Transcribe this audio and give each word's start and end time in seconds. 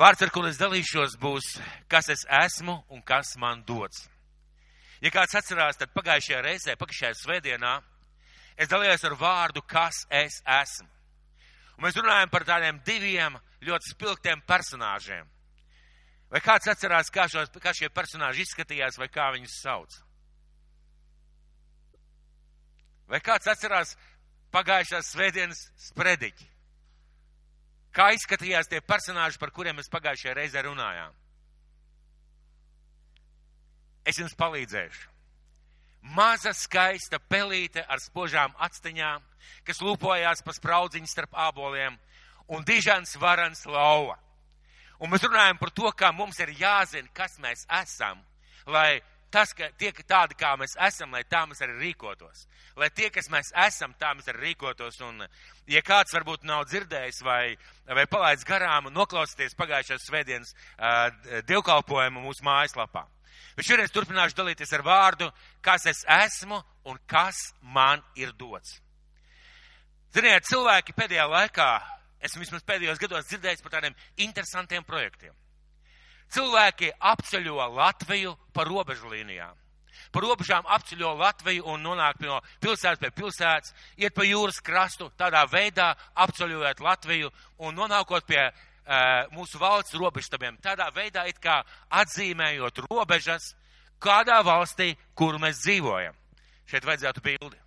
Vārds, 0.00 0.22
ar 0.24 0.30
kuru 0.32 0.48
es 0.48 0.56
dalīšos, 0.56 1.18
būs, 1.20 1.46
kas 1.92 2.06
es 2.08 2.22
esmu 2.32 2.78
un 2.88 3.02
kas 3.04 3.34
man 3.36 3.60
dots. 3.68 4.06
Ja 5.04 5.10
kāds 5.12 5.34
atcerās, 5.36 5.76
tad 5.76 5.92
pagājušajā 5.92 6.38
reizē, 6.44 6.76
pagājušajā 6.80 7.18
svētdienā, 7.18 7.72
es 8.56 8.68
dalījos 8.68 9.04
ar 9.04 9.16
vārdu, 9.20 9.60
kas 9.68 10.06
es 10.08 10.38
esmu. 10.44 10.88
Un 11.76 11.84
mēs 11.84 11.98
runājam 12.00 12.32
par 12.32 12.46
tādiem 12.48 12.80
diviem 12.84 13.36
ļoti 13.64 13.92
spilgtiem 13.92 14.40
personāžiem. 14.48 15.28
Vai 16.32 16.40
kāds 16.44 16.70
atcerās, 16.72 17.10
kā, 17.12 17.26
šos, 17.28 17.52
kā 17.60 17.74
šie 17.76 17.90
personāži 17.92 18.46
izskatījās 18.46 18.96
vai 19.00 19.08
kā 19.12 19.28
viņus 19.34 19.58
sauc? 19.60 19.98
Vai 23.10 23.20
kāds 23.20 23.52
atcerās 23.52 23.96
pagājušās 24.54 25.12
svētdienas 25.12 25.66
sprediķi? 25.90 26.48
Kā 27.94 28.12
izskatījās 28.14 28.70
tie 28.70 28.80
personāži, 28.86 29.38
par 29.40 29.50
kuriem 29.50 29.78
mēs 29.80 29.90
pagājušajā 29.90 30.34
reizē 30.38 30.62
runājām? 30.66 31.14
Es 34.06 34.18
jums 34.18 34.36
palīdzēšu. 34.38 35.08
Maza 36.16 36.54
skaista 36.56 37.18
pelīte 37.20 37.82
ar 37.84 38.00
spožām 38.00 38.54
actiņām, 38.56 39.24
kas 39.66 39.82
lūpojās 39.84 40.40
pa 40.46 40.54
spraudziņu 40.56 41.10
starp 41.10 41.36
āboliem, 41.36 41.98
un 42.48 42.64
dižans 42.64 43.18
varans 43.20 43.66
lauva. 43.68 44.16
Un 45.00 45.12
mēs 45.12 45.24
runājam 45.24 45.58
par 45.60 45.72
to, 45.76 45.90
kā 45.96 46.10
mums 46.12 46.40
ir 46.40 46.54
jāzina, 46.56 47.08
kas 47.12 47.38
mēs 47.40 47.66
esam, 47.82 48.22
lai 48.66 49.00
tas, 49.32 49.52
ka 49.56 49.70
tie 49.78 49.92
tādi, 49.92 50.36
kā 50.38 50.52
mēs 50.58 50.76
esam, 50.88 51.14
lai 51.14 51.22
tā 51.28 51.44
mēs 51.48 51.62
arī 51.64 51.76
rīkotos. 51.78 52.46
Lai 52.78 52.90
tie, 52.94 53.10
kas 53.14 53.30
mēs 53.32 53.52
esam, 53.66 53.94
tā 54.00 54.12
mēs 54.16 54.28
arī 54.30 54.50
rīkotos. 54.50 55.00
Un, 55.06 55.24
ja 55.70 55.82
kāds 55.86 56.14
varbūt 56.16 56.44
nav 56.48 56.66
dzirdējis 56.70 57.22
vai, 57.26 57.56
vai 57.86 58.06
palaidis 58.10 58.46
garām 58.48 58.90
un 58.90 58.96
noklausīties 58.98 59.56
pagājušās 59.58 60.06
svētdienas 60.08 60.52
uh, 60.52 61.40
dievkalpojumu 61.48 62.22
mūsu 62.26 62.46
mājaslapā. 62.46 63.06
Bet 63.56 63.70
es 63.82 63.92
turpināšu 63.92 64.36
dalīties 64.38 64.72
ar 64.76 64.84
vārdu, 64.86 65.30
kas 65.62 65.86
es 65.90 66.04
esmu 66.06 66.60
un 66.88 66.98
kas 67.06 67.36
man 67.60 68.02
ir 68.16 68.32
dots. 68.38 68.78
Ziniet, 70.14 70.46
cilvēki 70.48 70.94
pēdējā 70.96 71.26
laikā, 71.30 71.68
esmu 72.26 72.42
vismaz 72.42 72.64
pēdējos 72.66 72.98
gados 72.98 73.28
dzirdējis 73.30 73.62
par 73.62 73.76
tādiem 73.76 73.94
interesantiem 74.18 74.86
projektiem. 74.86 75.34
Cilvēki 76.30 76.92
apceļo 77.00 77.66
Latviju 77.74 78.36
pa 78.54 78.64
robežu 78.68 79.10
līnijām. 79.10 79.56
Pa 80.10 80.22
robežām 80.22 80.66
apceļo 80.66 81.12
Latviju 81.18 81.66
un 81.70 81.82
nonāk 81.82 82.20
no 82.22 82.40
pilsētas 82.62 83.00
pie 83.02 83.10
pilsētas, 83.14 83.74
iet 83.98 84.14
pa 84.14 84.26
jūras 84.26 84.60
krastu, 84.62 85.10
tādā 85.18 85.44
veidā 85.50 85.92
apceļojot 86.14 86.82
Latviju 86.82 87.30
un 87.66 87.76
nonākot 87.78 88.26
pie 88.26 88.40
uh, 88.46 88.54
mūsu 89.34 89.58
valsts 89.58 89.94
robežstabiem. 89.98 90.58
Tādā 90.62 90.90
veidā 90.94 91.26
it 91.30 91.38
kā 91.42 91.60
atzīmējot 92.02 92.82
robežas 92.88 93.52
kādā 94.02 94.40
valstī, 94.46 94.94
kur 95.14 95.38
mēs 95.38 95.62
dzīvojam. 95.62 96.16
Šeit 96.70 96.86
vajadzētu 96.86 97.22
bildi. 97.26 97.58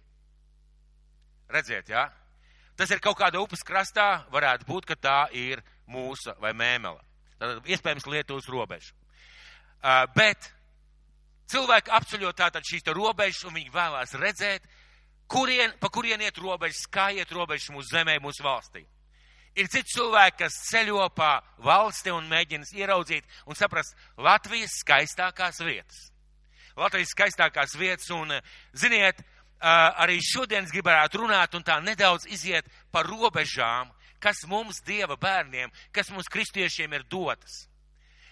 Redziet, 1.54 1.90
jā? 1.92 2.08
Tas 2.80 2.90
ir 2.90 3.04
kaut 3.04 3.20
kāda 3.20 3.42
upes 3.44 3.62
krastā, 3.64 4.24
varētu 4.34 4.66
būt, 4.66 4.88
ka 4.90 4.96
tā 4.98 5.18
ir 5.38 5.62
mūsu 5.88 6.34
vai 6.42 6.56
mēmela. 6.58 7.04
Tātad 7.40 7.72
iespējams 7.74 8.08
Lietuvas 8.08 8.50
robeža. 8.52 8.94
Uh, 9.84 10.06
bet 10.16 10.48
cilvēki 11.52 11.92
apceļo 11.92 12.32
tātad 12.38 12.66
šīs 12.68 12.88
robežas 12.96 13.44
un 13.48 13.58
viņi 13.58 13.74
vēlās 13.74 14.16
redzēt, 14.20 14.66
kurien, 15.28 15.74
pa 15.80 15.90
kurien 15.90 16.22
iet 16.22 16.38
robežas, 16.38 16.86
kā 16.92 17.12
iet 17.12 17.32
robežas 17.32 17.72
mūsu 17.74 17.92
zemē, 17.92 18.20
mūsu 18.24 18.46
valstī. 18.46 18.86
Ir 19.54 19.68
citi 19.70 19.94
cilvēki, 19.94 20.40
kas 20.40 20.56
ceļo 20.72 21.06
pa 21.14 21.36
valsti 21.62 22.10
un 22.14 22.26
mēģina 22.30 22.66
ieraudzīt 22.74 23.26
un 23.46 23.58
saprast 23.58 23.94
Latvijas 24.18 24.80
skaistākās 24.82 25.62
vietas. 25.62 26.08
Latvijas 26.78 27.14
skaistākās 27.14 27.76
vietas 27.78 28.10
un, 28.16 28.34
ziniet, 28.74 29.20
arī 29.62 30.18
šodien 30.26 30.66
es 30.66 30.74
gribētu 30.74 31.22
runāt 31.22 31.54
un 31.54 31.64
tā 31.64 31.78
nedaudz 31.86 32.26
iziet 32.34 32.66
par 32.92 33.06
robežām, 33.06 33.94
kas 34.24 34.46
mums, 34.48 34.80
Dieva 34.88 35.18
bērniem, 35.20 35.72
kas 35.92 36.10
mums 36.14 36.32
kristiešiem 36.32 36.96
ir 36.96 37.04
dotas. 37.12 37.66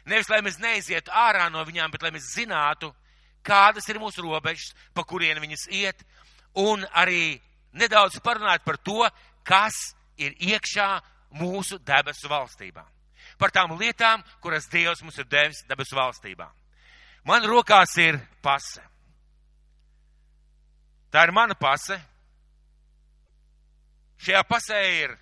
Nevis, 0.08 0.30
lai 0.32 0.40
mēs 0.42 0.58
neizietu 0.62 1.12
ārā 1.14 1.50
no 1.52 1.62
viņām, 1.68 1.92
bet 1.94 2.06
lai 2.06 2.14
mēs 2.16 2.32
zinātu, 2.34 2.90
kādas 3.46 3.88
ir 3.90 4.00
mūsu 4.02 4.24
robežas, 4.26 4.72
pa 4.96 5.04
kurien 5.06 5.42
viņas 5.42 5.68
iet, 5.76 6.06
un 6.58 6.86
arī 6.98 7.38
nedaudz 7.78 8.20
parunāt 8.24 8.64
par 8.66 8.80
to, 8.82 9.04
kas 9.44 9.76
ir 10.18 10.34
iekšā 10.40 10.90
mūsu 11.38 11.80
debesu 11.86 12.32
valstībā. 12.32 12.84
Par 13.38 13.54
tām 13.54 13.76
lietām, 13.78 14.24
kuras 14.42 14.68
Dievs 14.70 15.02
mums 15.02 15.18
ir 15.22 15.30
devis 15.30 15.64
debesu 15.70 15.98
valstībā. 15.98 16.50
Man 17.26 17.46
rokās 17.46 17.94
ir 18.02 18.18
pase. 18.42 18.82
Tā 21.12 21.26
ir 21.28 21.34
mana 21.36 21.56
pase. 21.58 21.98
Šajā 24.22 24.42
pasē 24.50 24.82
ir 25.02 25.16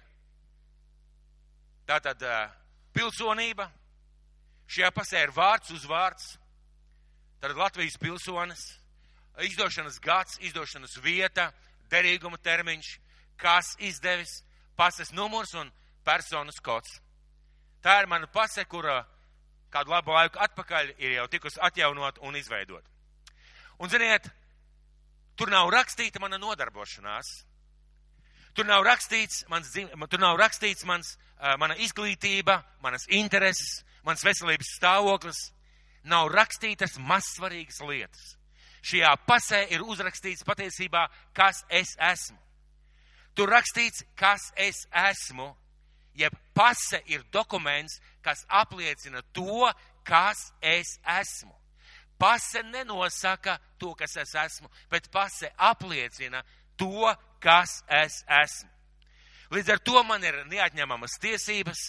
tātad 1.90 2.22
pilsonība. 2.94 3.70
Šajā 4.70 4.92
pasē 4.94 5.24
ir 5.26 5.34
vārds 5.34 5.74
uz 5.74 5.86
vārds. 5.90 6.36
Tad 7.42 7.56
Latvijas 7.58 7.98
pilsonis, 7.98 8.62
izdošanas 9.48 10.00
gads, 10.04 10.38
izdošanas 10.44 10.98
vieta, 11.02 11.50
derīguma 11.90 12.38
termiņš, 12.44 12.90
kas 13.40 13.72
izdevis, 13.80 14.42
pases 14.76 15.14
numurs 15.16 15.56
un 15.56 15.72
personas 16.06 16.60
kods. 16.60 17.00
Tā 17.82 18.02
ir 18.02 18.10
mana 18.12 18.28
pase, 18.28 18.66
kura 18.68 19.06
kādu 19.72 19.94
labu 19.94 20.12
laiku 20.12 20.42
atpakaļ 20.44 20.94
ir 20.98 21.16
jau 21.16 21.28
tikusi 21.32 21.62
atjaunot 21.64 22.20
un 22.28 22.36
izveidot. 22.36 22.84
Un, 23.80 23.88
ziniet, 23.90 24.28
tur 25.40 25.50
nav 25.50 25.72
rakstīta 25.72 26.20
mana 26.20 26.38
nodarbošanās. 26.42 27.30
Tur 28.54 28.68
nav 28.68 28.84
rakstīts 28.84 29.46
mans, 29.48 29.72
tur 29.72 30.20
nav 30.20 30.36
rakstīts 30.42 30.84
mans, 30.90 31.16
mana 31.60 31.78
izglītība, 31.80 32.60
manas 32.84 33.08
intereses, 33.08 33.84
mans 34.04 34.24
veselības 34.26 34.74
stāvoklis 34.78 35.40
nav 36.10 36.30
rakstītas 36.34 36.98
mazsvarīgas 37.00 37.82
lietas. 37.88 38.36
Šajā 38.84 39.12
pasē 39.28 39.66
ir 39.74 39.84
uzrakstīts 39.84 40.46
patiesībā, 40.48 41.08
kas 41.36 41.66
es 41.70 41.96
esmu. 42.00 42.38
Tur 43.36 43.52
rakstīts, 43.52 44.06
kas 44.20 44.50
es 44.56 44.86
esmu, 44.96 45.52
jeb 46.16 46.36
pase 46.56 47.02
ir 47.08 47.24
dokuments, 47.32 48.00
kas 48.24 48.46
apliecina 48.48 49.22
to, 49.36 49.68
kas 50.04 50.52
es 50.62 50.98
esmu. 51.20 51.54
Pase 52.20 52.64
nenosaka 52.68 53.60
to, 53.80 53.94
kas 53.96 54.18
es 54.20 54.36
esmu, 54.36 54.68
bet 54.92 55.08
pase 55.12 55.52
apliecina 55.56 56.44
to, 56.76 57.08
kas 57.40 57.84
es 57.88 58.24
esmu. 58.28 58.72
Līdz 59.50 59.70
ar 59.74 59.80
to 59.82 60.02
man 60.06 60.22
ir 60.22 60.36
neatņemamas 60.46 61.16
tiesības, 61.24 61.80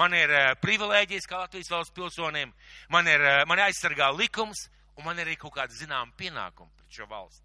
man 0.00 0.14
ir 0.16 0.30
uh, 0.32 0.52
privilēģijas 0.62 1.26
kā 1.28 1.42
Latvijas 1.42 1.68
valsts 1.68 1.92
pilsoniem, 1.92 2.54
man 2.88 3.10
ir, 3.10 3.20
uh, 3.20 3.42
man 3.48 3.60
aizsargā 3.66 4.08
likums, 4.16 4.62
un 4.96 5.04
man 5.04 5.20
ir 5.20 5.28
arī 5.28 5.36
kaut 5.36 5.52
kāda 5.58 5.76
zināma 5.76 6.16
pienākuma 6.16 6.72
pret 6.78 6.96
šo 6.96 7.08
valsti. 7.10 7.44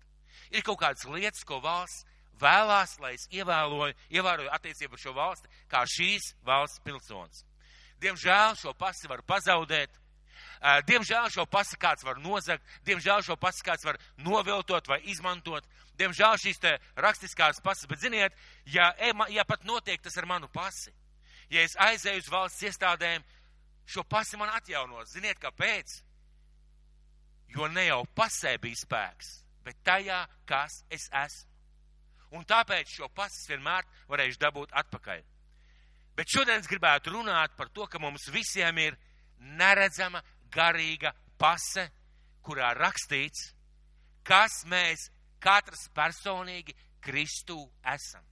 Ir 0.56 0.64
kaut 0.64 0.80
kādas 0.80 1.04
lietas, 1.12 1.44
ko 1.44 1.60
valsts 1.60 2.06
vēlās, 2.40 2.96
lai 3.04 3.18
es 3.18 3.28
ievēloju, 3.36 3.98
ievēroju 4.16 4.54
attiecību 4.56 4.96
ar 4.96 5.04
šo 5.04 5.14
valsti, 5.18 5.52
kā 5.68 5.84
šīs 5.98 6.32
valsts 6.48 6.84
pilsonis. 6.86 7.44
Diemžēl 8.00 8.56
šo 8.56 8.72
pasi 8.78 9.12
var 9.12 9.26
pazaudēt, 9.28 9.92
diemžēl 10.88 11.30
šo 11.34 11.46
pasi 11.50 11.78
kāds 11.80 12.06
var 12.06 12.20
nozagt, 12.22 12.64
diemžēl 12.88 13.24
šo 13.26 13.38
pasi 13.40 13.66
kāds 13.66 13.86
var 13.86 14.00
noviltot 14.18 14.88
vai 14.88 15.00
izmantot, 15.10 15.66
diemžēl 16.00 16.38
šīs 16.42 16.62
te 16.62 16.78
rakstiskās 16.98 17.62
pasas, 17.64 17.88
bet 17.90 18.02
ziniet, 18.02 18.36
ja, 18.66 18.92
ja 19.30 19.46
pat 19.46 19.66
notiek 19.66 20.02
tas 20.02 20.18
ar 20.18 20.30
manu 20.30 20.50
pasi, 20.54 20.94
ja 21.50 21.64
es 21.64 21.78
aizēju 21.80 22.26
uz 22.26 22.32
valsts 22.32 22.68
iestādēm, 22.70 23.26
šo 23.88 24.04
pasi 24.04 24.38
man 24.38 24.52
atjaunos. 24.56 25.14
Ziniet, 25.14 25.40
kāpēc? 25.40 26.02
Jo 27.56 27.70
ne 27.72 27.88
jau 27.88 28.02
pasē 28.16 28.58
bija 28.60 28.76
spēks, 28.76 29.30
bet 29.64 29.80
tajā, 29.88 30.26
kas 30.46 30.82
es 30.92 31.08
esmu. 31.14 31.54
Un 32.36 32.44
tāpēc 32.44 32.92
šo 32.92 33.08
pasi 33.16 33.54
vienmēr 33.54 33.86
varēšu 34.10 34.42
dabūt 34.42 34.74
atpakaļ. 34.76 35.22
Bet 36.18 36.34
šodien 36.34 36.60
es 36.60 36.68
gribētu 36.68 37.14
runāt 37.14 37.54
par 37.56 37.70
to, 37.72 37.86
ka 37.88 38.02
mums 38.04 38.28
visiem 38.34 38.82
ir 38.84 38.98
neredzama, 39.38 40.20
garīga 40.54 41.14
pase, 41.40 41.88
kurā 42.44 42.72
rakstīts, 42.78 43.52
kas 44.28 44.64
mēs 44.70 45.10
katrs 45.44 45.88
personīgi 45.96 46.76
Kristū 47.04 47.60
esam. 47.88 48.24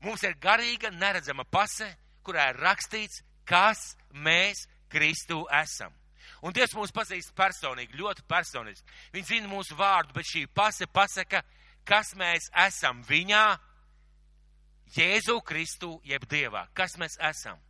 Mums 0.00 0.22
ir 0.24 0.36
garīga, 0.40 0.90
neredzama 0.96 1.44
pase, 1.44 1.90
kurā 2.24 2.50
ir 2.50 2.60
rakstīts, 2.62 3.20
kas 3.44 3.94
mēs 4.12 4.64
Kristū 4.90 5.42
esam. 5.60 5.92
Un 6.40 6.54
Dievs 6.56 6.72
mūs 6.72 6.92
pazīst 6.94 7.34
personīgi, 7.36 7.98
ļoti 8.00 8.24
personīgi. 8.28 8.80
Viņš 9.12 9.26
zina 9.28 9.50
mūsu 9.50 9.76
vārdu, 9.76 10.14
bet 10.16 10.28
šī 10.28 10.46
pase 10.54 10.88
pasaka, 10.88 11.42
kas 11.84 12.14
mēs 12.16 12.48
esam 12.66 13.02
viņā, 13.04 13.44
Jēzu 14.90 15.36
Kristu, 15.46 16.00
jeb 16.04 16.24
Dievā. 16.26 16.64
Kas 16.74 16.96
mēs 16.98 17.14
esam? 17.22 17.60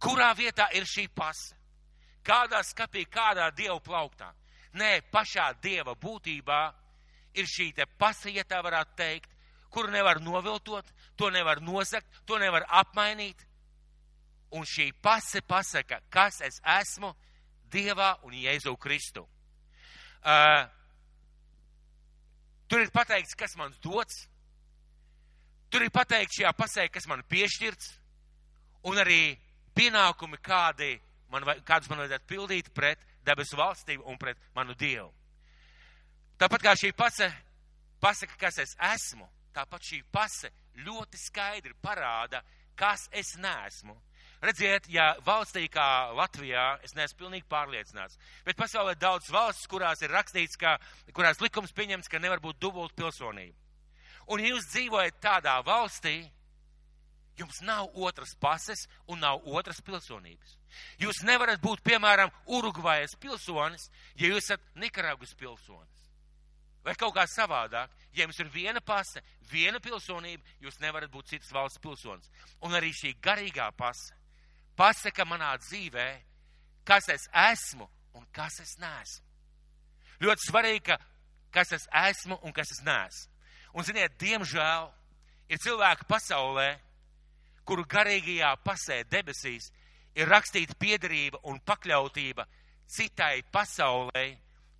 Kurā 0.00 0.30
vietā 0.36 0.70
ir 0.76 0.86
šī 0.88 1.08
pasa? 1.14 1.56
Kādā 2.24 2.60
skapī, 2.64 3.04
kādā 3.08 3.50
dievu 3.56 3.80
plauktā? 3.84 4.30
Nē, 4.80 5.00
pašā 5.12 5.50
dieva 5.62 5.96
būtībā 5.98 6.60
ir 7.34 7.48
šī 7.48 7.70
te 7.74 7.86
pasa, 7.98 8.30
ja 8.30 8.44
tā 8.44 8.60
varētu 8.64 8.96
teikt, 8.96 9.30
kuru 9.70 9.90
nevar 9.90 10.20
noviltot, 10.22 10.86
to 11.16 11.30
nevar 11.30 11.60
nosakt, 11.62 12.06
to 12.26 12.38
nevar 12.38 12.66
apmainīt. 12.68 13.46
Un 14.50 14.64
šī 14.66 14.90
pase 15.02 15.42
pasaka, 15.46 16.00
kas 16.10 16.40
es 16.42 16.58
esmu 16.80 17.12
Dievā 17.70 18.16
un 18.26 18.34
Jēzu 18.34 18.72
Kristu. 18.82 19.22
Uh, 20.26 20.64
tur 22.66 22.82
ir 22.82 22.90
pateikts, 22.90 23.36
kas 23.38 23.54
man 23.56 23.70
dots. 23.82 24.24
Tur 25.70 25.86
ir 25.86 25.92
pateikts 25.94 26.40
šajā 26.40 26.50
pasē, 26.58 26.88
kas 26.90 27.06
man 27.06 27.22
piešķirts. 27.30 27.92
Un 28.90 28.98
arī 28.98 29.38
pienākumi, 29.76 30.40
kādi 30.42 30.94
man, 31.30 31.46
kādus 31.66 31.90
man 31.90 32.02
vajadzētu 32.02 32.28
pildīt 32.30 32.70
pret 32.74 33.02
debesu 33.26 33.58
valstību 33.60 34.06
un 34.10 34.18
pret 34.18 34.38
manu 34.56 34.74
Dievu. 34.78 35.10
Tāpat 36.40 36.64
kā 36.64 36.74
šī 36.78 36.92
pase 36.96 37.28
pasaka, 38.00 38.36
kas 38.40 38.58
es 38.62 38.76
esmu, 38.94 39.26
tāpat 39.54 39.84
šī 39.84 40.00
pase 40.12 40.48
ļoti 40.80 41.20
skaidri 41.20 41.74
parāda, 41.82 42.40
kas 42.78 43.08
es 43.12 43.34
neesmu. 43.36 43.96
Redziet, 44.40 44.86
ja 44.88 45.10
valstī 45.20 45.66
kā 45.68 46.14
Latvijā, 46.16 46.78
es 46.84 46.94
neesmu 46.96 47.26
pilnīgi 47.26 47.44
pārliecināts, 47.50 48.16
bet 48.46 48.56
pasaulē 48.56 48.94
daudz 48.96 49.28
valsts, 49.28 49.68
kurās 49.68 50.00
ir 50.00 50.14
rakstīts, 50.16 50.56
ka, 50.56 50.78
kurās 51.12 51.42
likums 51.44 51.74
pieņems, 51.76 52.08
ka 52.08 52.22
nevar 52.22 52.40
būt 52.40 52.56
dubult 52.62 52.96
pilsonība. 52.96 53.58
Un 54.32 54.40
ja 54.40 54.54
jūs 54.54 54.70
dzīvojat 54.70 55.20
tādā 55.20 55.58
valstī, 55.66 56.22
jums 57.40 57.60
nav 57.64 57.88
otras 57.96 58.34
pases 58.40 58.86
un 59.08 59.20
nav 59.24 59.40
otras 59.48 59.80
pilsonības. 59.84 60.56
Jūs 61.02 61.22
nevarat 61.26 61.60
būt, 61.62 61.82
piemēram, 61.86 62.30
Urugvajas 62.46 63.16
pilsonis, 63.20 63.88
ja 64.14 64.30
jūs 64.30 64.44
esat 64.44 64.62
Nikaragus 64.78 65.34
pilsonis. 65.34 66.06
Vai 66.84 66.94
kaut 66.96 67.12
kā 67.16 67.26
savādāk, 67.28 67.90
ja 68.16 68.24
jums 68.24 68.38
ir 68.40 68.48
viena 68.52 68.80
pase, 68.80 69.20
viena 69.50 69.80
pilsonība, 69.82 70.44
jūs 70.64 70.78
nevarat 70.80 71.10
būt 71.12 71.34
citas 71.34 71.52
valsts 71.52 71.82
pilsonis. 71.82 72.30
Un 72.64 72.76
arī 72.76 72.92
šī 72.96 73.16
garīgā 73.20 73.68
pase 73.76 74.16
pasaka 74.78 75.26
manā 75.28 75.52
dzīvē, 75.60 76.08
kas 76.88 77.10
es 77.12 77.26
esmu 77.52 77.88
un 78.16 78.24
kas 78.32 78.60
es 78.62 78.78
neesmu. 78.80 79.26
Ļoti 80.20 80.46
svarīgi, 80.48 80.84
ka 80.88 80.96
kas 81.52 81.72
es 81.72 81.86
esmu 82.08 82.38
un 82.42 82.52
kas 82.52 82.70
es 82.72 82.80
neesmu. 82.86 83.28
Un, 83.74 83.86
ziniet, 83.86 84.16
diemžēl 84.18 84.88
ir 85.50 85.60
cilvēki 85.62 86.06
pasaulē, 86.10 86.72
kuru 87.70 87.84
garīgajā 87.86 88.50
pasē 88.66 89.04
debesīs 89.06 89.68
ir 90.18 90.26
rakstīta 90.26 90.74
piedarība 90.74 91.38
un 91.46 91.60
pakļautība 91.62 92.42
citai 92.90 93.44
pasaulē, 93.54 94.24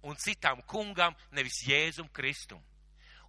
un 0.03 0.19
citam 0.19 0.59
kungam, 0.67 1.15
nevis 1.31 1.61
Jēzum 1.69 2.09
Kristum. 2.11 2.59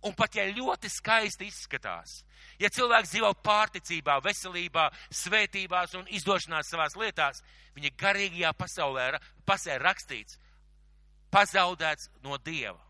Un 0.01 0.15
pat 0.17 0.33
ja 0.33 0.47
ļoti 0.49 0.89
skaisti 0.89 1.45
izskatās, 1.45 2.23
ja 2.57 2.71
cilvēks 2.73 3.11
dzīvo 3.11 3.29
pārticībā, 3.45 4.17
veselībā, 4.25 4.87
svētībās 5.13 5.93
un 5.99 6.09
izdošanās 6.09 6.73
savās 6.73 6.97
lietās, 6.97 7.43
viņa 7.77 7.93
garīgajā 8.01 8.55
pasaulē 8.57 9.11
pasē 9.45 9.77
rakstīts, 9.77 10.39
pazaudēts 11.29 12.09
no 12.25 12.41
Dieva, 12.41 12.81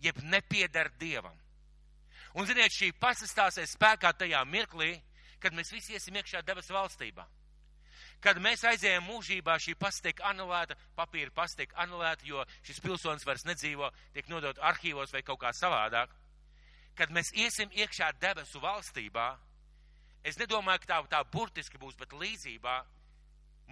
jeb 0.00 0.24
nepiedar 0.24 0.88
Dievam. 0.96 1.36
Un, 2.32 2.48
ziniet, 2.48 2.72
šī 2.72 2.94
pasastāsies 2.96 3.76
spēkā 3.76 4.14
tajā 4.16 4.40
mirklī, 4.48 4.94
kad 5.42 5.54
mēs 5.56 5.72
visi 5.74 5.96
iesim 5.96 6.16
iekšā 6.20 6.42
debesu 6.46 6.74
valstībā. 6.76 7.26
Kad 8.22 8.38
mēs 8.38 8.62
aizējām 8.66 9.08
mūžībā, 9.10 9.56
šī 9.58 9.74
pasta 9.78 10.06
tiek 10.06 10.20
anulēta, 10.28 10.76
papīra 10.94 11.32
pasta 11.34 11.62
tiek 11.62 11.72
anulēta, 11.82 12.26
jo 12.26 12.44
šis 12.62 12.78
pilsonis 12.82 13.26
vairs 13.26 13.44
nedzīvo, 13.48 13.88
tiek 14.14 14.28
nodot 14.30 14.60
arhīvos 14.62 15.14
vai 15.14 15.24
kaut 15.26 15.40
kā 15.42 15.50
savādāk. 15.58 16.12
Kad 16.94 17.10
mēs 17.10 17.32
iesim 17.34 17.72
iekšā 17.74 18.12
debesu 18.22 18.62
valstībā, 18.62 19.26
es 20.22 20.38
nedomāju, 20.38 20.84
ka 20.84 20.92
tā, 20.92 21.00
tā 21.16 21.22
burtiski 21.32 21.80
būs, 21.82 21.98
bet 21.98 22.14
līdzībā 22.14 22.76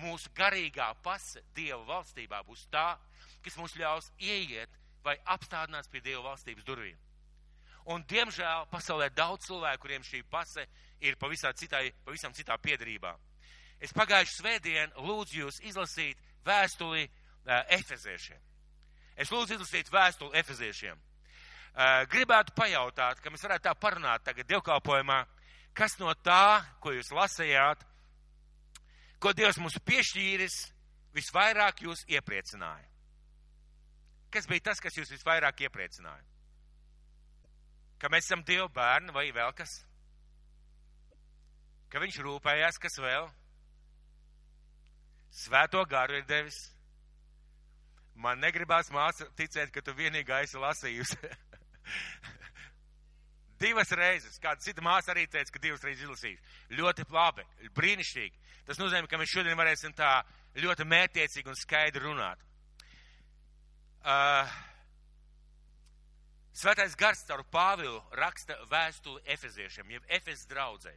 mūsu 0.03 0.33
garīgā 0.35 0.89
pase 1.05 1.45
Dieva 1.55 1.85
valstībā 1.87 2.43
būs 2.49 2.67
tā, 2.73 2.97
kas 3.45 3.59
mums 3.61 3.77
ļaus 3.79 4.11
ieiet 4.19 4.73
vai 5.05 5.15
apstādinās 5.31 5.89
pie 5.93 6.03
Dieva 6.03 6.33
valstības 6.33 6.67
durvīm. 6.67 6.99
Un, 7.91 8.03
diemžēl, 8.09 8.67
pasaulē 8.71 9.09
daudz 9.15 9.47
cilvēku, 9.47 9.87
kuriem 9.87 10.03
šī 10.05 10.25
pase 10.31 10.67
ir 10.67 10.90
pavisam, 11.21 11.55
citai, 11.57 11.91
pavisam 12.05 12.35
citā 12.37 12.57
piedarībā. 12.61 13.15
Es 13.81 13.95
pagājušu 13.97 14.41
svētdienu 14.43 15.07
lūdzu 15.07 15.39
jūs 15.41 15.61
izlasīt 15.65 16.19
vēstuli 16.45 17.07
uh, 17.07 17.63
efeziešiem. 17.77 18.41
Es 19.17 19.33
lūdzu 19.33 19.57
izlasīt 19.57 19.93
vēstuli 19.93 20.37
efeziešiem. 20.41 20.99
Uh, 21.71 22.03
gribētu 22.11 22.53
pajautāt, 22.57 23.21
ka 23.23 23.31
mēs 23.33 23.45
varētu 23.47 23.69
tā 23.69 23.75
parunāt 23.79 24.25
tagad 24.27 24.49
dievkalpojumā, 24.51 25.23
kas 25.77 25.97
no 26.01 26.13
tā, 26.25 26.61
ko 26.83 26.93
jūs 26.93 27.13
lasījāt, 27.15 27.85
ko 29.21 29.33
Dievs 29.37 29.61
mums 29.61 29.79
piešķīris, 29.87 30.57
visvairāk 31.17 31.85
jūs 31.87 32.05
iepriecināja. 32.09 32.89
Kas 34.31 34.47
bija 34.47 34.71
tas, 34.71 34.81
kas 34.81 34.97
jūs 34.97 35.11
visvairāk 35.11 35.65
iepriecināja? 35.67 36.23
Ka 38.01 38.09
mēs 38.13 38.29
esam 38.29 38.45
Dieva 38.47 38.69
bērni 38.73 39.13
vai 39.13 39.27
vēl 39.35 39.53
kas? 39.57 39.81
Ka 41.91 42.03
viņš 42.03 42.21
rūpējās, 42.23 42.79
kas 42.83 42.99
vēl? 43.03 43.27
Svēto 45.35 45.83
garu 45.91 46.19
ir 46.21 46.27
devis. 46.29 46.59
Man 48.21 48.43
negribās 48.43 48.91
māsa 48.95 49.27
ticēt, 49.39 49.73
ka 49.75 49.83
tu 49.83 49.95
vienīgā 49.97 50.43
esi 50.45 50.61
lasījusi. 50.61 51.19
divas 53.63 53.93
reizes. 53.97 54.39
Kāda 54.43 54.63
cita 54.65 54.85
māsa 54.85 55.15
arī 55.15 55.27
teica, 55.31 55.53
ka 55.55 55.63
divas 55.63 55.85
reizes 55.85 56.07
izlasījusi. 56.07 56.57
Ļoti 56.79 57.07
labi, 57.13 57.47
brīnišķīgi. 57.77 58.49
Tas 58.69 58.81
nozīmē, 58.81 59.11
ka 59.11 59.21
mēs 59.21 59.35
šodien 59.35 59.59
varēsim 59.59 59.95
tā 59.97 60.21
ļoti 60.61 60.87
mērķiecīgi 60.89 61.51
un 61.51 61.59
skaidri 61.59 62.05
runāt. 62.05 62.43
Uh, 64.01 64.59
Svētais 66.61 66.97
gars 66.99 67.23
caur 67.29 67.45
Pāvilu 67.53 68.01
raksta 68.19 68.57
vēstuli 68.69 69.23
Efeziešiem, 69.33 69.93
jeb 69.95 70.09
Efes 70.19 70.43
draudzē. 70.51 70.93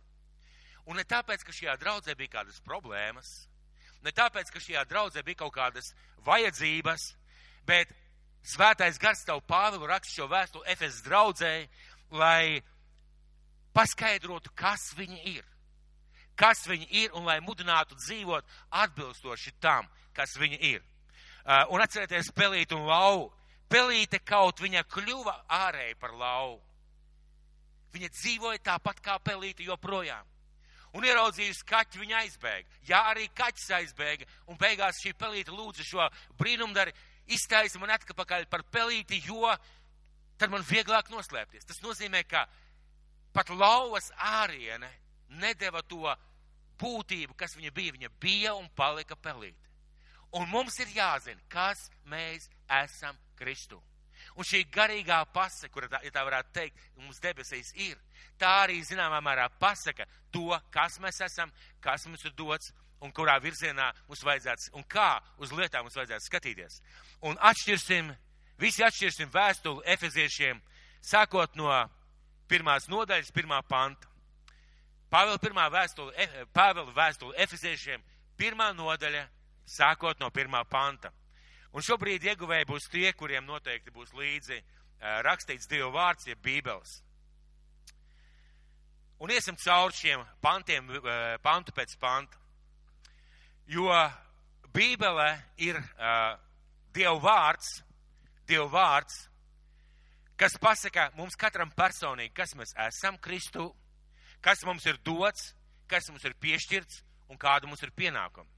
Un 0.85 0.99
ne 0.99 1.07
tāpēc, 1.07 1.45
ka 1.47 1.55
šajā 1.55 1.77
draudzē 1.79 2.15
bija 2.19 2.39
kādas 2.39 2.59
problēmas, 2.65 3.31
Ne 4.03 4.11
tāpēc, 4.11 4.51
ka 4.51 4.59
šajā 4.59 4.83
draudzē 4.87 5.23
bija 5.23 5.39
kaut 5.45 5.53
kādas 5.55 5.93
vajadzības, 6.27 7.05
bet 7.67 7.91
svētais 8.43 8.99
gars 8.99 9.23
tev 9.23 9.39
Pāvilu 9.47 9.87
raksta 9.87 10.11
šo 10.11 10.27
vēstuli 10.31 10.67
Efes 10.73 10.99
draudzē, 11.05 11.53
lai 12.11 12.59
paskaidrotu, 13.73 14.51
kas 14.59 14.91
viņi 14.97 15.21
ir. 15.37 15.45
Kas 16.35 16.65
viņi 16.67 16.89
ir 17.03 17.15
un 17.15 17.29
lai 17.29 17.39
mudinātu 17.45 17.95
dzīvot 17.95 18.43
atbilstoši 18.83 19.55
tam, 19.63 19.87
kas 20.17 20.35
viņi 20.41 20.59
ir. 20.73 20.83
Uh, 21.43 21.63
un 21.75 21.83
atcerieties, 21.83 22.33
pelīt 22.35 22.75
un 22.75 22.87
lauvu. 22.89 23.31
Pelīte 23.71 24.19
kaut 24.19 24.59
viņa 24.61 24.83
kļuva 24.91 25.33
ārēji 25.49 25.95
par 26.01 26.11
lauvu. 26.17 26.59
Viņa 27.95 28.09
dzīvoja 28.11 28.59
tāpat 28.67 28.99
kā 29.05 29.15
pelīte 29.23 29.63
joprojām 29.63 30.32
un 30.93 31.05
ieraudzījusi 31.07 31.65
kaķi, 31.69 32.01
viņa 32.01 32.19
aizbēga. 32.21 32.81
Jā, 32.87 33.03
arī 33.11 33.27
kaķis 33.35 33.69
aizbēga, 33.79 34.27
un 34.51 34.59
beigās 34.61 35.01
šī 35.03 35.13
pelīte 35.17 35.53
lūdza 35.53 35.85
šo 35.87 36.07
brīnumdari, 36.39 36.93
iztaisa 37.33 37.79
man 37.81 37.95
atpakaļ 37.95 38.47
par 38.51 38.65
pelīti, 38.71 39.21
jo 39.27 39.49
tad 40.37 40.53
man 40.53 40.65
vieglāk 40.67 41.09
noslēpties. 41.13 41.65
Tas 41.65 41.81
nozīmē, 41.83 42.23
ka 42.27 42.45
pat 43.33 43.49
lauvas 43.49 44.11
āriene 44.17 44.89
nedeva 45.41 45.81
to 45.87 46.13
būtību, 46.81 47.35
kas 47.37 47.55
viņa 47.57 47.71
bija. 47.73 47.95
Viņa 47.95 48.11
bija 48.21 48.53
un 48.57 48.69
palika 48.75 49.15
pelīte. 49.15 49.71
Un 50.33 50.49
mums 50.49 50.79
ir 50.81 50.89
jāzina, 50.95 51.41
kas 51.49 51.89
mēs 52.09 52.49
esam 52.81 53.17
Kristu. 53.37 53.81
Un 54.35 54.47
šī 54.47 54.63
garīgā 54.73 55.19
pase, 55.33 55.69
kura 55.69 55.89
tā, 55.91 55.99
ja 56.05 56.11
tā 56.13 56.23
varētu 56.25 56.53
teikt, 56.55 56.79
mums 56.97 57.21
debesīs 57.21 57.73
ir, 57.77 57.97
tā 58.41 58.49
arī 58.63 58.79
zināmā 58.85 59.19
mērā 59.21 59.49
pasaka 59.61 60.07
to, 60.33 60.49
kas 60.73 60.97
mēs 61.03 61.21
esam, 61.21 61.51
kas 61.83 62.07
mums 62.09 62.25
ir 62.25 62.33
dots 62.37 62.71
un 63.03 63.11
kurā 63.13 63.35
virzienā 63.43 63.91
mums 64.07 64.23
vajadzētu, 64.25 64.71
un 64.79 64.85
kā 64.89 65.17
uz 65.37 65.51
lietām 65.53 65.85
mums 65.85 65.97
vajadzētu 65.99 66.25
skatīties. 66.25 66.79
Un 67.29 67.37
atšķirsim, 67.51 68.09
visi 68.61 68.85
atšķirsim 68.85 69.31
vēstuli 69.33 69.85
efeziešiem, 69.93 70.61
sākot 71.03 71.59
no 71.59 71.69
pirmās 72.49 72.89
nodaļas, 72.89 73.31
pirmā 73.35 73.61
panta. 73.67 74.09
Pāvela 75.13 75.37
pirmā 75.37 75.67
vēstule, 75.69 76.29
Pāvela 76.55 76.89
vēstule 76.95 77.37
efeziešiem, 77.43 78.01
pirmā 78.39 78.71
nodaļa, 78.73 79.27
sākot 79.69 80.19
no 80.19 80.31
pirmā 80.33 80.63
panta. 80.65 81.11
Un 81.73 81.81
šobrīd 81.81 82.23
ieguvēji 82.29 82.69
būs 82.69 82.89
tie, 82.93 83.07
kuriem 83.17 83.47
noteikti 83.49 83.93
būs 83.93 84.13
līdzi 84.13 84.59
rakstīts 85.25 85.67
Dieva 85.67 85.89
vārds, 85.93 86.27
ja 86.29 86.35
Bībeles. 86.39 86.99
Un 89.23 89.31
iesim 89.31 89.55
cauri 89.55 89.95
šiem 89.95 90.23
pantiem, 90.43 90.89
pantu 91.41 91.73
pēc 91.75 91.95
panta. 91.99 92.37
Jo 93.71 93.89
Bībelē 94.73 95.29
ir 95.63 95.77
uh, 95.79 96.35
Dieva 96.93 97.19
vārds, 97.23 97.77
Dieva 98.47 98.67
vārds, 98.73 99.21
kas 100.37 100.57
pasaka 100.59 101.09
mums 101.17 101.37
katram 101.39 101.71
personīgi, 101.71 102.33
kas 102.35 102.55
mēs 102.59 102.75
esam 102.89 103.17
Kristu, 103.17 103.69
kas 104.43 104.65
mums 104.67 104.85
ir 104.89 104.99
dots, 105.05 105.53
kas 105.87 106.09
mums 106.11 106.25
ir 106.27 106.35
piešķirts 106.41 107.03
un 107.31 107.39
kāda 107.39 107.69
mums 107.69 107.81
ir 107.85 107.93
pienākuma. 107.95 108.52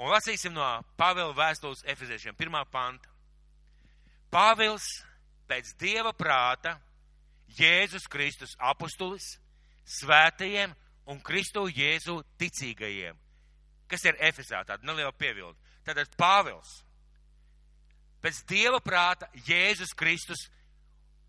Un 0.00 0.12
lasīsim 0.12 0.54
no 0.56 0.66
Pāvila 0.98 1.34
vēstules 1.36 1.84
Efeziešiem, 1.92 2.36
pirmā 2.38 2.64
panta. 2.70 3.10
Pāvils 4.32 4.86
pēc 5.50 5.74
Dieva 5.80 6.14
prāta, 6.16 6.78
Jēzus 7.58 8.06
Kristus 8.08 8.54
apustulis, 8.56 9.34
svētajiem 9.98 10.72
un 11.12 11.20
Kristu 11.20 11.66
Jēzu 11.68 12.22
ticīgajiem, 12.40 13.18
kas 13.90 14.06
ir 14.08 14.16
Efesā, 14.24 14.62
tāda 14.64 14.88
neliela 14.88 15.12
pievilda. 15.12 15.58
Tātad 15.84 16.14
Pāvils, 16.16 16.70
pēc 18.24 18.40
Dieva 18.48 18.80
prāta, 18.80 19.28
Jēzus 19.44 19.92
Kristus 19.98 20.46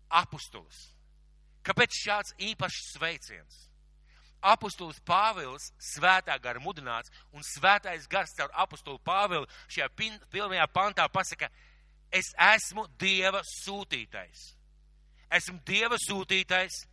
apustulis. 0.08 0.88
Kāpēc 1.64 2.00
šāds 2.00 2.34
īpašs 2.52 2.90
sveiciens? 2.94 3.60
Apustulis 4.44 5.00
Pāvils, 5.06 5.70
svētā 5.80 6.36
gara 6.42 6.60
mudināts, 6.60 7.12
un 7.32 7.44
svētais 7.44 8.06
gars 8.10 8.34
caur 8.36 8.52
apustulu 8.64 9.00
Pāvilu 9.04 9.48
šajā 9.72 9.88
pilnajā 10.32 10.66
pantā 10.72 11.06
pasaka, 11.12 11.48
es 12.12 12.30
esmu 12.52 12.86
Dieva 13.00 13.42
sūtītais. 13.48 14.50
Esmu 15.34 15.58
Dieva 15.66 15.98
sūtītais, 15.98 16.84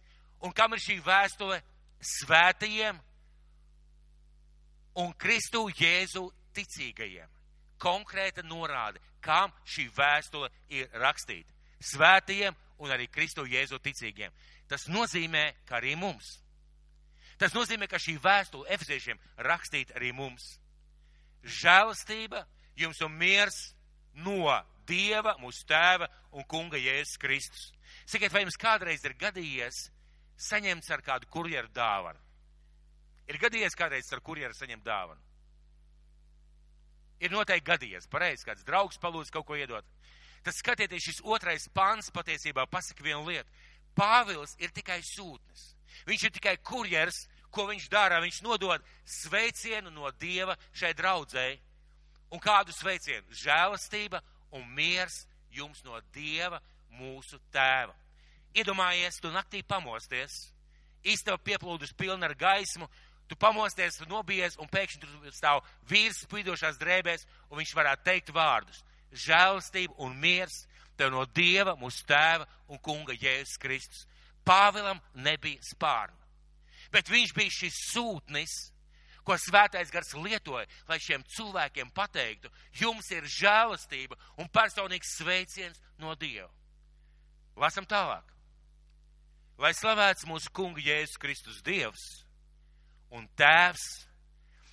un 0.42 0.54
kam 0.56 0.74
ir 0.74 0.82
šī 0.82 0.98
vēstule 1.06 1.62
svētajiem 2.02 3.00
un 5.02 5.14
Kristu 5.20 5.68
Jēzu 5.70 6.26
ticīgajiem. 6.56 7.30
Konkrēta 7.82 8.44
norāde, 8.46 9.02
kam 9.22 9.54
šī 9.66 9.88
vēstule 9.96 10.50
ir 10.70 10.90
rakstīta. 11.02 11.54
Svētajiem 11.92 12.56
un 12.82 12.94
arī 12.94 13.08
Kristu 13.10 13.46
Jēzu 13.50 13.80
ticīgiem. 13.82 14.34
Tas 14.70 14.88
nozīmē, 14.90 15.52
ka 15.66 15.80
arī 15.80 15.96
mums 16.00 16.38
Tas 17.42 17.56
nozīmē, 17.58 17.88
ka 17.90 17.98
šī 17.98 18.20
vēstule 18.22 18.70
efeziešiem 18.70 19.18
rakstīt 19.48 19.96
arī 19.98 20.12
mums. 20.14 20.60
Žēlastība 21.42 22.44
jums 22.78 23.02
un 23.02 23.16
miers 23.18 23.58
no 24.14 24.46
Dieva, 24.86 25.34
mūsu 25.42 25.66
Tēva 25.66 26.06
un 26.38 26.46
Kunga 26.46 26.78
Jēzus 26.78 27.18
Kristus. 27.22 27.72
Sakiet, 28.06 28.30
vai 28.34 28.44
jums 28.44 28.60
kādreiz 28.62 29.02
ir 29.08 29.18
gadījies 29.18 29.88
saņemts 30.42 30.94
ar 30.94 31.02
kādu 31.06 31.30
kurjeru 31.34 31.70
dāvanu? 31.74 32.20
Ir 33.32 33.40
gadījies 33.42 33.78
kādreiz 33.78 34.10
ar 34.14 34.22
kurjeru 34.22 34.58
saņemt 34.58 34.86
dāvanu? 34.86 35.22
Ir 37.22 37.34
noteikti 37.34 37.70
gadījies, 37.70 38.10
pareizi, 38.10 38.46
kāds 38.46 38.66
draugs 38.68 39.02
palūdz 39.02 39.34
kaut 39.34 39.46
ko 39.48 39.58
iedot. 39.58 39.86
Tad 40.42 40.58
skatieties, 40.58 41.06
šis 41.06 41.22
otrais 41.26 41.68
pants 41.74 42.10
patiesībā 42.14 42.66
pasaka 42.70 43.06
vienu 43.06 43.28
lietu. 43.30 43.50
Pāvils 43.98 44.56
ir 44.62 44.74
tikai 44.74 45.00
sūtnis. 45.06 45.72
Viņš 46.10 46.26
ir 46.26 46.34
tikai 46.34 46.56
kurjers, 46.66 47.28
ko 47.54 47.68
viņš 47.70 47.90
dara. 47.92 48.22
Viņš 48.24 48.42
nodod 48.46 48.84
sveicienu 49.06 49.92
no 49.94 50.12
Dieva 50.20 50.58
šai 50.74 50.94
draudzēji. 50.98 51.60
Un 52.32 52.40
kādu 52.40 52.72
sveicienu? 52.72 53.28
Žēlastība 53.36 54.22
un 54.56 54.68
miers 54.76 55.26
jums 55.52 55.84
no 55.84 56.00
Dieva, 56.16 56.62
mūsu 56.96 57.40
tēva. 57.52 57.94
Iedomājies, 58.56 59.20
tu 59.24 59.32
naktī 59.32 59.62
pamosties, 59.64 60.52
istaba 61.08 61.40
pieplūdus 61.40 61.94
pilna 61.96 62.28
ar 62.28 62.36
gaismu, 62.36 62.88
tu 63.32 63.38
pamosties, 63.40 64.00
tu 64.00 64.08
nobijies, 64.12 64.58
un 64.60 64.68
pēkšņi 64.72 65.02
tur 65.04 65.36
stāv 65.36 65.62
vīrs 65.88 66.26
spīdošās 66.26 66.80
drēbēs, 66.82 67.28
un 67.50 67.62
viņš 67.62 67.76
varētu 67.78 68.08
teikt 68.08 68.34
vārdus. 68.36 68.84
Žēlastība 69.12 69.96
un 70.04 70.16
miers 70.20 70.66
tev 71.00 71.14
no 71.16 71.24
Dieva, 71.26 71.76
mūsu 71.80 72.04
tēva 72.08 72.48
un 72.72 72.80
kunga 72.84 73.16
Jēzus 73.16 73.60
Kristus. 73.60 74.08
Pāvilam 74.48 75.00
nebija 75.16 75.64
spārnu. 75.64 76.21
Bet 76.92 77.10
viņš 77.10 77.34
bija 77.36 77.54
šis 77.56 77.78
sūtnis, 77.94 78.56
ko 79.24 79.38
svētais 79.38 79.92
gars 79.94 80.14
lietoja, 80.18 80.66
lai 80.90 80.98
šiem 81.00 81.24
cilvēkiem 81.36 81.92
pateiktu, 81.96 82.50
jums 82.82 83.12
ir 83.14 83.28
žēlastība 83.30 84.18
un 84.42 84.50
personīgs 84.52 85.16
sveiciens 85.20 85.80
no 86.02 86.16
Dieva. 86.20 86.50
Lasam 87.56 87.86
tālāk. 87.86 88.26
Lai 89.62 89.74
slavēts 89.78 90.26
mūsu 90.26 90.50
kunga 90.56 90.82
Jēzus 90.82 91.20
Kristus 91.22 91.62
Dievs 91.62 92.06
un 93.14 93.28
Tēvs, 93.38 93.84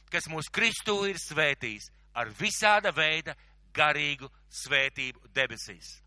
kas 0.08 0.30
mūsu 0.32 0.52
Kristu 0.54 1.02
ir 1.10 1.18
svētījis 1.20 1.90
ar 2.16 2.30
visāda 2.38 2.94
veida 2.96 3.34
garīgu 3.76 4.30
svētību 4.62 5.28
debesīs. 5.34 5.98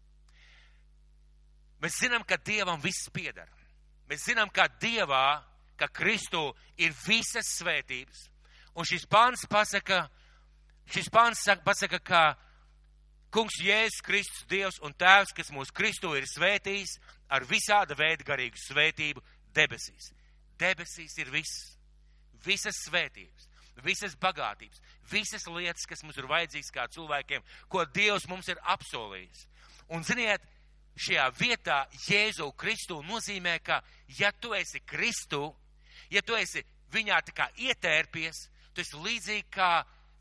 Mēs 1.81 1.97
zinām, 2.01 2.25
ka 2.25 2.37
Dievam 2.37 2.81
viss 2.81 3.09
piedara. 3.13 3.49
Mēs 4.09 4.25
zinām, 4.27 4.49
ka 4.53 4.67
Dievā, 4.81 5.41
ka 5.81 5.89
Kristū 5.89 6.51
ir 6.77 6.93
visas 7.07 7.55
svētības. 7.57 8.27
Un 8.77 8.87
šis 8.87 9.07
pāns 9.09 9.43
pasaka, 9.49 10.05
šis 10.93 11.09
pāns 11.11 11.41
pasaka, 11.65 11.99
ka 11.99 12.23
Kungs 13.31 13.61
Jēzus 13.63 14.03
Kristus, 14.03 14.43
Dievs 14.51 14.81
un 14.83 14.93
Tēvs, 14.93 15.31
kas 15.33 15.53
mūsu 15.55 15.73
Kristū 15.73 16.11
ir 16.19 16.27
svētījis 16.27 16.97
ar 17.31 17.45
visāda 17.47 17.95
veida 17.95 18.27
garīgu 18.27 18.59
svētību 18.59 19.23
debesīs. 19.55 20.11
Debesīs 20.59 21.15
ir 21.23 21.31
viss, 21.31 21.77
visas 22.45 22.83
svētības, 22.85 23.47
visas 23.81 24.17
bagātības, 24.19 24.83
visas 25.09 25.47
lietas, 25.47 25.87
kas 25.87 26.03
mums 26.03 26.19
ir 26.19 26.27
vajadzīgas 26.27 26.73
kā 26.75 26.87
cilvēkiem, 26.91 27.47
ko 27.71 27.85
Dievs 27.95 28.27
mums 28.29 28.51
ir 28.51 28.59
apsolījis. 28.75 29.47
Un 29.95 30.03
ziniet, 30.07 30.43
šajā 30.99 31.29
vietā 31.39 31.85
Jēzu 32.03 32.51
Kristu 32.59 32.99
nozīmē, 33.07 33.57
ka 33.63 33.79
ja 34.19 34.31
tu 34.31 34.51
esi 34.55 34.83
Kristu, 34.83 35.53
ja 36.11 36.21
tu 36.21 36.35
esi 36.35 36.63
viņā 36.91 37.19
tā 37.27 37.35
kā 37.35 37.47
ietērpies, 37.55 38.47
tu 38.73 38.83
esi 38.83 38.99
līdzīgi 38.99 39.47
kā 39.51 39.71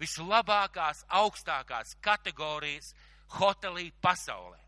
vislabākās, 0.00 1.04
augstākās 1.08 1.96
kategorijas 2.02 2.92
hotelī 3.36 3.90
pasaulē. 4.02 4.58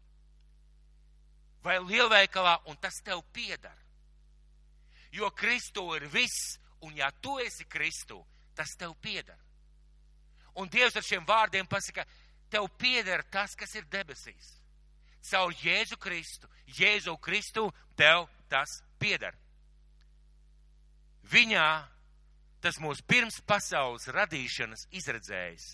Vai 1.62 1.78
lielveikalā, 1.78 2.58
un 2.66 2.76
tas 2.82 2.98
tev 3.06 3.22
piedara. 3.32 3.78
Jo 5.12 5.30
Kristu 5.30 5.86
ir 5.94 6.08
viss, 6.10 6.56
un 6.82 6.96
ja 6.96 7.10
tu 7.22 7.38
esi 7.38 7.64
Kristu, 7.70 8.18
tas 8.56 8.74
tev 8.78 8.96
piedara. 9.00 9.38
Un 10.58 10.68
Dievs 10.68 10.96
ar 10.98 11.06
šiem 11.06 11.24
vārdiem 11.24 11.68
pasaka, 11.70 12.04
tev 12.50 12.66
piedara 12.76 13.24
tas, 13.30 13.54
kas 13.56 13.72
ir 13.78 13.86
debesīs 13.88 14.58
caur 15.22 15.54
Jēzu 15.62 15.98
Kristu. 15.98 16.48
Jēzu 16.66 17.16
Kristu 17.20 17.70
tev 17.96 18.26
tas 18.50 18.82
pieder. 18.98 19.34
Viņā 21.30 21.68
tas 22.62 22.78
mūs 22.82 23.02
pirms 23.06 23.40
pasaules 23.46 24.08
radīšanas 24.14 24.86
izredzējis, 24.94 25.68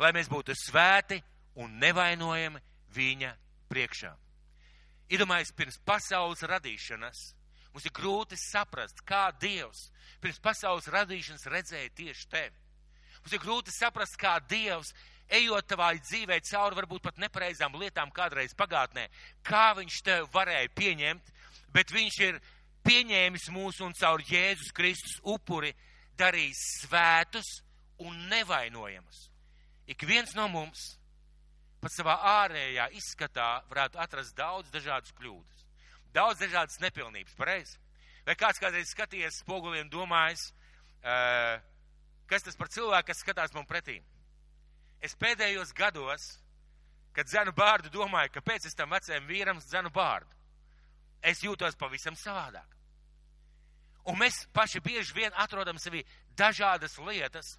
lai 0.00 0.12
mēs 0.16 0.28
būtu 0.32 0.56
svēti 0.56 1.20
un 1.60 1.78
nevainojami 1.80 2.60
viņa 2.94 3.34
priekšā. 3.70 4.12
Iedomājieties, 5.10 5.56
pirms 5.56 5.78
pasaules 5.84 6.42
radīšanas 6.46 7.22
mums 7.72 7.86
ir 7.86 7.94
grūti 7.94 8.38
saprast, 8.38 9.02
kā 9.06 9.30
Dievs 9.40 9.88
pirms 10.22 10.40
pasaules 10.42 10.88
radīšanas 10.90 11.48
redzēja 11.50 11.94
tieši 11.96 12.28
tevi. 12.30 12.56
Mums 13.20 13.34
ir 13.36 13.42
grūti 13.42 13.74
saprast, 13.74 14.16
kā 14.20 14.38
Dievs 14.50 14.92
ejot 15.30 15.66
tavā 15.70 15.92
dzīvē 15.98 16.40
cauri 16.46 16.78
varbūt 16.80 17.04
pat 17.04 17.20
nepareizām 17.22 17.76
lietām 17.78 18.10
kādreiz 18.14 18.54
pagātnē, 18.58 19.06
kā 19.46 19.70
viņš 19.78 20.00
tev 20.06 20.30
varēja 20.34 20.72
pieņemt, 20.74 21.34
bet 21.74 21.92
viņš 21.94 22.18
ir 22.26 22.40
pieņēmis 22.86 23.48
mūs 23.54 23.80
un 23.84 23.94
caur 23.98 24.22
Jēzus 24.26 24.72
Kristus 24.76 25.18
upuri 25.22 25.72
darījis 26.18 26.60
svētus 26.84 27.48
un 28.00 28.16
nevainojamus. 28.30 29.28
Ik 29.90 30.04
viens 30.08 30.34
no 30.36 30.46
mums 30.48 30.96
pat 31.80 31.94
savā 31.94 32.18
ārējā 32.44 32.90
izskatā 32.98 33.62
varētu 33.70 34.00
atrast 34.02 34.36
daudz 34.36 34.70
dažādas 34.70 35.14
kļūdas, 35.16 35.66
daudz 36.12 36.42
dažādas 36.42 36.80
nepilnības, 36.82 37.34
pareizi? 37.38 37.78
Vai 38.26 38.36
kāds 38.36 38.60
kādreiz 38.60 38.92
skatījies 38.92 39.40
spoguliem 39.40 39.88
domājis, 39.88 40.50
uh, 41.00 41.56
kas 42.28 42.44
tas 42.44 42.58
par 42.60 42.68
cilvēku, 42.68 43.08
kas 43.10 43.24
skatās 43.24 43.56
man 43.56 43.68
pretīm? 43.68 44.04
es 45.00 45.16
pēdējos 45.16 45.72
gados, 45.76 46.26
kad 47.16 47.28
dzenu 47.28 47.54
bārdu, 47.56 47.90
domāju, 47.92 48.34
kāpēc 48.36 48.68
es 48.68 48.76
tam 48.76 48.92
vecajam 48.94 49.26
vīram 49.28 49.60
dzenu 49.64 49.90
bārdu. 49.94 50.36
Es 51.22 51.42
jūtos 51.44 51.76
pavisam 51.76 52.16
savādāk. 52.16 52.76
Un 54.08 54.16
mēs 54.18 54.46
paši 54.56 54.80
bieži 54.80 55.14
vien 55.14 55.34
atrodam 55.36 55.78
sevi 55.78 56.04
dažādas 56.36 56.96
lietas, 57.04 57.58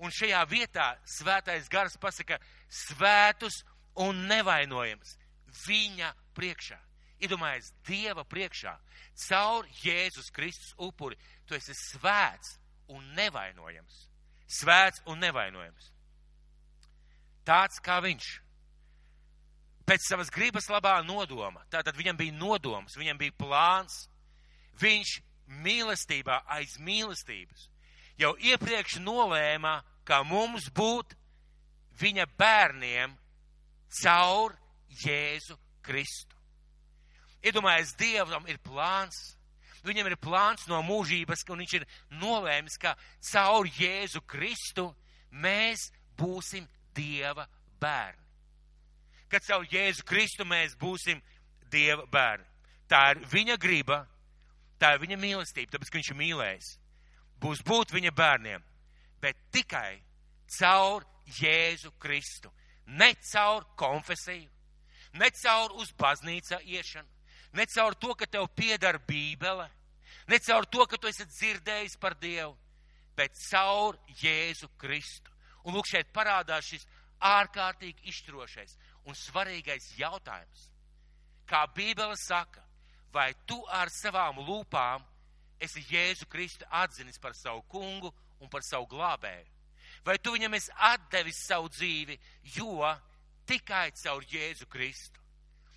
un 0.00 0.10
šajā 0.10 0.40
vietā 0.48 0.94
svētais 1.04 1.68
gars 1.70 1.98
pasaka 2.00 2.38
svētus 2.68 3.60
un 4.00 4.24
nevainojams 4.30 5.18
viņa 5.66 6.12
priekšā. 6.36 6.78
Iedomājies, 7.22 7.70
Dieva 7.86 8.24
priekšā, 8.26 8.72
caur 9.28 9.68
Jēzus 9.84 10.32
Kristus 10.34 10.72
upuri, 10.82 11.18
tu 11.46 11.54
esi 11.54 11.74
svēts 11.76 12.56
un 12.90 13.04
nevainojams. 13.14 14.08
svēts 14.52 15.00
un 15.06 15.18
nevainojams. 15.22 15.92
Tāds 17.44 17.78
kā 17.80 18.00
viņš. 18.04 18.41
Pēc 19.86 20.06
savas 20.06 20.30
gribas 20.30 20.68
labā 20.70 21.00
nodoma. 21.06 21.64
Tātad 21.72 21.96
viņam 21.98 22.16
bija 22.20 22.36
nodoms, 22.36 22.96
viņam 22.98 23.18
bija 23.18 23.34
plāns. 23.38 24.06
Viņš 24.80 25.18
mīlestībā 25.62 26.42
aiz 26.54 26.78
mīlestības 26.80 27.68
jau 28.20 28.32
iepriekš 28.38 29.00
nolēma, 29.02 29.80
kā 30.06 30.22
mums 30.26 30.68
būt 30.74 31.14
viņa 32.00 32.26
bērniem 32.38 33.14
caur 34.02 34.56
Jēzu 35.02 35.56
Kristu. 35.82 36.36
Iedomājies, 37.42 37.94
Dievam 37.98 38.46
ir 38.46 38.60
plāns. 38.62 39.34
Viņam 39.82 40.12
ir 40.12 40.18
plāns 40.22 40.68
no 40.70 40.78
mūžības, 40.86 41.42
un 41.50 41.64
viņš 41.64 41.72
ir 41.80 41.86
nolēmis, 42.20 42.78
ka 42.78 42.94
caur 43.32 43.66
Jēzu 43.66 44.22
Kristu 44.30 44.92
mēs 45.32 45.90
būsim 46.18 46.68
Dieva 46.94 47.48
bērni. 47.82 48.21
Kad 49.32 49.46
caur 49.46 49.64
Jēzu 49.64 50.04
Kristu 50.04 50.44
mēs 50.44 50.76
būsim 50.76 51.22
Dieva 51.72 52.04
bērni. 52.12 52.44
Tā 52.84 53.14
ir 53.14 53.22
viņa 53.32 53.56
griba, 53.56 54.02
tā 54.76 54.92
ir 54.92 55.00
viņa 55.00 55.16
mīlestība, 55.16 55.72
tāpēc, 55.72 55.88
ka 55.88 55.98
viņš 55.98 56.10
ir 56.12 56.18
mīlējis. 56.18 56.72
Būs 57.40 57.62
būt 57.64 57.94
viņa 57.94 58.12
bērniem, 58.12 58.64
bet 59.22 59.38
tikai 59.54 60.02
caur 60.58 61.06
Jēzu 61.38 61.94
Kristu. 62.02 62.52
Ne 62.86 63.14
caur 63.32 63.64
konfesiju, 63.78 64.50
ne 65.16 65.30
caur 65.38 65.72
uz 65.80 65.92
baznīca 65.96 66.60
iešanu, 66.60 67.08
ne 67.56 67.66
caur 67.72 67.94
to, 67.94 68.12
ka 68.18 68.26
tev 68.26 68.50
piedara 68.56 69.00
Bībele, 69.08 69.68
ne 70.28 70.38
caur 70.44 70.66
to, 70.66 70.84
ka 70.86 70.98
tu 71.00 71.08
esi 71.08 71.24
dzirdējis 71.24 71.96
par 72.02 72.18
Dievu, 72.20 72.52
bet 73.16 73.38
caur 73.48 73.96
Jēzu 74.20 74.68
Kristu. 74.76 75.30
Un 75.64 75.78
lūk, 75.78 75.88
šeit 75.88 76.12
parādās 76.12 76.66
šis 76.68 76.84
ārkārtīgi 77.22 78.10
izšķirošais 78.10 78.76
un 79.06 79.16
svarīgais 79.18 79.92
jautājums. 79.98 80.68
Kā 81.48 81.64
Bībele 81.74 82.16
saka, 82.16 82.62
vai 83.12 83.32
tu 83.46 83.58
ar 83.68 83.90
savām 83.92 84.40
lūpām 84.46 85.02
esi 85.62 85.84
Jēzu 85.90 86.28
Kristu 86.30 86.66
atzinis 86.70 87.18
par 87.18 87.34
savu 87.36 87.62
kungu 87.68 88.12
un 88.40 88.48
par 88.48 88.64
savu 88.66 88.86
glābēju? 88.90 89.50
Vai 90.04 90.18
tu 90.18 90.32
viņam 90.34 90.54
esi 90.58 90.72
atdevis 90.74 91.44
savu 91.46 91.68
dzīvi, 91.70 92.18
jo 92.56 92.78
tikai 93.46 93.90
caur 94.02 94.24
Jēzu 94.30 94.66
Kristu 94.70 95.22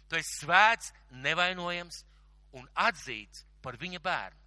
tu 0.10 0.18
esi 0.20 0.42
svēts, 0.42 0.92
nevainojams 1.24 2.04
un 2.56 2.68
atzīts 2.78 3.46
par 3.64 3.78
viņa 3.82 4.02
bērnu. 4.04 4.42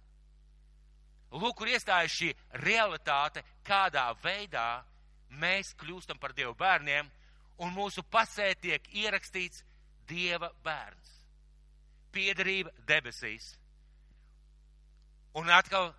Lūk, 1.39 1.59
kur 1.59 1.69
iestājas 1.69 2.15
šī 2.15 2.29
realitāte, 2.63 3.43
kādā 3.65 4.07
veidā 4.23 4.81
mēs 5.29 5.75
kļūstam 5.77 6.17
par 6.17 6.33
Dieva 6.33 6.55
bērniem, 6.57 7.09
un 7.59 7.73
mūsu 7.75 8.03
pasē 8.07 8.53
tiek 8.61 8.85
ierakstīts 8.95 9.63
Dieva 10.09 10.49
bērns. 10.65 11.09
Piedarība 12.09 12.71
debesīs. 12.89 13.51
Un 15.37 15.51
atkal 15.53 15.91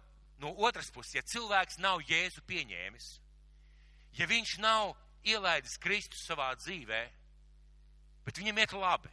no 0.43 0.50
otras 0.67 0.90
puses, 0.90 1.14
ja 1.14 1.23
cilvēks 1.23 1.79
nav 1.79 2.02
Jēzu 2.09 2.43
pieņēmis, 2.49 3.07
ja 4.19 4.26
viņš 4.26 4.57
nav 4.64 4.97
ielaidis 5.23 5.79
Kristus 5.79 6.25
savā 6.26 6.49
dzīvē, 6.59 7.02
bet 8.26 8.40
viņam 8.40 8.59
iet 8.59 8.75
labi, 8.75 9.12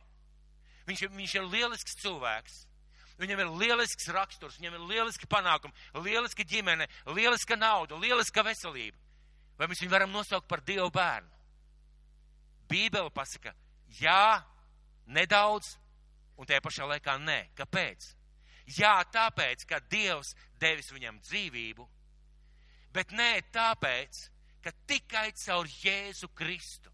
viņš, 0.88 1.06
viņš 1.13 1.36
ir 1.38 1.48
lielisks 1.51 2.00
cilvēks, 2.01 2.58
viņam 3.22 3.44
ir 3.44 3.54
lielisks 3.62 4.10
raksturs, 4.16 4.58
viņam 4.58 4.80
ir 4.80 4.89
lieliski 4.96 5.30
panākumi, 5.30 5.75
lieliska 6.01 6.48
ģimene, 6.48 6.88
lieliska 7.13 7.60
nauda, 7.60 8.00
lieliska 8.01 8.46
veselība. 8.48 8.98
Vai 9.58 9.70
mēs 9.70 9.82
viņu 9.84 9.94
varam 9.94 10.13
nosaukt 10.13 10.48
par 10.50 10.62
Dievu 10.66 10.89
bērnu? 10.94 11.37
Bībele 12.67 13.12
pasaka, 13.13 13.53
jā, 14.00 14.44
nedaudz, 15.07 15.75
un 16.37 16.48
tajā 16.48 16.61
pašā 16.63 16.87
laikā 16.92 17.18
nē. 17.24 17.39
Kāpēc? 17.57 18.11
Jā, 18.77 19.00
tāpēc, 19.13 19.63
ka 19.68 19.79
Dievs 19.92 20.33
devis 20.59 20.92
viņam 20.92 21.22
dzīvību, 21.24 21.85
bet 22.94 23.13
nē 23.15 23.31
tāpēc, 23.55 24.25
ka 24.63 24.74
tikai 24.89 25.29
caur 25.39 25.70
Jēzu 25.72 26.27
Kristu, 26.35 26.92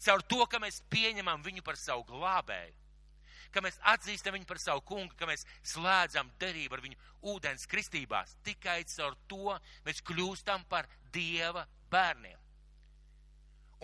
caur 0.00 0.24
to, 0.24 0.40
ka 0.48 0.60
mēs 0.62 0.80
pieņemam 0.92 1.44
viņu 1.44 1.64
par 1.66 1.76
savu 1.76 2.06
glābēju, 2.08 2.72
ka 3.52 3.62
mēs 3.62 3.76
atzīstam 3.92 4.34
viņu 4.34 4.48
par 4.48 4.58
savu 4.58 4.82
kungu, 4.88 5.12
ka 5.18 5.28
mēs 5.28 5.44
slēdzam 5.74 6.32
derību 6.40 6.74
ar 6.74 6.82
viņu 6.82 6.98
ūdens 7.34 7.68
kristībās. 7.70 8.34
Tikai 8.46 8.80
caur 8.96 9.14
to 9.30 9.58
mēs 9.84 10.02
kļūstam 10.08 10.64
par 10.72 10.88
Dieva 11.14 11.62
bērniem. 11.92 12.43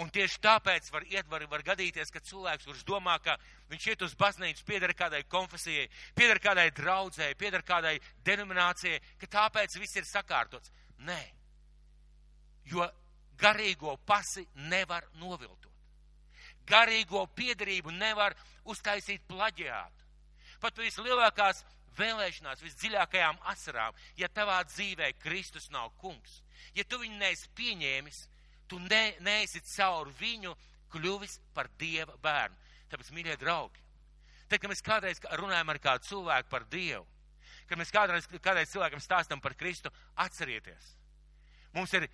Un 0.01 0.09
tieši 0.09 0.39
tāpēc 0.41 0.87
var, 0.95 1.05
iet, 1.13 1.27
var, 1.29 1.43
var 1.51 1.65
gadīties, 1.67 2.13
ka 2.13 2.23
cilvēks, 2.25 2.65
kurš 2.69 2.85
domā, 2.89 3.19
ka 3.21 3.35
viņš 3.69 3.89
iet 3.93 4.05
uz 4.07 4.15
baznīcu, 4.17 4.65
pieder 4.65 4.95
kādai 4.97 5.21
konfesijai, 5.29 5.91
pieder 6.17 6.41
kādai 6.41 6.71
draudzēji, 6.77 7.37
pieder 7.41 7.65
kādai 7.67 7.99
denominācijai, 8.25 9.03
ka 9.21 9.29
tāpēc 9.35 9.77
viss 9.81 10.01
ir 10.01 10.09
sakārtots. 10.09 10.73
Nē, 11.05 11.21
jo 12.73 12.87
garīgo 13.41 13.99
pasi 14.07 14.47
nevar 14.71 15.05
noviltot. 15.21 15.69
Garīgo 16.71 17.27
piedarību 17.37 17.93
nevar 17.93 18.37
uztaisīt 18.65 19.27
plaģiātu. 19.29 20.09
Pat 20.61 20.81
vislielākās 20.81 21.65
vēlēšanās, 21.99 22.63
visdziļākajām 22.65 23.41
asarām, 23.53 23.97
ja 24.17 24.29
tavā 24.33 24.61
dzīvē 24.69 25.13
Kristus 25.21 25.69
nav 25.75 25.91
kungs, 26.01 26.41
ja 26.77 26.85
tu 26.85 27.01
viņu 27.01 27.19
neesi 27.21 27.49
pieņēmis, 27.59 28.21
tu 28.71 28.79
ne, 28.79 29.03
neesi 29.27 29.63
caur 29.75 30.11
viņu 30.21 30.55
kļuvis 30.95 31.39
par 31.55 31.71
Dieva 31.79 32.17
bērnu. 32.23 32.57
Tāpēc, 32.91 33.11
mīļie 33.15 33.37
draugi, 33.39 33.83
tad, 34.49 34.59
kad 34.59 34.71
mēs 34.71 34.83
kādreiz 34.83 35.21
runājam 35.39 35.71
ar 35.71 35.79
kādu 35.83 36.09
cilvēku 36.09 36.51
par 36.51 36.67
Dievu, 36.71 37.05
kad 37.71 37.79
mēs 37.79 37.93
kādreiz, 37.95 38.27
kādreiz 38.43 38.73
cilvēkam 38.73 39.03
stāstam 39.03 39.43
par 39.43 39.55
Kristu, 39.59 39.93
atcerieties, 40.19 40.95
mums 41.77 41.95
ir 41.95 42.09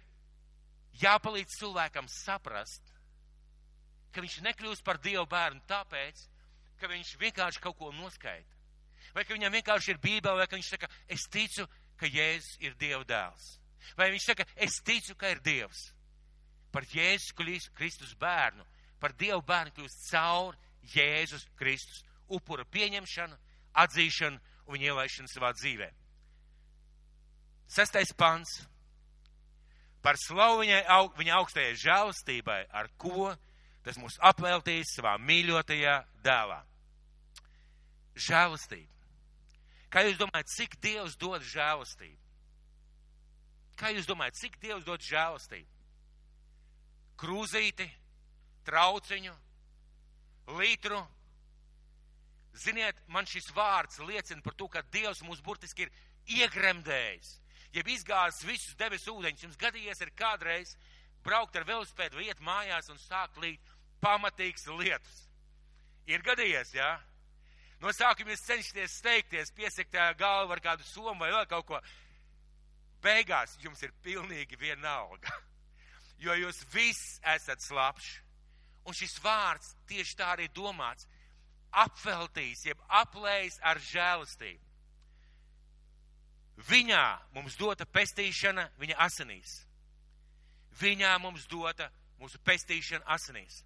jāpalīdz 1.00 1.56
cilvēkam 1.60 2.08
saprast, 2.12 2.92
ka 4.12 4.24
viņš 4.24 4.40
nekļūst 4.44 4.84
par 4.84 5.00
Dievu 5.00 5.24
bērnu 5.32 5.64
tāpēc, 5.68 6.26
ka 6.80 6.92
viņš 6.92 7.16
vienkārši 7.20 7.64
kaut 7.64 7.78
ko 7.80 7.90
noskaita. 7.96 8.52
Vai 9.16 9.24
ka 9.24 9.36
viņam 9.36 9.54
vienkārši 9.56 9.94
ir 9.94 10.00
bībele, 10.02 10.42
vai 10.42 10.46
ka 10.48 10.58
viņš 10.58 10.70
saka, 10.74 10.88
es 11.08 11.24
ticu, 11.32 11.64
ka 11.96 12.08
Jēzus 12.08 12.56
ir 12.64 12.76
Dieva 12.80 13.04
dēls. 13.08 13.54
Vai 13.96 14.10
viņš 14.12 14.24
saka, 14.28 14.44
es 14.56 14.80
ticu, 14.84 15.14
ka 15.16 15.30
ir 15.32 15.40
Dievs. 15.44 15.86
Par 16.76 16.84
Jēzus 16.92 17.32
Kristus 17.72 18.12
bērnu, 18.20 18.64
par 19.00 19.14
Dievu 19.16 19.40
bērnu 19.48 19.72
kļūst 19.72 20.10
caur 20.10 20.56
Jēzus 20.92 21.46
Kristus 21.56 22.02
upura 22.28 22.66
pieņemšanu, 22.68 23.36
atzīšanu 23.80 24.40
un 24.68 24.82
ielaišanu 24.84 25.30
savā 25.32 25.54
dzīvē. 25.56 25.88
Sestais 27.72 28.12
pants. 28.12 28.58
Par 30.04 30.18
slavu 30.20 30.60
viņai, 30.60 30.82
viņa 31.16 31.38
augstajai 31.38 31.78
žēlastībai, 31.80 32.58
ar 32.68 32.90
ko 33.00 33.32
tas 33.86 33.96
mūs 33.98 34.18
apveltīs 34.20 34.92
savā 34.98 35.14
mīļotajā 35.16 35.96
dēlā. 36.26 36.60
Žēlastība. 38.26 38.92
Kā 39.88 40.04
jūs 40.04 40.20
domājat, 40.20 40.52
cik 40.52 40.76
Dievs 40.84 41.16
dod 41.16 41.40
žēlastību? 41.46 42.20
Kā 43.80 43.94
jūs 43.96 44.06
domājat, 44.08 44.36
cik 44.42 44.60
Dievs 44.60 44.84
dod 44.84 45.00
žēlastību? 45.08 45.75
Krūzīti, 47.20 47.86
trauciņu, 48.68 49.32
litru. 50.58 51.00
Ziniet, 52.56 53.00
man 53.12 53.28
šis 53.28 53.50
vārds 53.56 54.00
liecina 54.00 54.44
par 54.44 54.54
to, 54.56 54.68
ka 54.72 54.84
Dievs 54.92 55.22
mūs 55.24 55.42
burtiski 55.44 55.86
ir 55.86 55.92
iegremdējis. 56.40 57.34
Ja 57.76 57.82
izgāzis 57.84 58.46
visus 58.48 58.76
debesu 58.80 59.12
ūdeņus, 59.12 59.42
jums 59.44 59.58
gadījies 59.60 60.00
ir 60.00 60.14
kādreiz 60.16 60.76
braukt 61.24 61.56
ar 61.56 61.66
velospēdu, 61.68 62.22
iet 62.24 62.40
mājās 62.40 62.88
un 62.92 63.00
sākt 63.02 63.36
līt 63.42 63.60
pamatīgs 64.00 64.64
lietus. 64.78 65.26
Ir 66.08 66.24
gadījies, 66.24 66.72
jā? 66.78 66.94
Ja? 66.94 67.16
No 67.82 67.92
sākuma 67.92 68.32
jūs 68.32 68.44
cenšaties 68.46 68.96
steigties, 69.02 69.52
piesekt 69.56 69.96
galvu 70.18 70.54
ar 70.54 70.62
kādu 70.64 70.86
somu 70.88 71.20
vai 71.20 71.32
vēl 71.34 71.48
kaut 71.50 71.66
ko 71.68 71.80
beigās 73.04 73.56
jums 73.60 73.82
ir 73.84 73.92
pilnīgi 74.04 74.56
vienalga, 74.60 75.32
jo 76.18 76.34
jūs 76.34 76.62
visi 76.72 77.20
esat 77.34 77.62
slapši. 77.64 78.22
Un 78.86 78.94
šis 78.94 79.16
vārds 79.22 79.74
tieši 79.90 80.16
tā 80.16 80.30
arī 80.36 80.46
domāts- 80.54 81.08
apveltīs, 81.84 82.64
jeb 82.64 82.78
aplējis 82.88 83.58
ar 83.62 83.78
žēlastību. 83.78 84.62
Viņā 86.56 87.04
mums 87.34 87.56
dota 87.56 87.84
pestīšana 87.84 88.70
viņa 88.78 88.96
asinīs. 88.96 89.66
Viņā 90.80 91.20
mums 91.20 91.46
dota 91.46 91.90
mūsu 92.18 92.38
pestīšana 92.38 93.04
asinīs. 93.04 93.62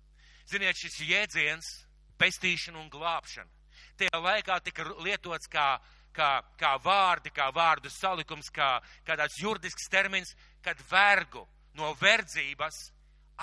Ziniet, 0.46 0.76
šis 0.76 0.98
jēdziens- 1.06 1.86
pestīšana 2.18 2.76
un 2.80 2.90
glābšana. 2.90 3.50
Tajā 3.96 4.18
laikā 4.20 4.62
tika 4.64 4.84
lietots 4.84 5.46
kā 5.46 5.80
kā, 6.12 6.42
kā 6.58 6.74
vārdi, 6.82 7.30
kā 7.30 7.50
vārdu 7.54 7.90
salikums, 7.90 8.50
kā, 8.50 8.80
kā 9.06 9.16
tāds 9.16 9.38
juridisks 9.40 9.88
termins, 9.88 10.34
kad 10.62 10.76
vergu 10.90 11.46
no 11.78 11.92
verdzības 12.00 12.80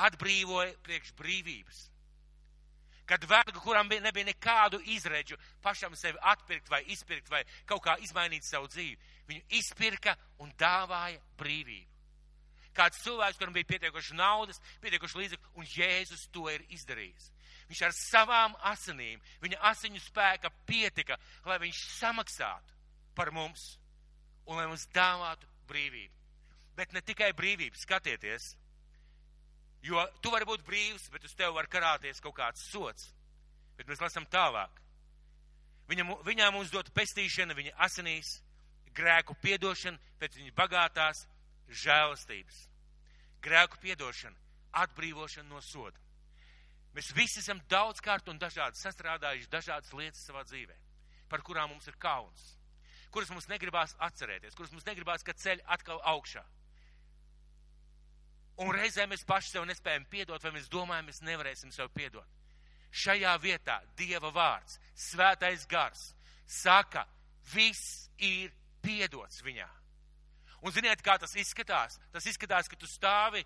atbrīvoja 0.08 0.74
priekš 0.86 1.14
brīvības. 1.18 1.84
Kad 3.08 3.24
vergu, 3.24 3.62
kuram 3.64 3.88
nebija 3.88 4.28
nekādu 4.28 4.82
izredzu 4.92 5.38
pašam 5.64 5.96
sevi 5.96 6.20
atpirkt 6.22 6.70
vai 6.70 6.82
izpirkt 6.92 7.30
vai 7.32 7.44
kaut 7.66 7.86
kā 7.86 7.96
izmainīt 8.04 8.44
savu 8.44 8.68
dzīvi, 8.68 8.98
viņu 9.30 9.46
izpirka 9.62 10.18
un 10.44 10.52
dāvāja 10.60 11.22
brīvību. 11.40 11.94
Kāds 12.78 13.00
cilvēks, 13.02 13.40
kuram 13.40 13.56
bija 13.56 13.66
pietiekuši 13.72 14.18
naudas, 14.20 14.60
pietiekuši 14.84 15.18
līdzekļu, 15.18 15.54
un 15.58 15.70
Jēzus 15.72 16.28
to 16.36 16.46
ir 16.52 16.66
izdarījis. 16.76 17.32
Viņš 17.72 17.82
ar 17.88 17.96
savām 17.96 18.58
asinīm, 18.70 19.24
viņa 19.42 19.64
asiņu 19.72 20.04
spēka 20.04 20.52
pietika, 20.68 21.18
lai 21.48 21.58
viņš 21.64 21.80
samaksātu 21.96 22.76
par 23.18 23.32
mums 23.34 23.78
un 24.46 24.60
lai 24.60 24.68
mums 24.70 24.86
dāvātu 24.94 25.50
brīvību. 25.72 26.17
Bet 26.78 26.94
ne 26.94 27.02
tikai 27.02 27.32
brīvību, 27.34 27.80
skatieties, 27.82 28.52
jo 29.86 30.04
tu 30.22 30.32
vari 30.34 30.46
būt 30.46 30.66
brīvs, 30.68 31.08
bet 31.14 31.26
uz 31.26 31.34
tevi 31.38 31.56
var 31.56 31.70
karāties 31.72 32.22
kaut 32.22 32.36
kāds 32.38 32.68
sots. 32.72 33.12
Bet 33.78 33.90
mēs 33.90 34.02
lasām 34.02 34.26
tālāk. 34.30 34.82
Viņa, 35.88 36.06
viņā 36.28 36.50
mums 36.52 36.74
dot 36.74 36.90
pestīšana, 36.94 37.56
viņa 37.58 37.74
asinīs, 37.86 38.40
grēku 38.98 39.38
piedošana 39.42 40.18
pēc 40.20 40.36
viņa 40.40 40.54
bagātās 40.58 41.24
žēlastības. 41.84 42.60
Grēku 43.44 43.80
piedošana, 43.84 44.36
atbrīvošana 44.84 45.50
no 45.50 45.62
soda. 45.62 45.98
Mēs 46.98 47.12
visi 47.14 47.40
esam 47.44 47.60
daudzkārt 47.70 48.30
un 48.32 48.40
dažādi 48.42 48.80
sastrādājuši 48.82 49.52
dažādas 49.54 49.94
lietas 49.94 50.24
savā 50.26 50.42
dzīvē, 50.48 50.74
par 51.30 51.44
kurām 51.46 51.70
mums 51.70 51.86
ir 51.88 51.98
kauns, 52.02 52.56
kuras 53.14 53.30
mums 53.30 53.46
negribās 53.52 53.94
atcerēties, 54.02 54.56
kuras 54.58 54.74
mums 54.74 54.88
negribās, 54.88 55.24
ka 55.24 55.36
ceļ 55.38 55.62
atkal 55.78 56.02
augšā. 56.16 56.42
Un 58.58 58.74
reizē 58.74 59.06
mēs 59.06 59.26
paši 59.28 59.54
sev 59.54 59.68
nespējam 59.70 60.08
piedot, 60.10 60.42
vai 60.44 60.52
mēs 60.56 60.70
domājam, 60.74 61.06
mēs 61.10 61.22
nevarēsim 61.26 61.74
sev 61.74 61.92
piedot. 61.94 62.26
Šajā 62.92 63.36
vietā 63.44 63.82
Dieva 64.00 64.32
vārds, 64.34 64.80
svētais 64.98 65.68
gars, 65.70 66.14
saka, 66.48 67.06
viss 67.54 68.08
ir 68.18 68.54
piedots 68.82 69.44
viņā. 69.46 69.68
Un 70.66 70.74
ziniet, 70.74 71.04
kā 71.06 71.20
tas 71.22 71.36
izskatās? 71.38 72.00
Tas 72.12 72.26
izskatās, 72.26 72.70
ka 72.70 72.80
tu 72.80 72.90
stāvi, 72.90 73.44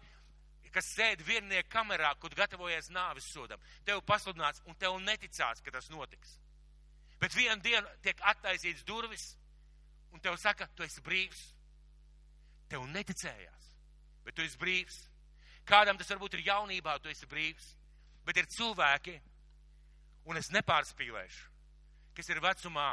kas 0.72 0.94
sēdi 0.96 1.26
viennieku 1.28 1.68
kamerā, 1.74 2.14
kur 2.20 2.32
gatavojies 2.36 2.88
nāvis 2.96 3.28
sodam. 3.34 3.60
Tev 3.84 4.00
pasludināts, 4.08 4.64
un 4.66 4.78
tev 4.80 4.96
neticās, 5.04 5.60
ka 5.60 5.74
tas 5.76 5.90
notiks. 5.92 6.38
Bet 7.20 7.36
vienu 7.36 7.60
dienu 7.62 7.90
tiek 8.02 8.22
attaisīts 8.32 8.86
durvis, 8.88 9.34
un 10.16 10.24
tev 10.24 10.40
saka, 10.40 10.70
tu 10.76 10.88
esi 10.88 11.04
brīvs. 11.04 11.42
Tev 12.72 12.86
neticējās, 12.88 13.71
bet 14.26 14.36
tu 14.36 14.46
esi 14.46 14.60
brīvs. 14.62 14.98
Kādam 15.68 15.98
tas 15.98 16.10
varbūt 16.12 16.38
ir 16.38 16.48
jaunībā, 16.50 16.98
tu 17.02 17.10
esi 17.12 17.30
brīvs. 17.30 17.76
Bet 18.26 18.38
ir 18.38 18.50
cilvēki, 18.54 19.16
un 20.30 20.38
es 20.38 20.52
nepārspīlēšu, 20.54 21.48
kas 22.18 22.30
ir 22.30 22.42
vecumā, 22.44 22.92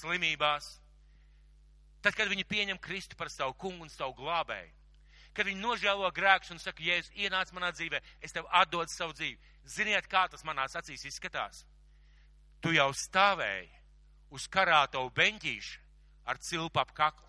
slimībās, 0.00 0.76
Tad, 2.02 2.14
kad 2.14 2.30
viņi 2.30 2.46
pieņem 2.46 2.78
Kristu 2.78 3.18
par 3.18 3.30
savu 3.32 3.56
kungu 3.58 3.86
un 3.86 3.90
savu 3.90 4.14
glābēju, 4.20 4.70
kad 5.34 5.48
viņi 5.48 5.62
nožēlo 5.62 6.10
grēkus 6.14 6.52
un 6.54 6.60
saka, 6.62 6.82
Jēzus, 6.82 7.10
ienāc 7.18 7.50
manā 7.54 7.72
dzīvē, 7.74 8.00
es 8.22 8.34
tev 8.34 8.46
atdodu 8.54 8.90
savu 8.92 9.16
dzīvi. 9.18 9.38
Ziniet, 9.68 10.06
kā 10.10 10.24
tas 10.30 10.44
manās 10.46 10.76
acīs 10.78 11.04
izskatās? 11.10 11.64
Tu 12.62 12.72
jau 12.74 12.88
stāvēji 12.94 13.68
uz 14.34 14.46
karātavu 14.50 15.10
beņķīšu 15.14 15.82
ar 16.30 16.40
cilpu 16.42 16.80
ap 16.80 16.94
kaklu, 16.94 17.26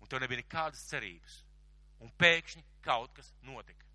un 0.00 0.10
tev 0.10 0.22
nebija 0.22 0.42
nekādas 0.42 0.86
cerības, 0.90 1.40
un 2.00 2.12
pēkšņi 2.20 2.64
kaut 2.84 3.12
kas 3.16 3.30
notika. 3.46 3.86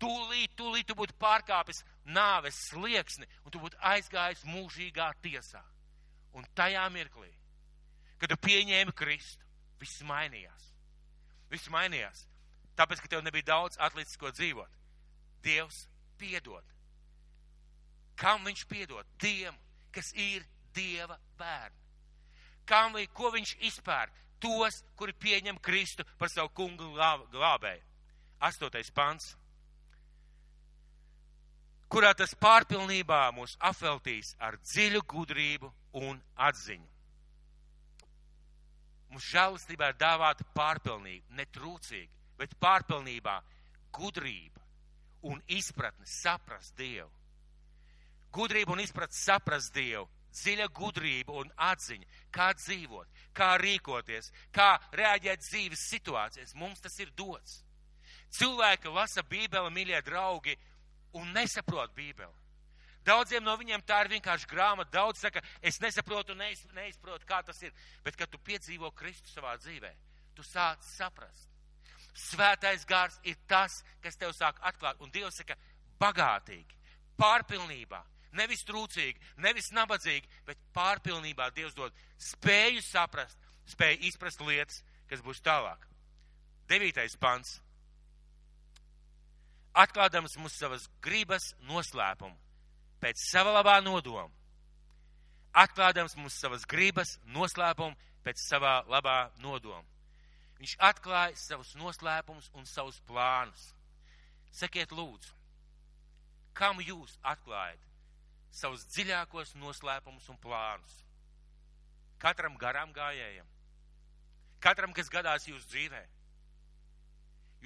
Tūlīt, 0.00 0.52
tūlīt 0.58 0.88
tu 0.90 0.96
būtu 0.96 1.16
pārkāpis 1.20 1.80
nāves 2.04 2.58
slieksni, 2.68 3.28
un 3.44 3.52
tu 3.52 3.60
būtu 3.62 3.78
aizgājis 3.80 4.44
mūžīgā 4.44 5.08
tiesā. 5.24 5.62
Un 6.36 6.44
tajā 6.58 6.84
mirklī, 6.92 7.30
kad 8.20 8.28
tu 8.28 8.36
pieņēmi 8.44 8.92
Kristu, 8.96 9.44
viss 9.80 10.04
mainījās. 10.04 10.72
Viss 11.48 11.70
mainījās. 11.72 12.26
Tāpēc, 12.76 13.00
ka 13.00 13.08
tev 13.08 13.22
nebija 13.24 13.48
daudz 13.54 13.78
atlicis, 13.80 14.18
ko 14.20 14.28
dzīvot. 14.34 14.72
Dievs 15.44 15.86
piedod. 16.20 16.64
Kam 18.20 18.44
viņš 18.44 18.66
piedod? 18.68 19.08
Tiem, 19.20 19.56
kas 19.92 20.12
ir 20.12 20.44
Dieva 20.76 21.16
bērni. 21.40 21.84
Kam 22.68 22.96
ko 23.16 23.30
viņš 23.32 23.54
izpēr? 23.64 24.10
Tos, 24.42 24.82
kuri 24.96 25.14
pieņem 25.16 25.58
Kristu 25.64 26.04
par 26.18 26.30
savu 26.32 26.52
kungu 26.54 26.92
glābēju. 27.32 27.82
Astotais 28.46 28.90
pants 28.92 29.32
kurā 31.92 32.12
tas 32.18 32.34
pārpilnībā 32.42 33.20
mūs 33.36 33.56
apveltīs 33.62 34.34
ar 34.42 34.58
dziļu 34.62 35.02
gudrību 35.08 35.70
un 36.02 36.18
atziņu. 36.48 36.88
Mums 39.10 39.28
žēlastībā 39.30 39.92
ir 39.92 40.00
dāvāta 40.00 40.44
pārpilnība, 40.56 41.36
ne 41.38 41.46
trūcīgi, 41.54 42.10
bet 42.40 42.56
pārpilnībā 42.60 43.36
gudrība 43.94 44.64
un 45.30 45.40
izpratne 45.46 46.06
saprast 46.10 46.74
Dievu. 46.76 47.08
Gudrība 48.34 48.74
un 48.74 48.82
izpratne 48.82 49.16
saprast 49.16 49.72
Dievu, 49.74 50.08
dziļa 50.36 50.68
gudrība 50.76 51.38
un 51.40 51.50
atziņa, 51.68 52.06
kā 52.34 52.52
dzīvot, 52.56 53.22
kā 53.36 53.54
rīkoties, 53.62 54.32
kā 54.54 54.76
reaģēt 54.92 55.44
dzīves 55.44 55.86
situācijas. 55.90 56.54
Mums 56.54 56.82
tas 56.84 56.98
ir 57.00 57.12
dots. 57.16 57.62
Cilvēki 58.36 58.92
lasa 58.92 59.22
Bībeli, 59.24 59.72
mīļie 59.72 60.02
draugi, 60.04 60.56
un 61.16 61.32
nesaprot 61.32 61.94
Bībeli. 61.96 62.34
Daudziem 63.06 63.44
no 63.46 63.54
viņiem 63.54 63.84
tā 63.86 64.00
ir 64.02 64.10
vienkārši 64.16 64.48
grāmata. 64.50 64.90
Daudz 64.96 65.20
saka, 65.22 65.40
es 65.62 65.78
nesaprotu, 65.80 66.34
neiz, 66.34 66.64
neizprotu, 66.74 67.26
kā 67.28 67.38
tas 67.46 67.60
ir. 67.62 67.74
Bet, 68.02 68.16
kad 68.18 68.30
tu 68.32 68.40
piedzīvo 68.42 68.90
Kristu 68.98 69.30
savā 69.30 69.54
dzīvē, 69.60 69.92
tu 70.34 70.42
sāc 70.42 70.82
saprast. 70.96 71.52
Svētais 72.16 72.82
gars 72.88 73.20
ir 73.28 73.36
tas, 73.46 73.78
kas 74.02 74.18
tev 74.18 74.34
sāk 74.34 74.58
atklāt. 74.66 74.98
Un 75.04 75.12
Dievs 75.14 75.38
saka, 75.38 75.54
bagātīgi, 76.00 76.80
pārpilnībā, 77.20 78.02
nevis 78.32 78.64
trūcīgi, 78.66 79.20
nevis 79.42 79.70
nabadzīgi, 79.74 80.28
bet 80.46 80.58
pārpilnībā 80.76 81.50
Dievs 81.54 81.76
dod 81.76 81.94
spēju 82.18 82.82
saprast, 82.84 83.38
spēju 83.70 84.02
izprast 84.08 84.40
lietas, 84.40 84.82
kas 85.10 85.22
būs 85.22 85.42
tālāk. 85.44 85.86
Devītais 86.70 87.14
pants 87.20 87.60
atklādams 89.76 90.36
mums 90.40 90.56
savas 90.58 90.88
gribas 91.04 91.52
noslēpumu, 91.68 92.36
pēc 93.00 93.20
sava 93.30 93.52
labā 93.58 93.76
nodoma. 93.84 94.32
Atklādams 95.56 96.16
mums 96.16 96.36
savas 96.40 96.66
gribas 96.68 97.16
noslēpumu 97.32 97.96
pēc 98.24 98.42
savā 98.42 98.80
labā 98.90 99.30
nodoma. 99.40 99.84
Viņš 100.58 100.76
atklāja 100.80 101.36
savus 101.36 101.74
noslēpumus 101.76 102.50
un 102.56 102.64
savus 102.68 102.98
plānus. 103.08 103.70
Sakiet, 104.56 104.92
lūdzu, 104.96 105.34
kam 106.56 106.80
jūs 106.80 107.18
atklājat 107.22 107.85
savus 108.56 108.86
dziļākos 108.94 109.54
noslēpumus 109.60 110.28
un 110.32 110.40
plānus? 110.42 111.00
Katram 112.18 112.56
garām 112.56 112.94
gājējam, 112.96 113.48
katram, 114.64 114.94
kas 114.96 115.12
gadās 115.12 115.44
jūsu 115.48 115.68
dzīvēm 115.68 116.16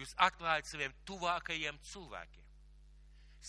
jūs 0.00 0.14
atklājat 0.20 0.68
saviem 0.68 0.92
tuvākajiem 1.08 1.78
cilvēkiem, 1.90 2.44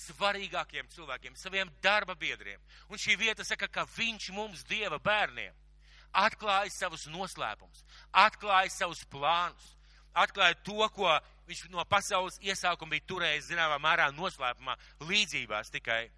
svarīgākiem 0.01 0.87
cilvēkiem, 0.93 1.35
saviem 1.39 1.71
darba 1.83 2.15
biedriem. 2.15 2.61
Un 2.89 3.01
šī 3.01 3.17
vieta 3.19 3.45
saka, 3.47 3.67
ka 3.67 3.85
viņš 3.97 4.31
mums, 4.35 4.63
Dieva 4.69 4.99
bērniem, 5.03 5.55
atklāja 6.11 6.71
savus 6.73 7.07
noslēpumus, 7.11 7.83
atklāja 8.11 8.71
savus 8.73 9.03
plānus, 9.11 9.75
atklāja 10.11 10.57
to, 10.65 10.87
ko 10.95 11.11
viņš 11.47 11.67
no 11.71 11.83
pasaules 11.87 12.39
iesākuma 12.43 12.95
bija 12.95 13.07
turējis 13.07 13.51
zināmā 13.51 13.79
mērā 13.83 14.09
noslēpumā, 14.15 14.77
līdzībās 15.07 15.71
tikai. 15.71 16.09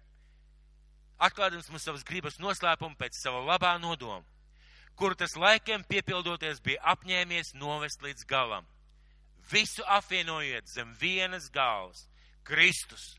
Atklādams 1.22 1.70
mums 1.70 1.84
savas 1.86 2.04
gribas 2.04 2.40
noslēpumu 2.42 2.98
pēc 2.98 3.16
sava 3.20 3.42
labā 3.44 3.76
nodoma, 3.78 4.24
kuru 4.98 5.14
tas 5.14 5.36
laikiem 5.36 5.84
piepildoties 5.88 6.62
bija 6.64 6.82
apņēmies 6.94 7.54
novest 7.58 8.02
līdz 8.02 8.26
galam 8.26 8.66
visu 9.50 9.82
apvienojiet 9.86 10.68
zem 10.68 10.94
vienas 11.00 11.50
galvas. 11.50 12.08
Kristus 12.44 13.16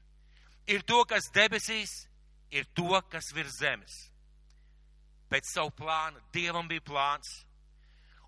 ir 0.68 0.84
to, 0.84 1.04
kas 1.06 1.30
debesīs, 1.34 2.06
ir 2.52 2.66
to, 2.74 3.02
kas 3.10 3.32
virs 3.34 3.58
zemes. 3.60 3.96
Pēc 5.30 5.50
savu 5.50 5.72
plānu 5.74 6.22
Dievam 6.34 6.68
bija 6.70 6.84
plāns, 6.86 7.32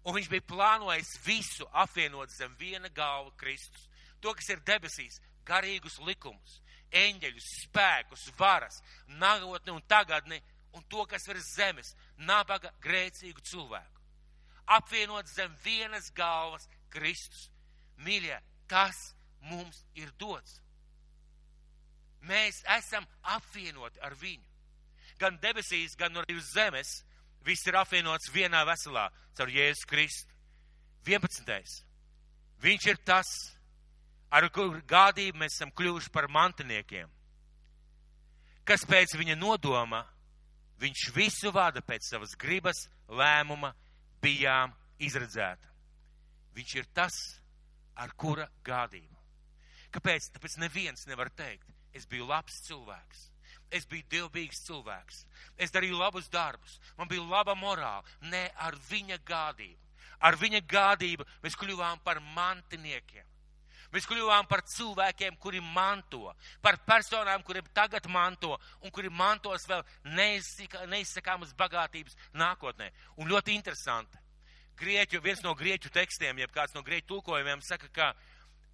un 0.04 0.18
viņš 0.18 0.30
bija 0.32 0.48
plānojis 0.50 1.18
visu 1.26 1.68
apvienot 1.74 2.34
zem 2.34 2.56
viena 2.58 2.90
galva 2.90 3.32
Kristus. 3.38 3.86
To, 4.22 4.34
kas 4.34 4.50
ir 4.50 4.64
debesīs, 4.66 5.20
garīgus 5.46 6.00
likumus, 6.02 6.62
eņģeļus, 6.92 7.50
spēkus, 7.64 8.28
varas, 8.40 8.82
nākotni 9.08 9.74
un 9.74 9.84
tagadni, 9.88 10.40
un 10.74 10.84
to, 10.90 11.06
kas 11.10 11.28
virs 11.28 11.54
zemes, 11.56 11.94
nabaga 12.18 12.72
grēcīgu 12.84 13.44
cilvēku. 13.44 14.04
Apvienot 14.78 15.30
zem 15.32 15.54
vienas 15.64 16.12
galvas 16.16 16.68
Kristus 16.92 17.48
Mīļie, 18.04 18.38
tas 18.70 18.98
mums 19.50 19.84
ir 19.96 20.12
dots. 20.20 20.60
Mēs 22.28 22.62
esam 22.78 23.06
apvienoti 23.24 24.02
ar 24.04 24.16
viņu. 24.20 24.44
Gan 25.22 25.40
debesīs, 25.42 25.96
gan 25.98 26.20
arī 26.22 26.38
uz 26.38 26.52
zemes. 26.54 27.02
Viss 27.48 27.66
ir 27.70 27.78
apvienots 27.80 28.30
vienā 28.34 28.66
veselā 28.68 29.08
caur 29.38 29.50
Jēzus 29.50 29.88
Kristu. 29.88 30.34
11. 31.08 31.86
Viņš 32.62 32.88
ir 32.92 32.98
tas, 33.08 33.30
ar 34.32 34.50
kuru 34.54 34.82
gādību 34.88 35.42
mēs 35.42 35.58
esam 35.58 35.72
kļuvuši 35.72 36.12
par 36.14 36.28
mantiniekiem. 36.32 37.10
Kas 38.68 38.84
pēc 38.84 39.16
viņa 39.16 39.38
nodoma, 39.40 40.04
viņš 40.82 41.06
visu 41.16 41.52
vada 41.56 41.82
pēc 41.82 42.10
savas 42.10 42.36
gribas, 42.40 42.88
lēmuma, 43.08 43.72
bijām 44.22 44.74
izredzēta. 45.00 45.72
Viņš 46.58 46.76
ir 46.76 46.90
tas, 46.94 47.16
ar 47.96 48.12
kura 48.18 48.48
gādību. 48.66 49.16
Kāpēc? 49.94 50.32
Tāpēc 50.36 50.58
neviens 50.62 51.08
nevar 51.08 51.32
teikt, 51.32 51.70
es 51.96 52.06
biju 52.10 52.28
labs 52.28 52.60
cilvēks. 52.68 53.28
Es 53.72 53.88
biju 53.88 54.06
dievbijīgs 54.12 54.64
cilvēks. 54.68 55.24
Es 55.60 55.74
darīju 55.76 55.98
labus 56.00 56.30
darbus. 56.32 56.78
Man 56.98 57.10
bija 57.12 57.24
laba 57.24 57.56
morāla. 57.56 58.04
Nē, 58.32 58.46
ar 58.64 58.78
viņa 58.90 59.20
gādību. 59.28 59.80
Ar 60.24 60.38
viņa 60.40 60.62
gādību 60.72 61.26
mēs 61.44 61.58
kļuvām 61.60 62.00
par 62.04 62.22
mantiniekiem. 62.36 63.27
Mēs 63.94 64.08
kļuvām 64.10 64.48
par 64.50 64.64
cilvēkiem, 64.68 65.38
kuri 65.42 65.62
manto, 65.64 66.34
par 66.62 66.80
personām, 66.88 67.44
kuriem 67.48 67.68
tagad 67.76 68.08
manto 68.12 68.58
un 68.82 68.94
kuri 68.94 69.10
mantos 69.10 69.68
vēl 69.70 69.84
neizsakāmas 70.92 71.54
bagātības 71.58 72.18
nākotnē. 72.36 72.90
Un 73.18 73.32
ļoti 73.32 73.56
interesanti. 73.56 74.20
Grieķu, 74.78 75.22
viens 75.24 75.42
no 75.42 75.56
grieķu 75.58 75.90
tekstiem, 75.90 76.38
jeb 76.44 76.52
kāds 76.54 76.76
no 76.76 76.84
grieķu 76.86 77.08
tulkojumiem 77.14 77.64
saka, 77.66 77.90
ka 77.90 78.12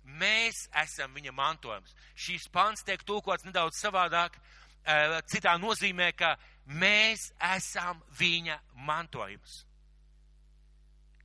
mēs 0.04 0.66
esam 0.84 1.14
viņa 1.16 1.32
mantojums. 1.32 1.94
Šīs 2.16 2.50
pants 2.52 2.84
tiek 2.84 3.06
tulkots 3.08 3.46
nedaudz 3.48 3.80
savādāk, 3.80 4.36
eh, 4.84 5.22
citā 5.32 5.56
nozīmē, 5.62 6.12
ka 6.16 6.36
mēs 6.68 7.32
esam 7.56 8.04
viņa 8.20 8.60
mantojums 8.74 9.64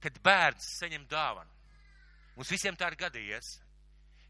kad 0.03 0.19
bērns 0.23 0.67
saņem 0.79 1.07
dāvanu. 1.11 1.51
Mums 2.37 2.53
visiem 2.55 2.77
tā 2.79 2.91
ir 2.91 2.99
gadījies, 3.01 3.57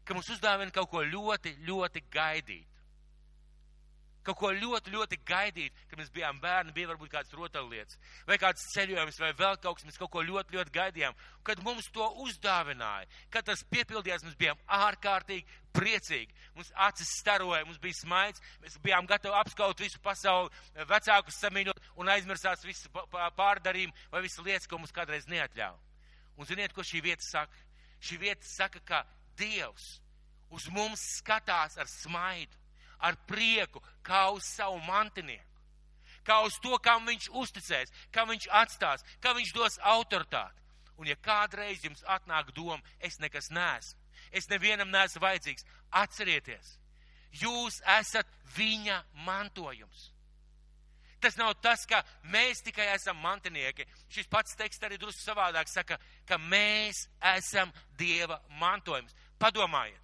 ka 0.09 0.17
mums 0.17 0.31
uzdāvina 0.33 0.73
kaut 0.73 0.89
ko 0.89 1.05
ļoti, 1.05 1.53
ļoti 1.69 2.01
gaidīt. 2.09 2.65
Kaut 4.25 4.35
ko 4.35 4.49
ļoti, 4.51 4.91
ļoti 4.93 5.17
gaidīt, 5.25 5.75
kad 5.89 5.97
mēs 5.97 6.09
bijām 6.13 6.41
bērni, 6.43 6.73
bija 6.75 6.89
varbūt 6.89 7.11
kāds 7.13 7.31
rotaļlietas, 7.33 7.97
vai 8.27 8.35
kāds 8.41 8.65
ceļojums, 8.73 9.19
vai 9.21 9.29
vēl 9.37 9.55
kaut 9.63 9.77
kas, 9.79 9.85
mēs 9.87 9.99
kaut 10.01 10.11
ko 10.11 10.23
ļoti, 10.27 10.57
ļoti 10.57 10.73
gaidījām. 10.75 11.15
Kad 11.47 11.61
mums 11.65 11.87
to 11.95 12.05
uzdāvināja, 12.25 13.07
kad 13.33 13.47
tas 13.47 13.63
piepildījās, 13.71 14.25
mēs 14.27 14.35
bijām 14.37 14.59
ārkārtīgi 14.79 15.47
priecīgi. 15.77 16.35
Mums 16.57 16.73
acis 16.89 17.13
staroja, 17.21 17.63
mums 17.65 17.79
bija 17.81 17.95
smaids, 18.01 18.43
mēs 18.65 18.75
bijām 18.83 19.07
gatavi 19.09 19.39
apskaut 19.39 19.85
visu 19.85 20.01
pasauli, 20.03 20.51
vecākus 20.91 21.39
samīļot 21.45 21.79
un 21.95 22.11
aizmirsās 22.11 22.65
visu 22.67 22.91
pārdarījumu 23.39 24.11
vai 24.11 24.25
visas 24.25 24.43
lietas, 24.45 24.67
ko 24.67 24.81
mums 24.81 24.93
kādreiz 24.93 25.29
neatļāva. 25.31 25.79
Un 26.35 26.49
ziniet, 26.49 26.75
ko 26.75 26.83
šī 26.85 27.01
vieta 27.07 27.23
saka? 27.23 27.65
Šī 28.03 28.19
vieta 28.19 28.47
saka, 28.47 28.83
ka 28.83 29.01
Dievs 29.39 29.99
uz 30.49 30.67
mums 30.73 31.01
skatās 31.19 31.77
ar 31.77 31.87
smaidu, 31.89 32.55
ar 32.99 33.15
prieku, 33.29 33.81
kā 34.03 34.27
uz 34.35 34.47
savu 34.55 34.79
mantinieku, 34.83 35.45
kā 36.27 36.41
uz 36.45 36.57
to, 36.63 36.75
kam 36.83 37.05
viņš 37.07 37.29
uzticēs, 37.41 37.93
kam 38.11 38.29
viņš 38.33 38.49
atstās, 38.61 39.05
kam 39.23 39.37
viņš 39.39 39.53
dos 39.55 39.79
autoritāti. 39.95 40.57
Un 40.99 41.07
ja 41.07 41.15
kādreiz 41.15 41.85
jums 41.85 42.03
atnāk 42.03 42.51
doma, 42.51 42.83
es 42.99 43.21
nekas 43.23 43.47
neesmu, 43.55 43.99
es 44.35 44.49
nevienam 44.51 44.91
neesmu 44.91 45.21
vajadzīgs, 45.23 45.63
atcerieties, 45.95 46.73
jūs 47.39 47.79
esat 47.99 48.27
viņa 48.57 48.99
mantojums. 49.25 50.09
Tas 51.19 51.35
nav 51.35 51.53
tas, 51.59 51.83
ka 51.85 51.99
mēs 52.31 52.61
tikai 52.63 52.87
esam 52.93 53.17
mantinieki. 53.19 53.85
Šis 54.11 54.29
pats 54.31 54.55
teksts 54.59 54.85
arī 54.87 54.99
drusku 54.99 55.19
savādāk 55.19 55.67
saka, 55.67 55.97
ka 56.25 56.37
mēs 56.39 57.07
esam 57.35 57.73
Dieva 57.99 58.39
mantojums. 58.61 59.15
Padomājiet, 59.39 59.99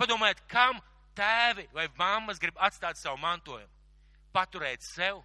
padomājiet, 0.00 0.40
kam 0.48 0.80
tēvi 1.16 1.66
vai 1.74 1.88
mammas 1.98 2.40
grib 2.40 2.56
atstāt 2.60 3.00
savu 3.00 3.20
mantojumu? 3.20 3.68
Paturēt 4.32 4.84
sev? 4.84 5.20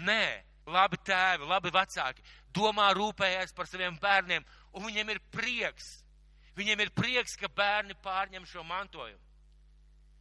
Nē, 0.00 0.24
labi 0.68 1.00
tēvi, 1.04 1.48
labi 1.48 1.72
vecāki, 1.72 2.24
domā 2.56 2.90
rūpējās 2.96 3.52
par 3.56 3.68
saviem 3.68 3.96
bērniem, 4.00 4.44
un 4.76 4.86
viņiem 4.88 5.12
ir 5.14 5.24
prieks. 5.32 5.90
Viņiem 6.56 6.84
ir 6.84 6.92
prieks, 6.96 7.36
ka 7.40 7.48
bērni 7.48 7.96
pārņem 8.04 8.44
šo 8.48 8.64
mantojumu. 8.66 9.29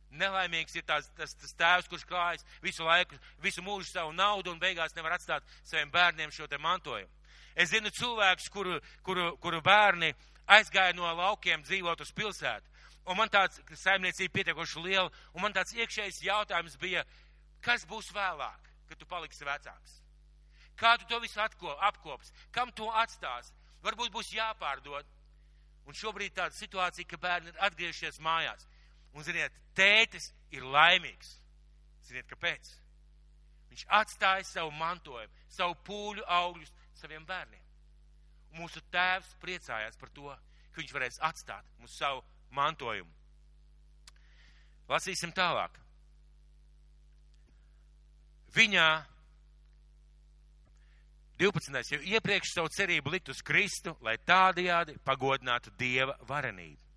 Nelaimīgs 0.10 0.74
ir 0.76 0.86
tās, 0.88 1.10
tas, 1.18 1.36
tas 1.38 1.54
tēvs, 1.54 1.88
kurš 1.90 2.06
klājas 2.10 2.46
visu 2.64 2.84
laiku, 2.84 3.18
visu 3.44 3.62
mūžu 3.62 3.92
savu 3.92 4.14
naudu 4.16 4.52
un 4.52 4.60
beigās 4.62 4.96
nevar 4.98 5.20
atstāt 5.20 5.46
saviem 5.64 5.92
bērniem 5.94 6.34
šo 6.34 6.48
te 6.50 6.58
mantojumu. 6.58 7.12
Es 7.56 7.70
zinu 7.70 7.92
cilvēkus, 7.94 8.50
kuru, 8.50 8.80
kuru, 9.06 9.36
kuru 9.44 9.62
bērni 9.62 10.14
aizgāja 10.50 10.96
no 10.98 11.10
laukiem 11.14 11.62
dzīvot 11.66 12.02
uz 12.02 12.12
pilsētu. 12.16 12.66
Un 13.10 13.18
man 13.18 13.30
tāds 13.34 13.62
saimniecība 13.82 14.34
pietiekoši 14.38 14.84
liela, 14.86 15.10
un 15.34 15.44
man 15.46 15.54
tāds 15.54 15.74
iekšējs 15.78 16.22
jautājums 16.26 16.78
bija, 16.82 17.06
kas 17.66 17.86
būs 17.90 18.12
vēlāk, 18.16 18.70
kad 18.90 19.00
tu 19.00 19.08
paliksi 19.10 19.46
vecāks? 19.46 20.00
Kā 20.80 20.96
tu 20.98 21.08
to 21.10 21.20
visu 21.20 21.42
atko, 21.44 21.74
apkops? 21.90 22.32
Kam 22.56 22.72
to 22.72 22.88
atstās? 23.02 23.52
Varbūt 23.84 24.14
būs 24.14 24.32
jāpārdod. 24.34 25.08
Un 25.90 25.98
šobrīd 25.98 26.36
tāda 26.38 26.56
situācija, 26.56 27.08
ka 27.10 27.18
bērni 27.18 27.52
ir 27.52 27.64
atgriežies 27.66 28.20
mājās. 28.24 28.68
Un, 29.16 29.26
ziniet, 29.26 29.56
tētis 29.78 30.30
ir 30.54 30.66
laimīgs. 30.66 31.36
Ziniet, 32.08 32.28
kāpēc? 32.30 32.70
Viņš 33.70 33.86
atstāja 34.00 34.46
savu 34.48 34.72
mantojumu, 34.78 35.34
savu 35.54 35.76
pūļu 35.88 36.26
augļus 36.26 36.72
saviem 36.98 37.26
bērniem. 37.26 37.66
Un 38.50 38.64
mūsu 38.64 38.82
tēvs 38.94 39.36
priecājās 39.42 39.98
par 40.00 40.10
to, 40.16 40.34
ka 40.72 40.82
viņš 40.82 40.96
varēs 40.96 41.22
atstāt 41.26 41.68
mums 41.78 41.98
savu 42.00 42.24
mantojumu. 42.56 43.12
Lasīsim 44.90 45.34
tālāk. 45.38 45.78
Viņā 48.56 48.88
12. 51.40 51.94
jau 51.94 52.02
iepriekš 52.04 52.56
savu 52.58 52.72
cerību 52.74 53.14
likt 53.14 53.30
uz 53.30 53.44
Kristu, 53.46 53.94
lai 54.04 54.18
tādajādi 54.28 54.98
pagodinātu 55.06 55.72
Dieva 55.78 56.18
varenību. 56.28 56.89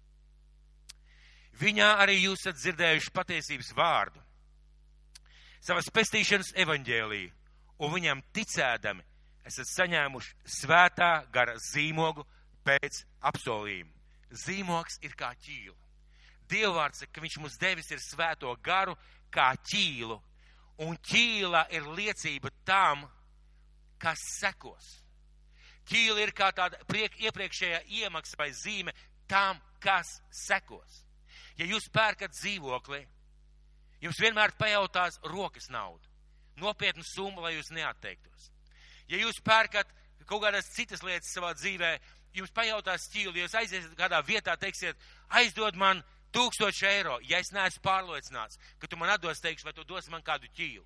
Viņā 1.60 1.88
arī 2.02 2.16
jūs 2.22 2.46
esat 2.46 2.58
dzirdējuši 2.60 3.12
patiesības 3.14 3.72
vārdu, 3.76 4.22
savas 5.62 5.90
pestīšanas 5.94 6.54
evaņģēlīju, 6.64 7.32
un 7.82 7.92
viņam 7.92 8.22
ticēdami 8.34 9.04
esat 9.48 9.68
saņēmuši 9.72 10.34
svētā 10.60 11.12
gara 11.34 11.54
zīmogu 11.60 12.24
pēc 12.66 13.02
apsolījuma. 13.28 13.92
Zīmogs 14.32 14.98
ir 15.04 15.14
kā 15.18 15.32
ķīla. 15.44 15.76
Dievvvārds 16.48 17.04
ka 17.12 17.22
viņš 17.22 17.38
mums 17.40 17.58
devis 17.60 17.90
ir 17.92 18.00
svēto 18.02 18.52
garu 18.64 18.96
kā 19.32 19.52
ķīlu, 19.70 20.18
un 20.84 20.96
ķīla 20.96 21.66
ir 21.76 21.86
liecība 21.96 22.50
tam, 22.66 23.04
kas 24.02 24.20
sekos. 24.40 24.98
Ķīla 25.88 26.26
ir 26.26 26.32
kā 26.36 26.50
tāda 26.54 26.80
priek, 26.88 27.14
iepriekšējā 27.22 27.82
iemaksa 28.02 28.38
vai 28.38 28.50
zīme 28.56 28.94
tam, 29.30 29.58
kas 29.82 30.20
sekos. 30.44 31.02
Ja 31.58 31.68
jūs 31.68 31.88
pērkat 31.92 32.32
dzīvokli, 32.36 33.02
jums 34.02 34.20
vienmēr 34.20 34.54
pajautās 34.58 35.18
rokas 35.24 35.68
naudu. 35.70 36.08
Nopietnu 36.60 37.04
summu, 37.06 37.40
lai 37.40 37.54
jūs 37.56 37.70
neatteiktos. 37.72 38.50
Ja 39.08 39.20
jūs 39.20 39.40
pērkat 39.44 39.88
kaut 40.26 40.44
kādas 40.44 40.70
citas 40.72 41.02
lietas 41.04 41.32
savā 41.34 41.52
dzīvē, 41.56 41.92
jums 42.36 42.52
pajautās 42.54 43.08
ķīli, 43.12 43.42
jūs 43.42 43.56
aiziesiet 43.58 43.94
kādā 43.98 44.22
vietā, 44.24 44.56
teiksiet, 44.56 44.96
aizdod 45.28 45.76
man 45.76 46.02
tūkstoši 46.32 46.88
eiro, 46.88 47.18
ja 47.28 47.42
es 47.42 47.52
neesmu 47.52 47.82
pārliecināts, 47.84 48.58
ka 48.80 48.88
tu 48.88 48.96
man 49.00 49.12
atdos, 49.12 49.42
teikšu, 49.44 49.68
vai 49.68 49.74
tu 49.76 49.84
dos 49.88 50.08
man 50.12 50.24
kādu 50.24 50.48
ķīlu. 50.56 50.84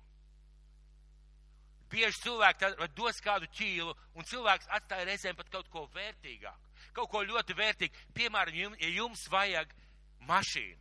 Bieži 1.87 2.19
cilvēki 2.25 2.73
dos 2.97 3.21
kādu 3.23 3.47
ķīlu, 3.55 3.93
un 4.19 4.27
cilvēks 4.27 4.67
atstāja 4.75 5.07
reizēm 5.07 5.37
pat 5.39 5.51
kaut 5.53 5.69
ko 5.71 5.85
vērtīgāku, 5.93 6.73
kaut 6.97 7.11
ko 7.13 7.21
ļoti 7.23 7.55
vērtīgu. 7.55 8.07
Piemēram, 8.17 8.75
ja 8.81 8.89
jums 8.91 9.23
vajag 9.31 9.71
mašīnu. 10.25 10.79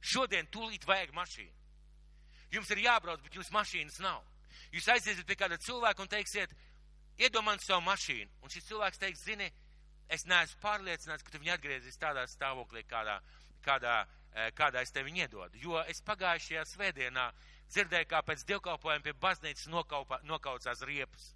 Šodien 0.00 0.48
tūlīt 0.52 0.86
vajag 0.86 1.14
mašīnu. 1.16 1.52
Jums 2.54 2.70
ir 2.70 2.84
jābrauc, 2.84 3.22
bet 3.24 3.34
jums 3.34 3.50
mašīnas 3.54 3.98
nav. 4.04 4.22
Jūs 4.72 4.88
aiziesiet 4.92 5.26
pie 5.26 5.36
kāda 5.38 5.58
cilvēka 5.62 6.02
un 6.02 6.10
teiksiet, 6.10 6.52
iedomājiet 7.18 7.64
savu 7.66 7.84
mašīnu. 7.86 8.30
Un 8.42 8.52
šis 8.52 8.68
cilvēks 8.68 9.02
teiks, 9.02 9.24
zini, 9.26 9.48
es 10.08 10.26
neesmu 10.30 10.60
pārliecināts, 10.62 11.24
ka 11.24 11.32
tu 11.32 11.40
viņu 11.42 11.54
atgriezīs 11.56 11.98
tādā 12.00 12.26
stāvoklī, 12.30 12.84
kādā, 12.88 13.18
kādā, 13.64 13.96
eh, 14.32 14.50
kādā 14.54 14.82
es 14.82 14.92
tevi 14.94 15.16
iedodu. 15.18 15.58
Jo 15.62 15.82
es 15.88 16.02
pagājušajā 16.02 16.64
svētdienā 16.72 17.30
dzirdēju, 17.70 18.06
kā 18.06 18.22
pēc 18.22 18.44
dievkalpojuma 18.46 19.02
pie 19.02 19.12
baznīcas 19.12 19.66
nokaupa, 19.68 20.20
nokaucās 20.24 20.82
riepas. 20.82 21.35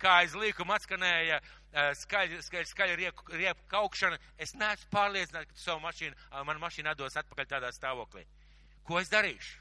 Kā 0.00 0.18
aiz 0.22 0.34
līkuma 0.38 0.78
atskanēja 0.78 1.40
skaļa, 2.02 2.42
skaļa, 2.46 2.68
skaļa 2.72 2.98
riepu, 2.98 3.24
riepu 3.34 3.66
kaukšana. 3.70 4.18
Es 4.40 4.54
neesmu 4.54 4.90
pārliecināts, 4.94 5.50
ka 5.50 5.56
tu 5.56 5.62
savu 5.62 5.82
mašīnu, 5.84 6.16
manu 6.48 6.62
mašīnu 6.62 6.92
atdos 6.92 7.18
atpakaļ 7.20 7.50
tādā 7.50 7.72
stāvoklī. 7.74 8.24
Ko 8.88 9.00
es 9.00 9.10
darīšu? 9.12 9.58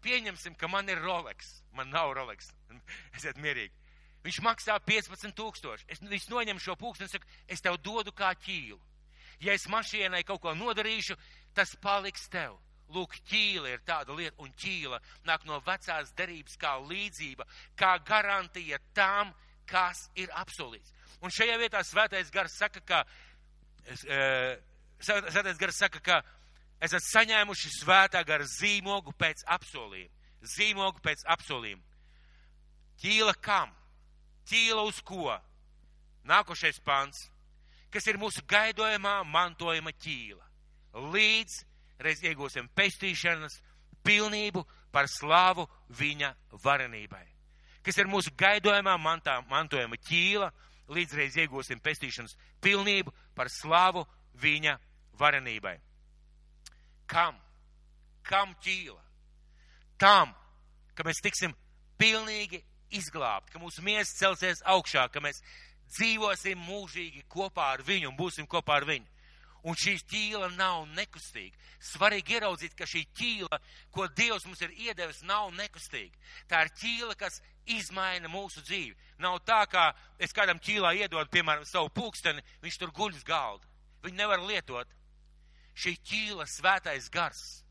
Pieņemsim, 0.00 0.56
ka 0.56 0.68
man 0.68 0.88
ir 0.88 1.02
Rolex. 1.04 1.58
Man 1.76 1.90
nav 1.92 2.14
Rolex. 2.16 2.48
Esiet 3.16 3.36
mierīgi. 3.36 3.74
Viņš 4.24 4.40
maksā 4.44 4.76
15 4.84 5.36
tūkstoši. 5.36 5.86
Es, 5.88 6.00
viņš 6.00 6.28
noņem 6.32 6.60
šo 6.60 6.76
pūksteni 6.80 7.08
un 7.08 7.12
saka, 7.12 7.28
es 7.48 7.62
tev 7.64 7.78
dodu 7.84 8.12
kā 8.16 8.32
ķīlu. 8.36 8.78
Ja 9.40 9.54
es 9.56 9.64
mašīnai 9.72 10.22
kaut 10.28 10.42
ko 10.44 10.52
nodarīšu, 10.56 11.16
tas 11.56 11.72
paliks 11.80 12.28
tev. 12.32 12.58
Lūk, 12.90 13.14
ķīla 13.30 13.74
ir 13.74 13.82
tāda 13.86 14.14
lieta, 14.16 14.36
un 14.42 14.50
ķīla 14.58 14.98
nāk 15.28 15.44
no 15.46 15.60
vecās 15.66 16.10
derības 16.18 16.56
kā 16.60 16.74
līdzība, 16.82 17.46
kā 17.78 17.92
garantija 18.06 18.80
tam, 18.96 19.30
kas 19.70 20.08
ir 20.18 20.32
apsolīts. 20.34 20.92
Un 21.22 21.32
šajā 21.34 21.58
vietā 21.60 21.82
svētais 21.86 22.32
gars 22.34 22.56
saka, 22.58 22.82
ka, 22.86 23.04
e, 23.86 24.20
svētais 25.04 25.60
gars 25.60 25.78
saka, 25.78 26.00
ka 26.00 26.20
esat 26.82 27.04
saņēmuši 27.12 27.74
svētā 27.78 28.24
gara 28.26 28.46
zīmogu 28.58 29.14
pēc 29.20 29.44
apsolījuma. 29.46 30.16
Zīmogu 30.40 31.02
pēc 31.04 31.22
apsolījuma. 31.28 31.84
Ķīla 33.00 33.34
kam? 33.44 33.72
Ķīla 34.48 34.84
uz 34.88 35.00
ko? 35.04 35.34
Nākošais 36.28 36.80
pants, 36.84 37.28
kas 37.92 38.06
ir 38.08 38.18
mūsu 38.20 38.42
gaidojamā 38.48 39.20
mantojuma 39.28 39.92
ķīla. 39.92 40.44
Līdz 41.12 41.60
reiz 42.00 42.22
iegūsim 42.24 42.68
pestīšanas 42.76 43.60
pilnību 44.06 44.64
par 44.92 45.08
slāvu 45.10 45.66
viņa 45.98 46.32
varenībai. 46.64 47.26
Kas 47.84 47.96
ir 48.00 48.10
mūsu 48.10 48.32
gaidojamā 48.36 48.96
mantā, 49.00 49.38
mantojuma 49.48 49.96
ķīla, 50.08 50.50
līdz 50.90 51.16
reiz 51.16 51.36
iegūsim 51.40 51.80
pestīšanas 51.80 52.36
pilnību 52.64 53.12
par 53.36 53.48
slāvu 53.52 54.04
viņa 54.40 54.76
varenībai. 55.20 55.76
Kam? 57.10 57.38
Kam 58.26 58.52
ķīla? 58.64 59.00
Tam, 60.00 60.34
ka 60.94 61.04
mēs 61.04 61.20
tiksim 61.24 61.54
pilnīgi 62.00 62.62
izglābti, 62.96 63.52
ka 63.52 63.62
mūsu 63.62 63.84
miesas 63.84 64.16
celsies 64.18 64.62
augšā, 64.68 65.06
ka 65.12 65.22
mēs 65.22 65.42
dzīvosim 65.96 66.60
mūžīgi 66.64 67.24
kopā 67.30 67.72
ar 67.74 67.84
viņu 67.86 68.10
un 68.10 68.16
būsim 68.18 68.48
kopā 68.50 68.80
ar 68.80 68.86
viņu. 68.88 69.06
Un 69.68 69.76
šī 69.76 69.98
ķīla 70.08 70.48
nav 70.56 70.86
nekustīga. 70.96 71.56
Svarīgi 71.84 72.38
ieraudzīt, 72.38 72.74
ka 72.76 72.86
šī 72.88 73.02
ķīla, 73.16 73.58
ko 73.92 74.06
Dievs 74.16 74.46
mums 74.48 74.62
ir 74.64 74.72
iedevis, 74.86 75.20
nav 75.28 75.50
nekustīga. 75.56 76.16
Tā 76.48 76.62
ir 76.64 76.72
ķīla, 76.80 77.16
kas 77.20 77.40
izmaina 77.68 78.30
mūsu 78.32 78.64
dzīvi. 78.64 78.96
Nav 79.20 79.40
tā, 79.44 79.60
kā 79.68 79.90
es 80.18 80.32
kādam 80.36 80.60
ķīlā 80.64 80.94
iedodu, 81.02 81.28
piemēram, 81.32 81.66
savu 81.68 81.92
pulksteni, 81.92 82.44
viņš 82.64 82.80
tur 82.80 82.94
guļ 82.96 83.18
uz 83.18 83.26
galda. 83.26 83.68
Viņu 84.04 84.16
nevar 84.16 84.40
lietot. 84.48 84.88
Šī 85.76 85.94
ķīla, 86.08 86.48
svētais 86.48 87.08
gars, 87.12 87.62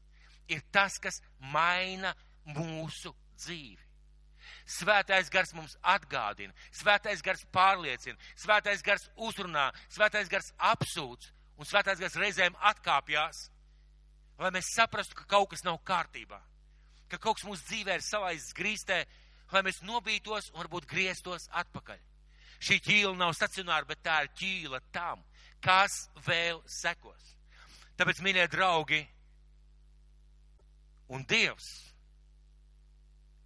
ir 0.49 0.61
tas, 0.73 0.97
kas 1.01 1.19
maina 1.53 2.13
mūsu 2.45 3.13
dzīvi. 3.41 3.81
Svētais 4.69 5.29
gars 5.33 5.51
mums 5.57 5.75
atgādina, 5.81 6.53
svētais 6.73 7.21
gars 7.25 7.41
pārliecina, 7.53 8.17
svētais 8.37 8.81
gars 8.85 9.09
uzrunā, 9.17 9.67
svētais 9.89 10.29
gars 10.29 10.51
apsūdz 10.71 11.31
un 11.59 11.67
svētais 11.67 11.99
gars 11.99 12.15
reizēm 12.15 12.55
atkāpjas, 12.71 13.49
lai 14.39 14.51
mēs 14.55 14.71
saprastu, 14.71 15.17
ka 15.19 15.27
kaut 15.27 15.51
kas 15.51 15.65
nav 15.67 15.81
kārtībā, 15.87 16.39
ka 17.11 17.19
kaut 17.19 17.39
kas 17.39 17.47
mūsu 17.47 17.65
dzīvē 17.67 17.97
ir 17.99 18.05
salaists 18.05 18.55
grīstē, 18.55 19.01
lai 19.51 19.63
mēs 19.67 19.81
nobītos 19.83 20.53
un 20.53 20.61
varbūt 20.61 20.87
grieztos 20.87 21.49
atpakaļ. 21.59 21.99
Šī 22.63 22.79
ķīla 22.83 23.15
nav 23.19 23.35
stacionāra, 23.35 23.87
bet 23.87 24.01
tā 24.03 24.21
ir 24.23 24.31
ķīla 24.39 24.79
tam, 24.95 25.21
kas 25.63 26.07
vēl 26.25 26.61
sekos. 26.67 27.35
Tāpēc, 27.99 28.21
mīļie 28.23 28.47
draugi, 28.51 28.99
un 31.11 31.23
Dievs 31.27 31.69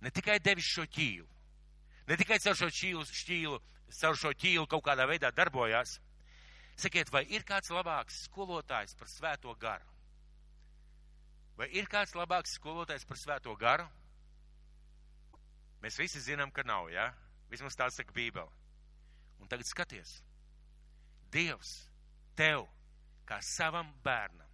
ne 0.04 0.12
tikai 0.14 0.38
devis 0.44 0.68
šo 0.70 0.86
ķīlu, 0.86 1.26
ne 2.10 2.18
tikai 2.20 2.38
caur 2.44 2.58
šo 2.60 2.70
ķīlu, 2.70 3.06
šķīlu, 3.22 3.62
caur 4.02 4.20
šo 4.20 4.34
ķīlu 4.38 4.68
kaut 4.70 4.84
kādā 4.86 5.08
veidā 5.10 5.32
darbojās, 5.34 5.98
Sakiet, 6.80 7.12
vai 7.14 7.24
ir 7.30 7.46
kāds 7.46 7.70
labāks 7.74 8.24
skolotājs 8.28 8.96
par 8.98 9.10
svēto 9.12 9.54
garu? 9.62 9.90
Vai 11.58 11.70
ir 11.78 11.86
kāds 11.90 12.16
labāks 12.18 12.56
skolotājs 12.58 13.06
par 13.06 13.20
svēto 13.22 13.54
garu? 13.60 13.86
Mēs 15.84 16.00
visi 16.00 16.22
zinām, 16.24 16.52
ka 16.52 16.66
nav, 16.66 16.90
jā? 16.90 17.12
Ja? 17.12 17.24
Vismaz 17.54 17.76
tā 17.78 17.90
saka 17.94 18.14
Bībele. 18.16 18.50
Un 19.44 19.50
tagad 19.52 19.68
skaties. 19.70 20.16
Dievs 21.34 21.74
tev, 22.38 22.66
kā 23.30 23.38
savam 23.46 23.92
bērnam, 24.06 24.50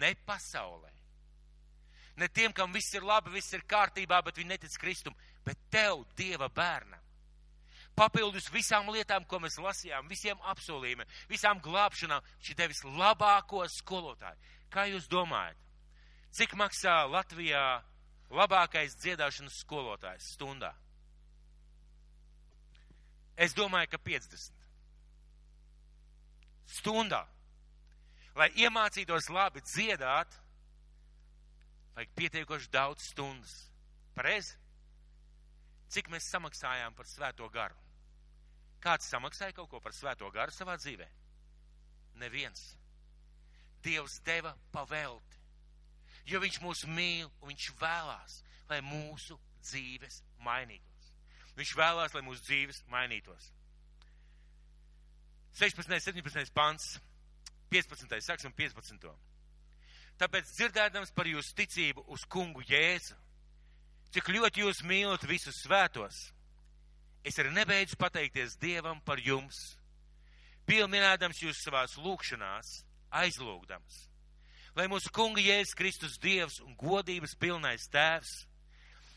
ne 0.00 0.14
pasaulē, 0.26 0.92
ne 2.20 2.28
tiem, 2.32 2.52
kam 2.56 2.72
viss 2.72 2.94
ir 2.96 3.04
labi, 3.04 3.34
viss 3.34 3.52
ir 3.56 3.64
kārtībā, 3.68 4.22
bet 4.24 4.40
viņi 4.40 4.54
netic 4.54 4.76
Kristum, 4.80 5.16
bet 5.44 5.60
tev, 5.72 6.04
Dieva 6.16 6.48
bērnam, 6.48 7.03
papildus 7.96 8.50
visām 8.52 8.90
lietām, 8.92 9.24
ko 9.26 9.40
mēs 9.42 9.58
lasījām, 9.62 10.08
visiem 10.10 10.38
apsolījumiem, 10.50 11.10
visām 11.30 11.60
glābšanām, 11.64 12.24
šī 12.42 12.56
devis 12.58 12.82
labāko 12.84 13.64
skolotāju. 13.70 14.38
Kā 14.74 14.86
jūs 14.90 15.06
domājat, 15.10 15.58
cik 16.34 16.56
maksā 16.58 17.04
Latvijā 17.10 17.82
labākais 18.34 18.96
dziedāšanas 19.02 19.60
skolotājs 19.62 20.32
stundā? 20.34 20.72
Es 23.36 23.54
domāju, 23.54 23.90
ka 23.90 23.98
50. 23.98 24.52
Stundā. 26.70 27.24
Lai 28.34 28.48
iemācītos 28.58 29.28
labi 29.30 29.62
dziedāt, 29.62 30.30
vajag 31.94 32.14
pietiekoši 32.18 32.70
daudz 32.74 33.10
stundas. 33.10 33.54
Pareizi? 34.14 34.56
Cik 35.94 36.10
mēs 36.10 36.30
samaksājām 36.32 36.94
par 36.98 37.06
svēto 37.06 37.46
garu? 37.54 37.83
Kāds 38.84 39.08
samaksāja 39.08 39.56
kaut 39.56 39.70
ko 39.72 39.80
par 39.80 39.94
svēto 39.96 40.28
garu 40.32 40.52
savā 40.52 40.76
dzīvē? 40.76 41.06
Neviens. 42.20 42.74
Dievs 43.84 44.18
deva 44.24 44.54
pavelti, 44.72 45.40
jo 46.28 46.40
Viņš 46.40 46.60
mūs 46.60 46.84
mīl 46.88 47.28
un 47.40 47.52
Viņš 47.52 47.70
vēlās, 47.80 48.38
lai 48.68 48.80
mūsu 48.84 49.38
dzīves 49.64 50.22
mainītos. 50.44 51.10
Viņš 51.56 51.74
vēlās, 51.78 52.14
lai 52.14 52.22
mūsu 52.26 52.44
dzīves 52.44 52.82
mainītos. 52.92 53.50
16. 55.54 56.00
17. 56.02 56.50
pants, 56.54 56.98
15. 57.70 58.20
sāksim 58.26 58.52
15. 58.52 59.12
Tāpēc 60.18 60.50
dzirdēdams 60.50 61.12
par 61.14 61.28
jūsu 61.30 61.54
ticību 61.58 62.04
uz 62.14 62.24
kungu 62.30 62.62
Jēzu, 62.66 63.16
cik 64.14 64.30
ļoti 64.34 64.62
jūs 64.64 64.82
mīlat 64.86 65.24
visus 65.26 65.62
svētos, 65.62 66.33
Es 67.24 67.38
arī 67.40 67.54
nebeidzu 67.56 67.96
pateikties 67.96 68.58
Dievam 68.60 68.98
par 69.00 69.20
jums, 69.24 69.56
pilnminēdams 70.68 71.38
jūs 71.40 71.62
savās 71.64 71.96
lūkšanās, 71.96 72.82
aizlūgdams, 73.16 74.00
lai 74.76 74.84
mūsu 74.92 75.12
kunga 75.14 75.40
Jēzus 75.40 75.78
Kristus 75.78 76.18
Dievs 76.20 76.58
un 76.60 76.74
godības 76.76 77.32
pilnais 77.40 77.86
tēvs 77.88 78.34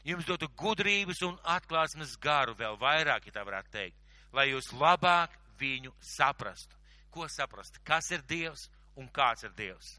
jums 0.08 0.28
dotu 0.28 0.48
gudrības 0.56 1.20
un 1.28 1.36
atklāsmes 1.44 2.16
garu 2.24 2.56
vēl 2.56 2.80
vairāk, 2.80 3.28
ja 3.28 3.36
tā 3.36 3.44
varētu 3.44 3.74
teikt, 3.76 4.00
lai 4.32 4.48
jūs 4.54 4.72
labāk 4.80 5.36
viņu 5.60 5.92
saprastu. 6.16 6.80
Ko 7.12 7.28
saprast? 7.28 7.82
Kas 7.84 8.08
ir 8.16 8.24
Dievs 8.30 8.70
un 8.96 9.12
kāds 9.12 9.44
ir 9.44 9.52
Dievs? 9.58 9.98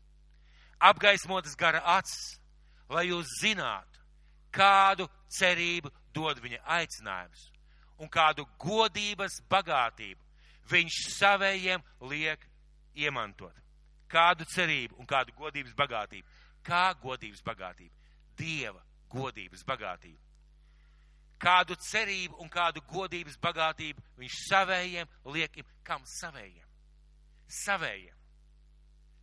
Apgaismotas 0.80 1.58
gara 1.58 1.82
acis, 1.98 2.38
lai 2.88 3.08
jūs 3.10 3.36
zinātu, 3.42 4.00
kādu 4.54 5.10
cerību 5.28 5.92
dod 6.14 6.40
viņa 6.40 6.64
aicinājums 6.78 7.48
un 7.98 8.10
kādu 8.10 8.46
godības 8.60 9.40
bagātību 9.50 10.20
viņš 10.70 10.98
savējiem 11.16 11.84
liek 12.10 12.44
iemantot. 12.94 13.54
Kādu 14.08 14.46
cerību 14.54 14.96
un 14.98 15.06
kādu 15.06 15.34
godības 15.36 15.74
bagātību. 15.76 16.26
Kā 16.64 16.94
godības 17.02 17.42
bagātība? 17.44 17.94
Dieva 18.38 18.80
godības 19.12 19.64
bagātība. 19.68 20.22
Kādu 21.38 21.76
cerību 21.78 22.40
un 22.42 22.48
kādu 22.50 22.82
godības 22.90 23.36
bagātību 23.38 24.02
viņš 24.18 24.38
savējiem 24.48 25.10
liek, 25.34 25.60
kam 25.86 26.02
savējiem? 26.18 26.66
Savējiem. 27.64 28.16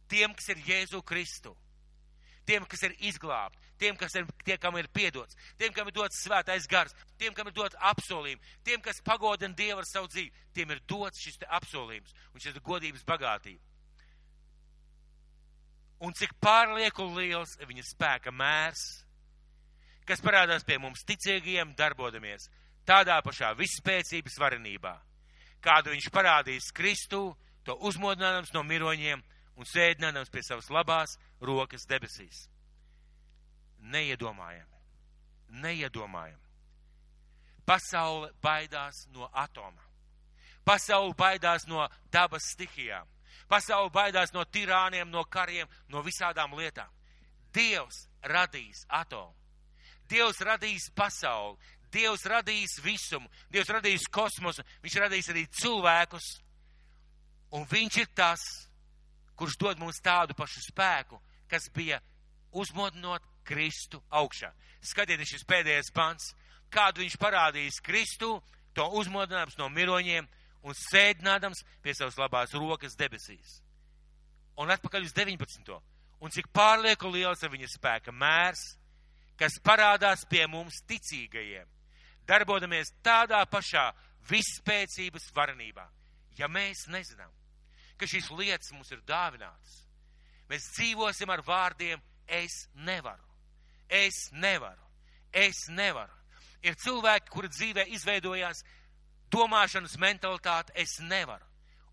Tiem, 0.07 0.33
kas 0.37 0.53
ir 0.53 0.61
Jēzu 0.67 1.01
Kristu 1.03 1.55
tiem, 2.47 2.65
kas 2.69 2.83
ir 2.87 2.95
izglābti, 3.09 3.61
tiem, 3.81 3.95
kas 3.99 4.15
ir, 4.15 4.27
tie, 4.45 4.57
kam 4.61 4.77
ir 4.79 4.89
piedots, 4.93 5.37
tiem, 5.59 5.73
kam 5.75 5.89
ir 5.89 5.95
dots 5.95 6.23
svētais 6.23 6.67
gars, 6.71 6.95
tiem, 7.19 7.33
kam 7.35 7.49
ir 7.49 7.55
dots 7.57 7.77
apsolījumi, 7.91 8.55
tiem, 8.65 8.81
kas 8.83 9.01
pagodina 9.05 9.55
Dievu 9.57 9.81
ar 9.81 9.89
savu 9.89 10.09
dzīvi, 10.11 10.31
tiem 10.55 10.73
ir 10.75 10.83
dots 10.87 11.23
šis 11.23 11.41
apsolījums 11.59 12.13
un 12.33 12.43
šis 12.43 12.59
godības 12.65 13.05
bagātība. 13.07 13.61
Un 16.05 16.13
cik 16.13 16.35
pārlieku 16.43 17.07
liels 17.15 17.55
ir 17.59 17.69
viņa 17.69 17.85
spēka 17.87 18.31
mērs, 18.35 18.83
kas 20.05 20.21
parādās 20.21 20.65
pie 20.67 20.77
mums 20.77 21.05
ticīgiem, 21.07 21.73
darbodamies 21.77 22.49
tādā 22.85 23.17
pašā 23.25 23.53
visspēcības 23.57 24.37
varenībā, 24.39 24.93
kādu 25.63 25.95
viņš 25.95 26.11
parādīs 26.13 26.69
Kristu, 26.75 27.31
to 27.65 27.73
uzmodinājums 27.87 28.53
no 28.53 28.61
miroņiem 28.67 29.23
un 29.55 29.67
sēdinājums 29.67 30.31
pie 30.31 30.43
savas 30.43 30.69
labās 30.73 31.17
rokas 31.41 31.87
debesīs. 31.89 32.45
Neiedomājami, 33.85 34.81
neiedomājami. 35.61 36.41
Pasaule 37.65 38.29
baidās 38.43 39.05
no 39.13 39.29
atoma. 39.33 39.81
Pasaule 40.65 41.13
baidās 41.17 41.65
no 41.69 41.87
dabas 42.13 42.51
stihijām. 42.53 43.07
Pasaule 43.49 43.91
baidās 43.93 44.33
no 44.33 44.45
tirāniem, 44.45 45.09
no 45.09 45.23
kariem, 45.29 45.69
no 45.89 46.01
visādām 46.05 46.53
lietām. 46.57 46.89
Dievs 47.53 48.05
radīs 48.25 48.85
atomu. 48.89 49.33
Dievs 50.09 50.41
radīs 50.45 50.89
pasauli. 50.95 51.57
Dievs 51.93 52.25
radīs 52.29 52.79
visumu. 52.83 53.29
Dievs 53.49 53.71
radīs 53.71 54.07
kosmosu. 54.11 54.65
Viņš 54.83 54.97
radīs 55.05 55.29
arī 55.31 55.45
cilvēkus. 55.61 56.25
Un 57.55 57.65
viņš 57.69 57.99
ir 58.01 58.09
tas, 58.17 58.43
kurš 59.35 59.57
dod 59.61 59.79
mums 59.79 60.01
tādu 60.03 60.35
pašu 60.37 60.63
spēku, 60.65 61.19
kas 61.51 61.67
bija 61.73 61.99
uzmodinot 62.55 63.23
Kristu 63.45 64.01
augšā. 64.09 64.51
Skatieties 64.81 65.35
šis 65.35 65.45
pēdējais 65.47 65.91
pants, 65.93 66.31
kādu 66.73 67.03
viņš 67.03 67.17
parādīs 67.21 67.81
Kristu, 67.83 68.39
to 68.75 68.87
uzmodinājums 68.99 69.57
no 69.59 69.69
miroņiem 69.69 70.27
un 70.65 70.77
sēdinādams 70.77 71.61
pie 71.83 71.93
savas 71.93 72.17
labās 72.19 72.55
rokas 72.57 72.97
debesīs. 72.99 73.59
Un 74.57 74.71
atpakaļ 74.71 75.05
uz 75.05 75.13
19. 75.13 75.77
Un 76.23 76.31
cik 76.31 76.47
pārlieku 76.55 77.11
liels 77.11 77.43
ir 77.43 77.51
viņa 77.51 77.69
spēka 77.75 78.13
mērs, 78.15 78.63
kas 79.39 79.59
parādās 79.63 80.23
pie 80.29 80.45
mums 80.47 80.79
ticīgajiem, 80.87 81.67
darbodamies 82.27 82.93
tādā 83.03 83.43
pašā 83.51 83.89
visspēcības 84.29 85.29
varenībā. 85.35 85.85
Ja 86.39 86.47
mēs 86.51 86.87
nezinām, 86.91 87.31
ka 87.97 88.07
šīs 88.09 88.29
lietas 88.35 88.71
mums 88.75 88.91
ir 88.91 89.01
dāvinātas, 89.07 89.75
mēs 90.49 90.69
dzīvosim 90.75 91.31
ar 91.31 91.43
vārdiem 91.45 92.01
es 92.27 92.65
nevaru, 92.75 93.23
es 93.89 94.29
nevaru, 94.33 94.81
es 95.31 95.67
nevaru. 95.69 96.13
Ir 96.65 96.77
cilvēki, 96.81 97.29
kuri 97.29 97.49
dzīvē 97.53 97.85
izveidojās 97.93 98.63
domāšanas 99.33 99.97
mentalitāte, 100.01 100.73
es 100.75 100.97
nevaru. 100.99 101.45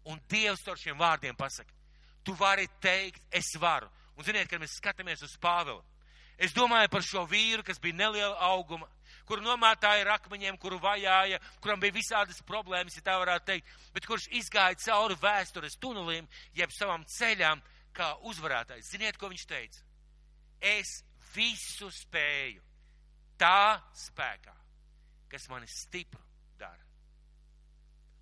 Un 0.08 0.20
Dievs 0.30 0.64
ar 0.68 0.78
šiem 0.80 0.98
vārdiem 0.98 1.36
pasaka, 1.38 1.70
tu 2.24 2.34
vari 2.38 2.66
teikt, 2.80 3.22
es 3.30 3.52
varu. 3.60 3.90
Un 4.16 4.24
ziniet, 4.24 4.48
kad 4.50 4.60
mēs 4.60 4.78
skatāmies 4.80 5.22
uz 5.24 5.36
Pāvilu, 5.40 5.82
es 6.38 6.54
domāju 6.56 6.90
par 6.90 7.04
šo 7.06 7.26
vīru, 7.28 7.62
kas 7.64 7.80
bija 7.80 8.00
neliela 8.00 8.34
auguma, 8.48 8.88
kuru 9.28 9.44
nomātāja 9.44 10.06
ar 10.06 10.14
akmeņiem, 10.16 10.58
kuru 10.60 10.78
vajāja, 10.82 11.40
kuram 11.62 11.80
bija 11.82 11.96
visādas 11.96 12.42
problēmas, 12.48 12.96
ja 12.96 13.04
tā 13.06 13.18
varētu 13.20 13.48
teikt, 13.52 13.76
bet 13.94 14.08
kurš 14.08 14.28
izgāja 14.40 14.78
cauri 14.86 15.18
vēstures 15.22 15.78
tunelim, 15.80 16.28
jeb 16.56 16.74
savam 16.74 17.06
ceļām, 17.18 17.62
kā 17.96 18.12
uzvarētājs. 18.28 18.92
Ziniet, 18.94 19.18
ko 19.20 19.30
viņš 19.32 19.46
teica? 19.48 19.82
Es 20.62 21.02
visu 21.34 21.90
spēju 21.92 22.62
tā 23.40 23.80
spēkā, 23.96 24.54
kas 25.32 25.48
mani 25.50 25.68
stipru 25.70 26.22
dara. 26.60 26.84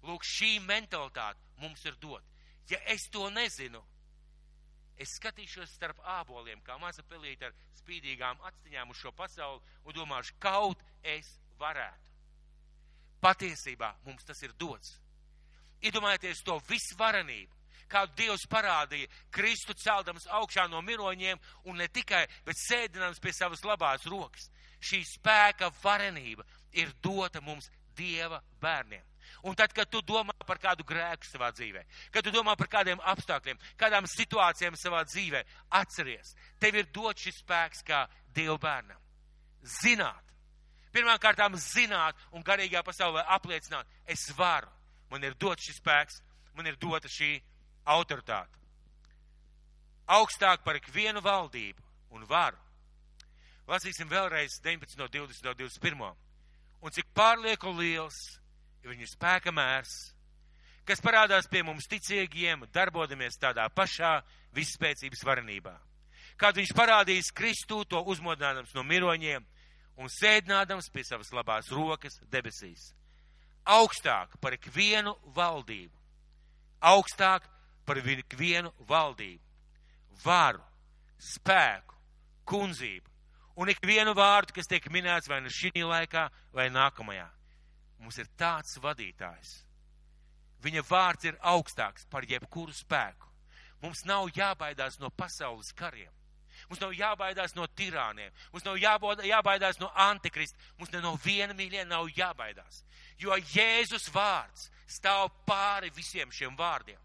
Lūk, 0.06 0.24
šī 0.24 0.58
mentalitāte 0.64 1.40
mums 1.60 1.84
ir 1.84 1.96
dot. 2.00 2.24
Ja 2.70 2.78
es 2.88 3.08
to 3.12 3.26
nezinu, 3.34 3.82
es 5.00 5.16
skatīšos 5.18 5.74
starp 5.74 6.00
āboliem, 6.18 6.62
kā 6.64 6.78
maza 6.80 7.02
pelīte 7.08 7.48
ar 7.48 7.56
spīdīgām 7.80 8.40
acīm 8.48 8.92
uz 8.92 9.00
šo 9.00 9.12
pasauli 9.16 9.60
un 9.84 9.96
domāšu, 9.96 10.36
kaut 10.40 10.80
es 11.02 11.28
varētu. 11.60 12.08
Patiesībā 13.20 13.94
mums 14.06 14.24
tas 14.24 14.40
ir 14.42 14.52
dots. 14.58 14.96
Iedomājieties 15.84 16.42
to 16.44 16.56
visvarenību, 16.68 17.52
kādu 17.90 18.16
Dievs 18.16 18.46
parādīja 18.50 19.10
Kristu 19.34 19.74
celdams 19.76 20.28
augšā 20.38 20.66
no 20.70 20.80
miroņiem 20.84 21.40
un 21.68 21.80
ne 21.80 21.88
tikai, 21.88 22.24
bet 22.46 22.60
sēdinams 22.60 23.20
pie 23.20 23.32
savas 23.36 23.64
labās 23.66 24.06
rokas. 24.08 24.48
Šī 24.80 25.02
spēka 25.04 25.68
varenība 25.82 26.46
ir 26.72 26.92
dota 27.02 27.42
mums 27.44 27.68
Dieva 27.96 28.40
bērniem. 28.60 29.04
Un 29.46 29.54
tad, 29.54 29.72
kad 29.72 29.88
tu 29.90 30.00
domā 30.02 30.34
par 30.46 30.58
kādu 30.60 30.84
grēku 30.86 31.28
savā 31.28 31.50
dzīvē, 31.54 31.84
kad 32.12 32.24
tu 32.24 32.32
domā 32.34 32.56
par 32.58 32.68
kādiem 32.72 33.00
apstākļiem, 33.12 33.60
kādām 33.78 34.08
situācijām 34.10 34.76
savā 34.80 35.04
dzīvē, 35.06 35.44
atceries, 35.80 36.34
tev 36.60 36.80
ir 36.80 36.88
dots 36.92 37.26
šis 37.26 37.40
spēks 37.44 37.84
kā 37.86 38.04
Dieva 38.34 38.58
bērnam. 38.60 38.98
Zināt, 39.80 40.29
pirmkārt, 40.92 41.40
zināt 41.56 42.16
un 42.32 42.42
garīgā 42.42 42.82
pasaulē 42.82 43.24
apliecināt, 43.26 43.86
es 44.06 44.30
varu, 44.36 44.68
man 45.10 45.24
ir 45.24 45.34
dots 45.34 45.64
šis 45.64 45.80
spēks, 45.80 46.22
man 46.54 46.66
ir 46.66 46.76
dota 46.76 47.08
šī 47.08 47.40
autoritāte. 47.86 48.58
Augstāk 50.10 50.64
par 50.64 50.76
ikvienu 50.76 51.20
valdību 51.22 51.82
un 52.10 52.24
varu. 52.26 52.58
Lasīsim 53.70 54.08
vēlreiz 54.10 54.58
19, 54.64 54.98
no 54.98 55.06
20, 55.06 55.44
no 55.46 55.54
21. 55.54 56.16
Un 56.80 56.90
cik 56.90 57.12
pārlieku 57.14 57.70
liels 57.76 58.16
ir 58.82 58.90
viņa 58.90 59.06
spēka 59.12 59.52
mērs, 59.54 59.92
kas 60.88 61.02
parādās 61.04 61.46
pie 61.46 61.62
mums 61.62 61.86
ticīgiem, 61.86 62.64
darbodamies 62.74 63.38
tādā 63.38 63.68
pašā 63.70 64.16
visspēcības 64.56 65.22
varenībā. 65.22 65.76
Kad 66.40 66.56
viņš 66.56 66.72
parādīs 66.74 67.30
Kristu, 67.36 67.84
to 67.84 68.00
uzmodinādams 68.10 68.72
no 68.74 68.82
miroņiem 68.82 69.44
un 70.00 70.08
sēdinādams 70.08 70.88
pie 70.92 71.04
savas 71.04 71.30
labās 71.36 71.68
rokas 71.74 72.16
debesīs. 72.32 72.90
Augstāk 73.68 74.38
par 74.40 74.56
ikvienu 74.56 75.12
valdību, 75.36 75.92
augstāk 76.80 77.44
par 77.84 78.00
ikvienu 78.00 78.72
valdību, 78.88 79.42
varu, 80.24 80.62
spēku, 81.20 81.96
kundzību 82.48 83.10
un 83.60 83.68
ikvienu 83.68 84.14
vārdu, 84.16 84.54
kas 84.56 84.70
tiek 84.70 84.86
minēts 84.92 85.28
vai 85.28 85.42
nu 85.44 85.52
šī 85.52 85.84
laikā, 85.84 86.28
vai 86.56 86.70
nākamajā. 86.72 87.28
Mums 88.00 88.16
ir 88.22 88.30
tāds 88.40 88.78
vadītājs. 88.80 89.58
Viņa 90.64 90.84
vārds 90.88 91.28
ir 91.28 91.36
augstāks 91.40 92.06
par 92.08 92.24
jebkuru 92.28 92.72
spēku. 92.76 93.28
Mums 93.84 94.04
nav 94.08 94.28
jābaidās 94.36 94.98
no 95.00 95.10
pasaules 95.12 95.72
kariem. 95.76 96.12
Mums 96.70 96.80
nav 96.80 96.94
jābaidās 96.94 97.56
no 97.58 97.66
tirāniem. 97.74 98.30
Mums 98.54 98.64
nav 98.64 98.78
jābaidās 98.78 99.80
no 99.82 99.90
antikrista. 99.98 100.58
Mums 100.78 100.92
ne 100.94 101.02
no 101.02 101.16
viena 101.24 101.56
mīļa 101.58 101.84
nav 101.90 102.06
jābaidās. 102.14 102.84
Jo 103.18 103.34
Jēzus 103.52 104.06
vārds 104.14 104.70
stāv 104.86 105.28
pāri 105.46 105.90
visiem 105.94 106.30
šiem 106.32 106.54
vārdiem 106.56 106.98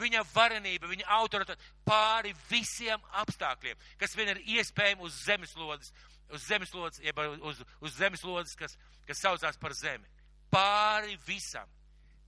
viņa 0.00 0.22
varenība, 0.34 0.88
viņa 0.90 1.08
autoritāte 1.16 1.60
pāri 1.84 2.32
visiem 2.48 3.02
apstākļiem, 3.22 3.78
kas 4.00 4.16
vien 4.16 4.32
ir 4.32 4.42
iespējami 4.56 5.04
uz 5.06 5.18
zemeslodes, 5.24 5.92
uz 6.30 6.46
zemeslodes, 6.46 7.00
jeb 7.04 7.20
uz, 7.46 7.60
uz 7.80 7.96
zemeslodes, 7.98 8.56
kas, 8.58 8.76
kas 9.08 9.22
saucās 9.22 9.60
par 9.60 9.74
zemi. 9.76 10.06
Pāri 10.50 11.18
visam. 11.26 11.68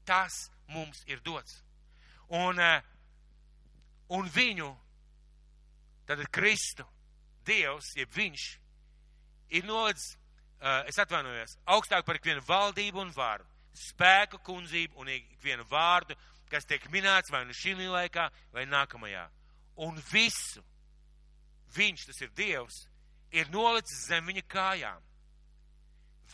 Tas 0.06 0.48
mums 0.70 1.02
ir 1.06 1.20
dots. 1.24 1.60
Un, 2.32 2.58
eh, 2.58 2.82
un 4.10 4.28
viņu, 4.28 4.70
tad 6.16 6.30
Kristu, 6.34 6.86
Dievs, 7.46 7.92
jeb 7.98 8.10
viņš, 8.14 8.44
ir 9.58 9.64
nolicis, 9.66 10.16
eh, 10.60 10.84
es 10.88 10.98
atvainojos, 10.98 11.56
augstāk 11.66 12.04
par 12.06 12.16
ikvienu 12.16 12.42
valdību 12.46 13.00
un 13.02 13.12
varu, 13.14 13.46
spēku, 13.74 14.38
kundzību 14.44 15.00
un 15.00 15.08
ikvienu 15.08 15.64
vārdu, 15.70 16.16
kas 16.50 16.66
tiek 16.68 16.84
minēts 16.92 17.32
vai 17.32 17.44
nu 17.44 17.56
šī 17.56 17.74
laikā, 17.88 18.28
vai 18.52 18.66
nākamajā. 18.66 19.28
Un 19.76 19.96
visu 20.12 20.62
viņš, 21.76 22.06
tas 22.06 22.20
ir 22.20 22.30
Dievs, 22.36 22.86
ir 23.32 23.48
nolicis 23.50 24.06
zem 24.08 24.26
viņa 24.28 24.44
kājām. 24.48 25.00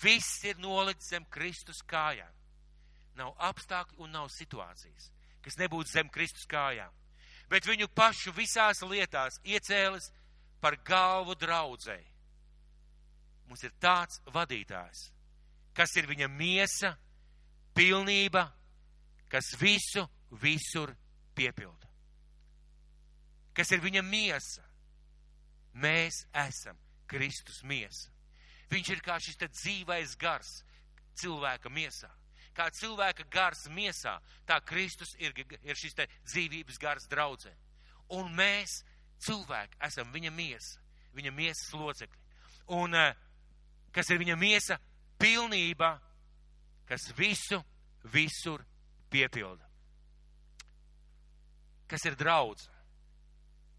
Viss 0.02 0.44
ir 0.44 0.58
nolikts 0.62 1.10
zem 1.10 1.24
Kristus 1.30 1.82
kājām. 1.86 2.34
Nav 3.18 3.34
apstākļi 3.38 3.98
un 3.98 4.12
nav 4.14 4.28
situācijas, 4.30 5.10
kas 5.42 5.58
nebūtu 5.58 5.90
zem 5.90 6.10
Kristus 6.14 6.46
kājām. 6.50 6.92
Bet 7.48 7.66
viņu 7.66 7.88
pašu 7.96 8.32
visās 8.36 8.82
lietās 8.84 9.40
iecēlis 9.44 10.10
par 10.60 10.76
galvu 10.84 11.36
draudzēji. 11.38 12.06
Mums 13.48 13.64
ir 13.64 13.72
tāds 13.80 14.20
vadītājs, 14.28 15.06
kas 15.72 15.94
ir 15.96 16.08
viņa 16.10 16.28
miesa, 16.28 16.92
pilnība, 17.72 18.44
kas 19.32 19.54
visu, 19.60 20.04
visur 20.42 20.92
piepilda. 21.34 21.88
Kas 23.56 23.72
ir 23.72 23.80
viņa 23.82 24.04
miesa? 24.04 24.62
Mēs 25.78 26.24
esam 26.36 26.76
Kristus 27.08 27.62
miesa. 27.64 28.12
Viņš 28.68 28.90
ir 28.92 29.00
kā 29.02 29.16
šis 29.22 29.38
dzīvais 29.40 30.16
gars 30.20 30.60
cilvēka 31.18 31.70
miesā. 31.72 32.10
Kā 32.58 32.66
cilvēka 32.74 33.28
gars 33.30 33.68
miesā, 33.70 34.16
tā 34.46 34.58
Kristus 34.66 35.14
ir, 35.22 35.30
ir 35.62 35.78
šis 35.78 35.94
dzīvības 36.26 36.82
gars 36.82 37.06
draudzē. 37.10 37.54
Un 38.18 38.32
mēs, 38.34 38.82
cilvēki, 39.22 39.78
esam 39.86 40.10
viņa 40.10 40.34
miesa, 40.34 40.82
viņa 41.14 41.32
miesas 41.36 41.72
locekļi. 41.72 42.24
Un 42.74 42.94
eh, 42.98 43.14
kas 43.94 44.10
ir 44.10 44.18
viņa 44.18 44.36
miesa? 44.36 44.78
pilnība, 45.18 45.98
kas 46.86 47.10
visu, 47.18 47.60
visur 48.12 48.64
piepilda. 49.10 49.66
Kas 51.88 52.04
ir 52.04 52.16
draudz? 52.20 52.68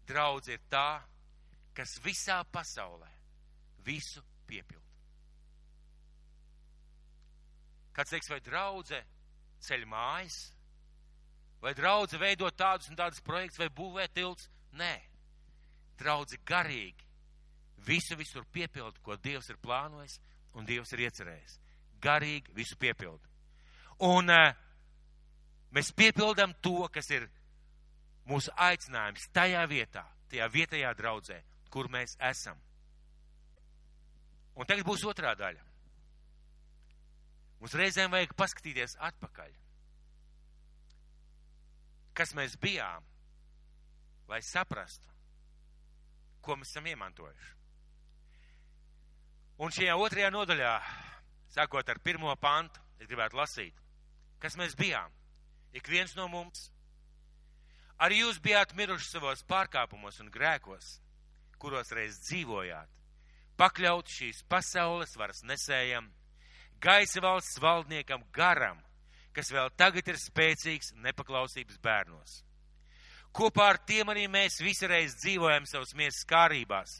Draudz 0.06 0.50
ir 0.50 0.60
tā, 0.70 1.00
kas 1.74 1.96
visā 2.04 2.40
pasaulē 2.52 3.08
visu 3.86 4.22
piepilda. 4.46 4.89
Kāds 7.96 8.14
teiks, 8.14 8.30
vai 8.30 8.40
draudze 8.44 9.02
ceļ 9.66 9.84
mājas, 9.90 10.38
vai 11.60 11.74
draudze 11.76 12.20
veidot 12.20 12.56
tādus 12.56 12.88
un 12.90 12.98
tādus 12.98 13.22
projektus, 13.24 13.60
vai 13.60 13.68
būvē 13.68 14.06
tilts? 14.14 14.48
Nē, 14.78 14.94
draudze 15.98 16.38
garīgi 16.46 17.08
visu 17.86 18.16
visur 18.16 18.44
piepilda, 18.52 19.00
ko 19.02 19.16
Dievs 19.16 19.50
ir 19.50 19.58
plānojis 19.62 20.18
un 20.54 20.66
Dievs 20.68 20.92
ir 20.94 21.04
iecerējis. 21.06 21.58
Garīgi 22.00 22.54
visu 22.56 22.76
piepilda. 22.80 23.28
Un 24.06 24.32
uh, 24.32 24.52
mēs 25.74 25.92
piepildām 25.96 26.54
to, 26.64 26.86
kas 26.92 27.10
ir 27.12 27.26
mūsu 28.28 28.52
aicinājums 28.56 29.28
tajā 29.34 29.64
vietā, 29.68 30.04
tajā 30.30 30.48
vietējā 30.52 30.92
draudzē, 30.96 31.40
kur 31.70 31.90
mēs 31.92 32.16
esam. 32.30 32.58
Un 34.56 34.68
tagad 34.68 34.86
būs 34.86 35.04
otrā 35.08 35.34
daļa. 35.38 35.69
Mums 37.60 37.76
reizēm 37.76 38.12
vajag 38.12 38.32
paskatīties 38.40 38.96
atpakaļ. 39.04 39.52
Kas 42.16 42.32
mēs 42.36 42.56
bijām, 42.60 43.04
lai 44.30 44.40
saprastu, 44.44 45.08
ko 46.40 46.56
mēs 46.56 46.72
esam 46.72 46.88
iemantojuši. 46.88 47.56
Un 49.60 49.72
šajā 49.76 49.96
otrajā 50.00 50.30
nodaļā, 50.32 50.74
sākot 51.52 51.88
ar 51.92 52.00
pirmo 52.00 52.32
pantu, 52.40 52.80
es 52.96 53.08
gribētu 53.10 53.36
lasīt, 53.36 53.82
kas 54.40 54.56
mēs 54.56 54.76
bijām. 54.78 55.12
Ik 55.76 55.88
viens 55.92 56.16
no 56.16 56.26
mums. 56.32 56.70
Arī 58.00 58.22
jūs 58.22 58.40
bijāt 58.40 58.72
miruši 58.74 59.10
savos 59.10 59.44
pārkāpumos 59.44 60.22
un 60.24 60.30
grēkos, 60.32 60.94
kuros 61.60 61.92
reiz 61.92 62.16
dzīvojāt, 62.24 62.88
pakļaut 63.60 64.08
šīs 64.08 64.40
pasaules 64.48 65.12
varas 65.20 65.44
nesējam 65.44 66.08
gaisa 66.80 67.20
valsts 67.22 67.60
valdniekam 67.62 68.22
garam, 68.32 68.78
kas 69.36 69.52
vēl 69.52 69.70
tagad 69.78 70.08
ir 70.08 70.18
spēcīgs 70.18 70.94
nepaklausības 71.04 71.78
bērnos. 71.82 72.40
Kopā 73.36 73.68
ar 73.74 73.78
tiem 73.86 74.10
arī 74.10 74.26
mēs 74.26 74.58
visreiz 74.62 75.14
dzīvojam 75.20 75.68
savas 75.70 75.94
miesas 75.94 76.26
kārībās, 76.26 76.96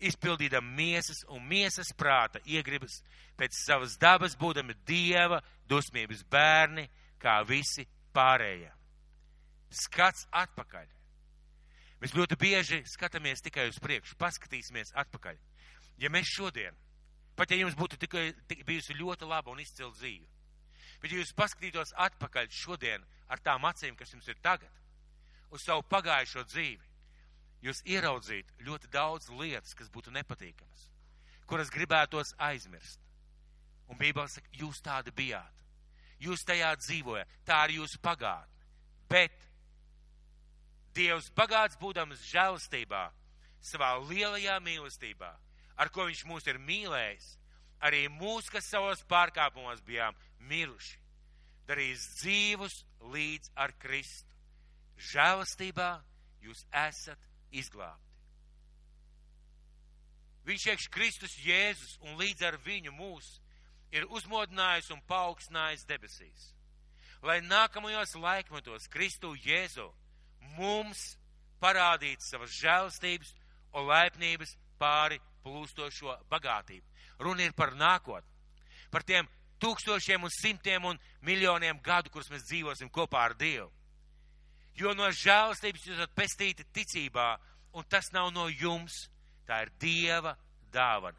izpildīdam 0.00 0.66
miesas 0.76 1.22
un 1.32 1.44
miesas 1.48 1.92
prāta 1.96 2.40
iegribas, 2.44 3.00
pēc 3.36 3.56
savas 3.64 3.96
dabas 4.00 4.36
būdami 4.36 4.76
dieva 4.88 5.40
dusmības 5.68 6.24
bērni, 6.28 6.88
kā 7.20 7.40
visi 7.48 7.86
pārējie. 8.14 8.70
Skats 9.70 10.26
atpakaļ. 10.34 10.86
Mēs 12.00 12.14
ļoti 12.16 12.36
bieži 12.40 12.82
skatāmies 12.88 13.44
tikai 13.44 13.68
uz 13.68 13.78
priekšu, 13.80 14.16
paskatīsimies 14.20 14.92
atpakaļ. 15.00 15.36
Ja 16.00 16.08
mēs 16.12 16.32
šodien 16.32 16.76
Pat 17.40 17.48
ja 17.48 17.56
jums 17.56 17.72
būtu 17.72 17.96
tikai 17.96 18.26
tik, 18.50 18.66
bijusi 18.68 18.98
ļoti 18.98 19.24
laba 19.24 19.48
un 19.48 19.62
izcila 19.62 19.88
dzīve. 19.94 20.26
Bet 21.00 21.14
ja 21.14 21.22
jūs 21.22 21.32
paskatītos 21.32 21.94
atpakaļ 21.96 22.50
šodien 22.52 23.06
ar 23.32 23.40
tām 23.40 23.64
acīm, 23.64 23.96
kas 23.96 24.12
jums 24.12 24.28
ir 24.28 24.36
tagad, 24.44 24.68
uz 25.48 25.64
savu 25.64 25.86
pagājušo 25.88 26.44
dzīvi, 26.50 26.90
jūs 27.64 27.80
ieraudzītu 27.88 28.66
ļoti 28.66 28.92
daudz 28.92 29.30
lietas, 29.32 29.72
kas 29.78 29.88
būtu 29.88 30.12
nepatīkamas, 30.12 30.84
kuras 31.48 31.72
gribētos 31.72 32.34
aizmirst. 32.36 33.00
Un 33.88 33.96
Bībele 33.96 34.28
saka, 34.28 34.52
jūs 34.60 34.84
tādi 34.84 35.10
bijāt. 35.16 35.64
Jūs 36.20 36.44
tajā 36.44 36.74
dzīvojat, 36.76 37.30
tā 37.48 37.64
ir 37.66 37.78
jūsu 37.80 37.98
pagātne. 38.04 38.68
Bet 39.08 39.32
Dievs 40.92 41.30
bagāts 41.32 41.78
būdams 41.80 42.20
žēlastībā, 42.28 43.06
savā 43.64 43.94
lielajā 44.04 44.58
mīlestībā, 44.60 45.30
ar 45.80 45.90
ko 45.94 46.06
viņš 46.08 46.24
mūs 46.28 46.48
ir 46.50 46.60
mīlējis, 46.60 47.30
arī 47.80 48.04
mūs, 48.12 48.50
kas 48.52 48.68
savos 48.68 49.00
pārkāpumos 49.08 49.80
bijām 49.86 50.16
miruši, 50.50 50.98
darīs 51.68 52.04
dzīvus 52.20 52.82
līdz 53.14 53.52
ar 53.56 53.72
Kristu. 53.80 54.28
Žēlastībā 55.00 55.90
jūs 56.44 56.66
esat 56.76 57.20
izglābti. 57.56 58.10
Viņš 60.44 60.66
iekš 60.72 60.88
Kristus 60.92 61.36
Jēzus 61.44 61.98
un 62.04 62.16
līdz 62.20 62.44
ar 62.48 62.56
viņu 62.64 62.92
mūs 62.96 63.38
ir 63.94 64.06
uzmodinājis 64.08 64.90
un 64.94 65.02
paaugstinājis 65.08 65.86
debesīs. 65.88 66.50
Lai 67.22 67.40
nākamajos 67.44 68.14
laikmetos 68.16 68.88
Kristu 68.88 69.34
Jēzu 69.44 69.90
mums 70.56 71.14
parādītu 71.60 72.24
savas 72.24 72.54
žēlastības 72.56 73.34
un 73.76 73.88
laipnības 73.90 74.56
pāri 74.80 75.20
plūstošo 75.44 76.16
bagātību. 76.30 76.86
Runa 77.20 77.44
ir 77.44 77.54
par 77.56 77.74
nākotni, 77.76 78.28
par 78.90 79.04
tiem 79.06 79.28
tūkstošiem 79.60 80.24
un 80.24 80.32
simtiem 80.32 80.86
un 80.88 81.00
miljoniem 81.26 81.80
gadu, 81.84 82.10
kurus 82.10 82.30
mēs 82.32 82.46
dzīvosim 82.48 82.90
kopā 82.92 83.26
ar 83.28 83.36
Dievu. 83.38 83.70
Jo 84.78 84.94
no 84.96 85.10
žēlastības 85.12 85.86
jūs 85.86 85.98
esat 85.98 86.14
pestīti 86.16 86.66
ticībā, 86.72 87.34
un 87.76 87.84
tas 87.88 88.08
nav 88.14 88.30
no 88.32 88.48
jums, 88.48 89.08
tā 89.46 89.64
ir 89.66 89.72
Dieva 89.82 90.36
dāvana. 90.72 91.18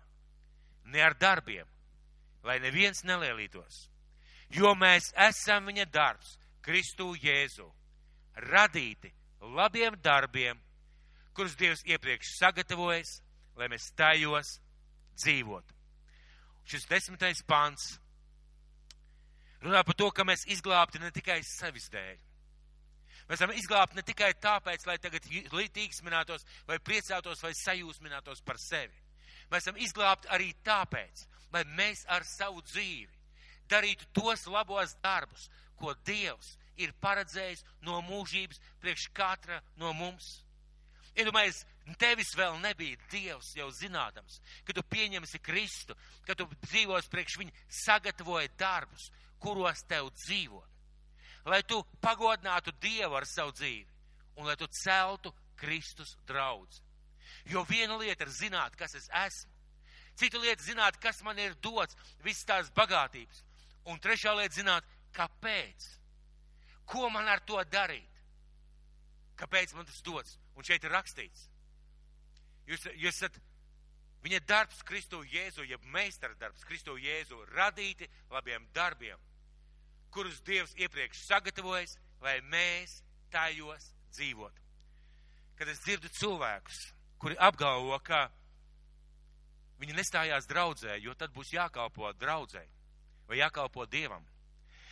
Ne 0.90 1.04
ar 1.06 1.14
darbiem, 1.20 1.68
lai 2.44 2.58
neviens 2.60 3.04
nelielītos, 3.06 3.86
jo 4.50 4.74
mēs 4.76 5.12
esam 5.30 5.70
viņa 5.70 5.86
darbs, 5.94 6.38
Kristu 6.62 7.14
Jēzu, 7.18 7.68
radīti 8.50 9.12
labiem 9.42 9.96
darbiem, 10.04 10.60
kurus 11.34 11.56
Dievs 11.58 11.84
iepriekš 11.86 12.36
sagatavojas, 12.40 13.20
lai 13.58 13.70
mēs 13.72 13.92
tajos 13.98 14.58
dzīvotu. 15.20 15.76
Šis 16.68 16.88
desmitais 16.90 17.42
pants 17.48 17.96
runā 19.62 19.84
par 19.86 19.98
to, 19.98 20.10
ka 20.12 20.26
mēs 20.28 20.48
izglābti 20.50 21.02
ne 21.02 21.12
tikai 21.14 21.42
sevis 21.46 21.90
dēļ. 21.94 22.20
Mēs 23.30 23.40
esam 23.40 23.54
izglābti 23.56 23.96
ne 23.96 24.04
tikai 24.04 24.34
tāpēc, 24.44 24.86
lai 24.88 24.98
tagad 25.00 25.28
līdzīgsminātos 25.56 26.44
vai 26.68 26.80
priecātos 26.84 27.44
vai 27.44 27.54
sajūsminātos 27.56 28.42
par 28.44 28.60
sevi. 28.60 28.98
Mēs 29.52 29.66
esam 29.66 29.78
izglābti 29.80 30.32
arī 30.32 30.50
tāpēc, 30.66 31.26
lai 31.54 31.64
mēs 31.78 32.04
ar 32.12 32.26
savu 32.28 32.64
dzīvi 32.66 33.22
darītu 33.72 34.08
tos 34.12 34.48
labos 34.52 34.96
darbus, 35.04 35.48
ko 35.80 35.94
Dievs 36.06 36.58
ir 36.82 36.94
paredzējis 37.04 37.64
no 37.88 38.02
mūžības 38.06 38.60
priekš 38.82 39.08
katra 39.16 39.62
no 39.80 39.94
mums. 39.94 40.41
Iedomājies, 41.20 41.66
tevis 42.00 42.32
vēl 42.38 42.56
nebija 42.64 43.00
Dievs 43.12 43.52
jau 43.58 43.68
zinādams, 43.76 44.40
ka 44.64 44.74
tu 44.74 44.84
pieņemsi 44.94 45.42
Kristu, 45.44 45.96
ka 46.28 46.36
tu 46.38 46.48
dzīvos 46.68 47.10
priekš 47.12 47.38
viņa 47.42 47.66
sagatavoja 47.84 48.52
darbus, 48.60 49.10
kuros 49.42 49.84
tev 49.90 50.12
dzīvot. 50.24 50.68
Lai 51.52 51.64
tu 51.68 51.82
pagodinātu 52.04 52.72
Dievu 52.80 53.18
ar 53.18 53.26
savu 53.26 53.52
dzīvi 53.58 53.88
un 54.38 54.48
lai 54.48 54.56
tu 54.56 54.68
celtu 54.68 55.34
Kristus 55.58 56.16
draudz. 56.28 56.82
Jo 57.46 57.64
viena 57.68 57.98
lieta 57.98 58.26
ir 58.26 58.32
zināt, 58.34 58.76
kas 58.78 58.96
es 58.96 59.10
esmu. 59.26 59.52
Cita 60.20 60.40
lieta 60.40 60.64
zināt, 60.64 61.00
kas 61.02 61.22
man 61.26 61.40
ir 61.40 61.56
dots, 61.64 61.96
visas 62.24 62.46
tās 62.46 62.70
bagātības. 62.76 63.44
Un 63.90 64.00
trešā 64.00 64.34
lieta 64.38 64.56
zināt, 64.56 64.88
kāpēc. 65.16 65.88
Ko 66.86 67.10
man 67.10 67.30
ar 67.32 67.42
to 67.48 67.62
darīt? 67.72 68.11
Kāpēc 69.40 69.74
man 69.76 69.88
tas 69.88 70.02
dots? 70.06 70.38
Un 70.56 70.68
šeit 70.68 70.84
ir 70.84 70.94
rakstīts. 70.94 71.48
Jūs, 72.70 72.86
jūs 72.96 73.18
esat 73.18 73.40
viņa 74.24 74.42
darbs 74.48 74.82
Kristu 74.86 75.24
Jēzu, 75.26 75.66
jeb 75.68 75.84
meistara 75.94 76.36
darbs 76.40 76.64
Kristu 76.68 76.98
Jēzu, 77.00 77.40
radīti 77.56 78.10
labiem 78.32 78.68
darbiem, 78.76 79.18
kurus 80.14 80.42
Dievs 80.46 80.76
iepriekš 80.78 81.24
sagatavojas, 81.26 81.98
lai 82.22 82.38
mēs 82.52 83.00
tajos 83.34 83.92
dzīvotu. 84.14 84.62
Kad 85.58 85.72
es 85.72 85.82
dzirdu 85.86 86.10
cilvēkus, 86.18 86.84
kuri 87.22 87.38
apgalvo, 87.40 87.98
ka 88.04 88.28
viņi 89.82 89.98
nestājās 89.98 90.48
draudzē, 90.50 90.98
jo 91.02 91.14
tad 91.18 91.34
būs 91.34 91.54
jākalpo 91.54 92.12
draudzē 92.22 92.64
vai 93.30 93.40
jākalpo 93.40 93.86
Dievam. 93.90 94.26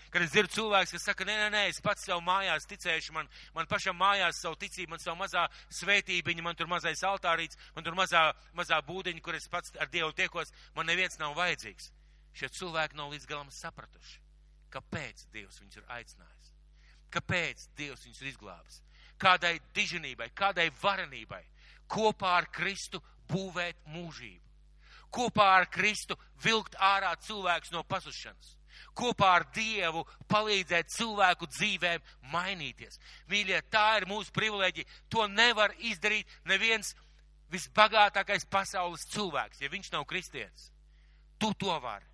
Kad 0.10 0.24
es 0.26 0.32
dzirdu 0.34 0.50
cilvēks, 0.56 0.96
kas 0.96 1.04
saka, 1.06 1.26
nē, 1.28 1.36
nē, 1.38 1.50
nē, 1.54 1.60
es 1.70 1.78
pats 1.86 2.08
savu 2.08 2.24
mājās 2.26 2.66
ticēšu, 2.70 3.14
man, 3.14 3.28
man 3.54 3.68
pašam 3.70 3.98
mājās 4.00 4.40
savu 4.42 4.58
ticību, 4.58 4.96
man 4.96 5.04
savu 5.04 5.20
mazā 5.20 5.44
svētībiņa, 5.78 6.46
man 6.48 6.58
tur 6.58 6.70
mazais 6.72 7.04
altārīts, 7.06 7.60
man 7.76 7.86
tur 7.86 7.98
mazā, 7.98 8.24
mazā 8.58 8.80
būdiņa, 8.88 9.22
kur 9.22 9.38
es 9.38 9.46
pats 9.52 9.76
ar 9.78 9.92
Dievu 9.94 10.10
tiekos, 10.18 10.50
man 10.74 10.90
neviens 10.90 11.20
nav 11.22 11.38
vajadzīgs. 11.38 11.92
Šie 12.34 12.50
cilvēki 12.58 12.98
nav 12.98 13.14
līdz 13.14 13.30
galam 13.30 13.54
sapratuši, 13.54 14.18
kāpēc 14.74 15.28
Dievs 15.34 15.62
viņus 15.62 15.78
ir 15.78 15.94
aicinājis, 16.00 16.52
kāpēc 17.14 17.70
Dievs 17.78 18.06
viņus 18.08 18.24
ir 18.24 18.32
izglābis, 18.34 18.82
kādai 19.22 19.56
diženībai, 19.78 20.32
kādai 20.34 20.72
varenībai 20.82 21.44
kopā 21.90 22.34
ar 22.42 22.50
Kristu 22.54 23.02
būvēt 23.30 23.86
mūžību, 23.94 24.49
kopā 25.12 25.50
ar 25.60 25.68
Kristu 25.72 26.18
vilkt 26.44 26.78
ārā 26.80 27.12
cilvēks 27.26 27.74
no 27.74 27.84
pazušanas, 27.84 28.56
kopā 28.96 29.34
ar 29.40 29.46
Dievu 29.56 30.06
palīdzēt 30.32 30.92
cilvēku 30.96 31.50
dzīvēm 31.50 32.06
mainīties. 32.34 33.00
Mīļie, 33.32 33.62
tā 33.72 34.00
ir 34.00 34.08
mūsu 34.10 34.34
privileģija. 34.36 34.88
To 35.10 35.28
nevar 35.28 35.74
izdarīt 35.78 36.28
neviens 36.46 36.96
visbagātākais 37.54 38.46
pasaules 38.50 39.08
cilvēks, 39.14 39.62
ja 39.62 39.70
viņš 39.70 39.92
nav 39.96 40.06
kristietis. 40.10 40.70
Tu 41.40 41.54
to 41.58 41.76
vari. 41.82 42.06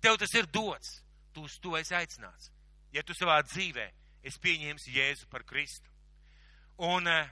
Tev 0.00 0.18
tas 0.20 0.34
ir 0.36 0.46
dots. 0.46 1.00
Tu 1.32 1.44
uz 1.46 1.58
to 1.62 1.76
esi 1.78 1.94
aicināts. 1.94 2.50
Ja 2.92 3.02
tu 3.06 3.14
savā 3.14 3.38
dzīvē 3.46 3.86
esi 4.26 4.40
pieņēmis 4.42 4.88
Jēzu 4.90 5.28
par 5.30 5.44
Kristu. 5.46 5.86
Un 6.90 7.06
eh, 7.06 7.30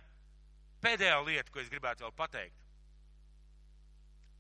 pēdējā 0.85 1.19
lieta, 1.27 1.51
ko 1.51 1.63
es 1.63 1.71
gribētu 1.73 2.07
vēl 2.07 2.15
pateikt. 2.17 2.68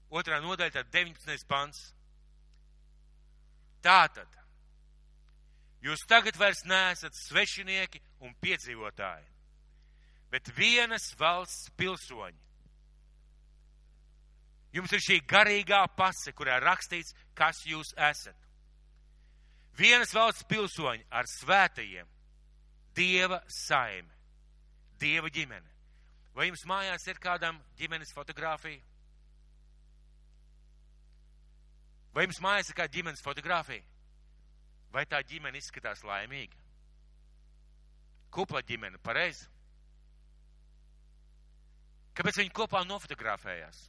Otrā 0.08 0.40
nodaļa, 0.40 0.72
tad 0.72 0.90
19. 0.94 1.46
pants. 1.48 1.80
Tātad, 3.84 4.28
jūs 5.84 6.02
tagad 6.08 6.36
vairs 6.40 6.64
neesat 6.66 7.14
svešinieki 7.14 8.00
un 8.26 8.34
piedzīvotāji, 8.42 9.28
bet 10.32 10.50
vienas 10.56 11.12
valsts 11.20 11.70
pilsoņi. 11.78 12.40
Jums 14.74 14.92
ir 14.92 15.00
šī 15.00 15.20
garīgā 15.28 15.80
pase, 15.96 16.34
kurā 16.36 16.58
rakstīts, 16.60 17.14
kas 17.38 17.62
jūs 17.66 17.94
esat. 18.10 18.36
Vienas 19.78 20.12
valsts 20.14 20.44
pilsoņi 20.50 21.06
ar 21.14 21.28
svētajiem, 21.30 22.08
Dieva 22.98 23.38
saime, 23.46 24.10
Dieva 24.98 25.30
ģimene. 25.30 25.76
Vai 26.34 26.48
jums 26.48 26.64
mājās 26.66 27.06
ir 27.06 27.20
kādam 27.22 27.60
ģimenes 27.78 28.10
fotografija? 28.14 28.82
Vai 32.14 32.24
jums 32.26 32.40
mājās 32.44 32.70
ir 32.70 32.78
kāda 32.78 32.94
ģimenes 32.94 33.22
fotografija? 33.24 33.84
Vai 34.92 35.04
tā 35.06 35.20
ģimene 35.22 35.60
izskatās 35.60 36.04
laimīga? 36.06 36.56
Kupla 38.32 38.62
ģimene, 38.64 39.00
pareizi? 39.04 39.46
Kāpēc 42.16 42.40
viņi 42.40 42.54
kopā 42.56 42.82
nofotografējās? 42.88 43.84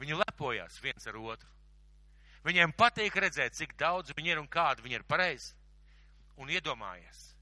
Viņi 0.00 0.18
lepojās 0.22 0.80
viens 0.82 1.06
ar 1.08 1.18
otru. 1.20 1.50
Viņiem 2.46 2.72
patīk 2.78 3.16
redzēt, 3.18 3.56
cik 3.58 3.74
daudz 3.80 4.14
viņi 4.16 4.34
ir 4.34 4.40
un 4.40 4.48
kādu 4.48 4.84
viņi 4.84 5.00
ir 5.00 5.06
pareizi. 5.08 5.54
Un 6.36 6.52
iedomājies, 6.52 7.36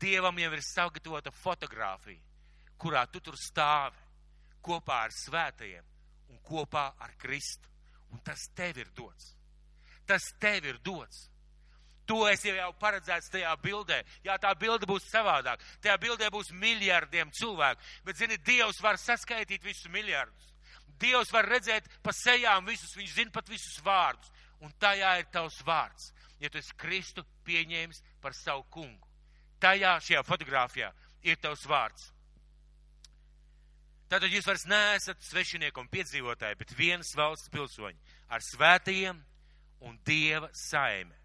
Dievam 0.00 0.36
jau 0.38 0.50
ir 0.52 0.60
sagatavota 0.60 1.32
fotografija, 1.32 2.20
kurā 2.76 3.06
tu 3.08 3.20
tur 3.24 3.38
stāvi 3.40 3.96
kopā 4.60 4.98
ar 5.06 5.14
svētajiem 5.14 5.86
un 6.34 6.40
kopā 6.44 6.90
ar 7.00 7.14
Kristu. 7.16 7.70
Un 8.14 8.20
tas 8.24 8.48
tev 8.54 8.78
ir 8.78 8.90
dots. 8.96 9.32
Tas 10.06 10.22
tev 10.40 10.66
ir 10.66 10.78
dots. 10.84 11.26
To 12.06 12.20
esi 12.30 12.52
jau 12.54 12.70
paredzēts 12.78 13.32
tajā 13.32 13.52
bildē. 13.58 13.98
Jā, 14.22 14.36
tā 14.38 14.52
bilde 14.58 14.86
būs 14.86 15.08
savādāk. 15.10 15.62
Tajā 15.82 15.96
bildē 15.98 16.28
būs 16.30 16.52
miljardiem 16.54 17.32
cilvēku. 17.34 17.82
Bet, 18.06 18.20
zini, 18.20 18.38
Dievs 18.46 18.78
var 18.82 18.98
saskaitīt 19.02 19.64
visus 19.66 19.90
miljardus. 19.90 20.52
Dievs 21.02 21.32
var 21.34 21.48
redzēt 21.50 21.88
pa 22.02 22.14
sejām 22.14 22.64
visus, 22.68 22.94
viņš 22.96 23.16
zina 23.18 23.34
pat 23.34 23.50
visus 23.50 23.80
vārdus. 23.84 24.30
Un 24.62 24.72
tajā 24.80 25.18
ir 25.20 25.26
tavs 25.34 25.58
vārds, 25.66 26.12
ja 26.40 26.48
tu 26.48 26.62
esi 26.62 26.72
Kristu 26.80 27.26
pieņēmis 27.44 28.00
par 28.22 28.32
savu 28.38 28.64
kungu. 28.72 29.02
Tajā 29.60 29.98
šajā 30.00 30.22
fotografijā 30.24 30.92
ir 31.26 31.36
tavs 31.42 31.66
vārds. 31.68 32.12
Tātad 34.06 34.30
jūs 34.30 34.46
vairs 34.46 34.66
neesat 34.70 35.22
svešinieki 35.26 35.80
un 35.82 35.88
piedzīvotāji, 35.90 36.58
bet 36.60 36.74
vienas 36.78 37.10
valsts 37.18 37.50
pilsoņi 37.50 37.98
ar 38.30 38.44
svētajiem 38.44 39.18
un 39.86 39.96
dieva 40.06 40.50
saime. 40.54 41.16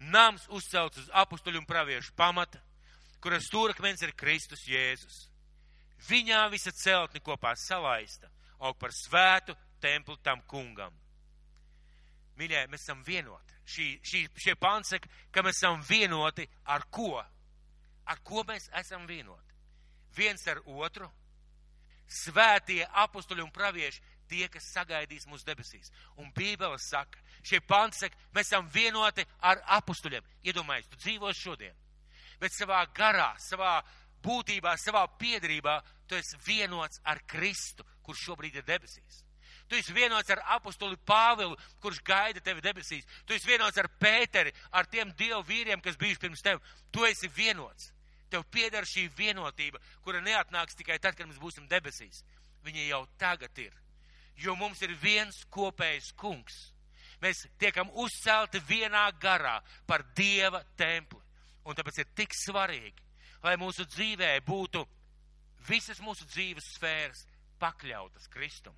Nams 0.00 0.46
uzcelts 0.54 1.02
uz 1.02 1.10
apustuļu 1.12 1.60
un 1.60 1.66
praviešu 1.68 2.14
pamata, 2.16 2.60
kuras 3.20 3.48
stūrakmens 3.50 4.04
ir 4.06 4.14
Kristus 4.16 4.64
Jēzus. 4.70 5.26
Viņā 6.08 6.44
visa 6.52 6.72
celtni 6.72 7.20
kopā 7.20 7.52
salaista, 7.58 8.30
aug 8.62 8.78
par 8.78 8.94
svētu 8.94 9.56
templi 9.82 10.16
tam 10.22 10.40
kungam. 10.46 10.94
Mīļie, 12.38 12.68
mēs 12.70 12.84
esam 12.86 13.02
vienoti. 13.02 13.56
Šī, 13.68 13.86
šī, 14.06 14.20
šie 14.38 14.54
pāns 14.56 14.94
saka, 14.94 15.10
ka 15.34 15.42
mēs 15.42 15.58
esam 15.58 15.82
vienoti 15.84 16.46
ar 16.70 16.86
ko? 16.94 17.18
Ar 18.08 18.20
ko 18.24 18.44
mēs 18.46 18.70
esam 18.78 19.04
vienoti? 19.10 19.56
Viens 20.16 20.46
ar 20.48 20.62
otru. 20.64 21.10
Svētie 22.08 22.82
apustuļi 23.04 23.44
un 23.44 23.52
pravieši, 23.52 24.00
tie, 24.28 24.46
kas 24.52 24.70
sagaidīs 24.72 25.26
mūsu 25.28 25.46
debesīs. 25.48 25.92
Un 26.20 26.32
Bībele 26.36 26.78
saka, 26.80 27.20
šie 27.42 27.60
panti 27.64 28.04
saka, 28.04 28.16
mēs 28.34 28.50
esam 28.50 28.68
vienoti 28.72 29.24
ar 29.44 29.60
apustuļiem. 29.78 30.26
Iedomājies, 30.48 30.88
tu 30.88 31.00
dzīvo 31.04 31.32
šodien, 31.36 31.76
bet 32.40 32.56
savā 32.56 32.82
garā, 32.96 33.30
savā 33.42 33.78
būtībā, 34.24 34.74
savā 34.80 35.06
piedarībā, 35.20 35.78
tu 36.08 36.16
esi 36.18 36.40
vienots 36.46 37.00
ar 37.04 37.20
Kristu, 37.28 37.86
kurš 38.02 38.28
šobrīd 38.28 38.60
ir 38.60 38.68
debesīs. 38.68 39.24
Tu 39.68 39.76
esi 39.76 39.92
vienots 39.92 40.30
ar 40.32 40.40
apustuli 40.56 40.96
Pāvilu, 41.04 41.56
kurš 41.82 42.00
gaida 42.04 42.40
tevi 42.40 42.64
debesīs. 42.64 43.04
Tu 43.28 43.36
esi 43.36 43.50
vienots 43.50 43.76
ar 43.76 43.90
Pēteri, 44.00 44.54
ar 44.72 44.88
tiem 44.88 45.12
dievu 45.12 45.42
vīriem, 45.44 45.82
kas 45.84 45.98
bijuši 46.00 46.22
pirms 46.22 46.44
tevi. 46.44 46.62
Tu 46.90 47.04
esi 47.04 47.28
vienots. 47.36 47.90
Tev 48.28 48.44
pieder 48.52 48.84
šī 48.84 49.06
vienotība, 49.16 49.80
kura 50.04 50.20
neatnāks 50.20 50.76
tikai 50.76 50.98
tad, 51.00 51.16
kad 51.16 51.28
mēs 51.28 51.40
būsim 51.40 51.68
debesīs. 51.68 52.22
Viņa 52.64 52.88
jau 52.88 53.04
tagad 53.20 53.58
ir. 53.58 53.72
Jo 54.38 54.54
mums 54.56 54.82
ir 54.82 54.92
viens 55.02 55.40
kopējs 55.50 56.12
kungs. 56.18 56.58
Mēs 57.22 57.46
tiekam 57.58 57.90
uzcelti 57.98 58.60
vienā 58.68 59.08
garā 59.20 59.58
par 59.86 60.04
Dieva 60.14 60.60
templi. 60.76 61.20
Un 61.66 61.76
tāpēc 61.76 61.98
ir 62.00 62.12
tik 62.16 62.36
svarīgi, 62.36 63.02
lai 63.42 63.56
mūsu 63.60 63.84
dzīvē 63.88 64.30
būtu 64.46 64.84
visas 65.68 65.98
mūsu 66.00 66.24
dzīves 66.30 66.74
sfēras 66.76 67.24
pakļautas 67.60 68.28
Kristum. 68.32 68.76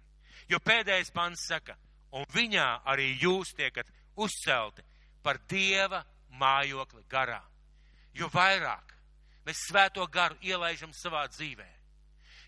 Jo 0.48 0.58
pēdējais 0.64 1.12
pants 1.14 1.44
saka, 1.46 1.76
un 2.16 2.24
viņā 2.34 2.68
arī 2.90 3.12
jūs 3.20 3.52
tiekat 3.54 3.90
uzcelti 4.16 4.82
par 5.22 5.38
Dieva 5.48 6.00
mājokli 6.40 7.04
garā. 7.10 7.42
Jo 8.16 8.30
vairāk 8.32 8.96
mēs 9.46 9.64
svēto 9.68 10.06
garu 10.12 10.36
ielaižam 10.44 10.92
savā 10.96 11.26
dzīvē, 11.32 11.68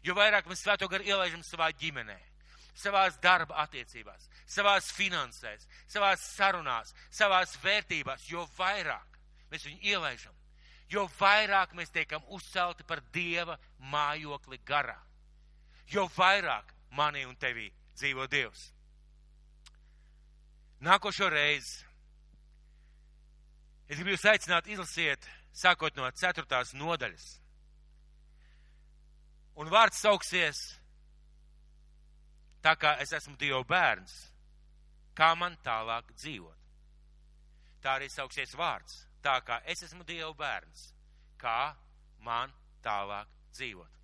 jo 0.05 0.17
vairāk 0.19 0.49
mēs 0.51 0.63
svēto 0.65 0.89
garu 0.91 1.07
ielaižam 1.09 1.43
savā 1.47 1.71
ģimenē, 1.79 2.19
savās 2.75 3.19
darba 3.23 3.61
attiecībās, 3.65 4.29
savās 4.49 4.91
finansēs, 4.97 5.67
savās 5.89 6.25
sarunās, 6.37 6.95
savās 7.11 7.57
vērtībās, 7.63 8.29
jo 8.31 8.47
vairāk 8.59 9.19
mēs 9.53 9.67
viņu 9.69 9.93
ielaižam, 9.93 10.35
jo 10.93 11.07
vairāk 11.19 11.75
mēs 11.77 11.93
tiekam 11.93 12.25
uzcelti 12.29 12.85
par 12.89 13.03
Dieva 13.13 13.59
mājokli 13.93 14.61
garā, 14.67 14.99
jo 15.89 16.09
vairāk 16.17 16.73
manī 16.97 17.25
un 17.29 17.37
tevī 17.37 17.71
dzīvo 17.97 18.27
Dievs. 18.29 18.71
Nākošo 20.83 21.29
reizi 21.31 21.85
es 23.87 23.99
gribu 23.99 24.15
jūs 24.15 24.25
aicināt 24.27 24.67
izlasiet, 24.73 25.29
sākot 25.53 25.97
no 25.97 26.09
ceturtās 26.17 26.73
nodaļas. 26.75 27.27
Un 29.61 29.69
vārds 29.69 30.01
sauksies, 30.01 30.61
tā 32.65 32.73
kā 32.81 32.97
es 33.05 33.13
esmu 33.13 33.37
Dieva 33.41 33.61
bērns, 33.69 34.15
kā 35.15 35.35
man 35.37 35.59
tālāk 35.65 36.15
dzīvot. 36.17 36.59
Tā 37.83 37.99
arī 37.99 38.09
sauksies 38.09 38.55
vārds, 38.57 39.03
tā 39.23 39.37
kā 39.45 39.61
es 39.69 39.83
esmu 39.85 40.07
Dieva 40.09 40.33
bērns, 40.39 40.87
kā 41.37 41.75
man 42.25 42.53
tālāk 42.83 43.29
dzīvot. 43.53 43.99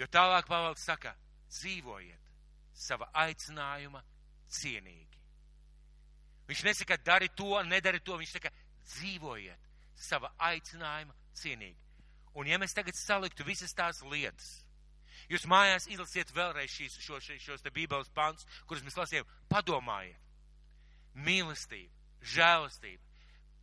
Jo 0.00 0.08
tālāk 0.10 0.48
Pāvils 0.50 0.82
saka, 0.82 1.14
dzīvojiet 1.52 2.32
sava 2.74 3.06
aicinājuma 3.22 4.00
cienīgi. 4.50 5.20
Viņš 6.48 6.64
nesaka, 6.66 6.98
dari 6.98 7.30
to, 7.36 7.54
nedari 7.62 8.02
to, 8.04 8.18
viņš 8.18 8.32
saka, 8.34 8.50
dzīvojiet 8.90 9.70
sava 9.96 10.32
aicinājuma 10.50 11.14
cienīgi. 11.38 11.78
Un 12.34 12.50
ja 12.50 12.58
mēs 12.58 12.74
tagad 12.74 12.96
saliktu 12.98 13.46
visas 13.46 13.74
tās 13.76 14.02
lietas, 14.10 14.64
jūs 15.30 15.46
mājās 15.50 15.86
izlasiet 15.90 16.32
vēlreiz 16.34 16.72
šīs, 16.72 16.98
šo, 17.04 17.20
šos 17.22 17.62
te 17.62 17.70
bībeles 17.74 18.10
pants, 18.14 18.46
kurus 18.66 18.82
mēs 18.86 18.98
lasījām, 18.98 19.28
padomājiet. 19.52 20.18
Mīlestība, 21.14 21.92
žēlastība, 22.34 23.02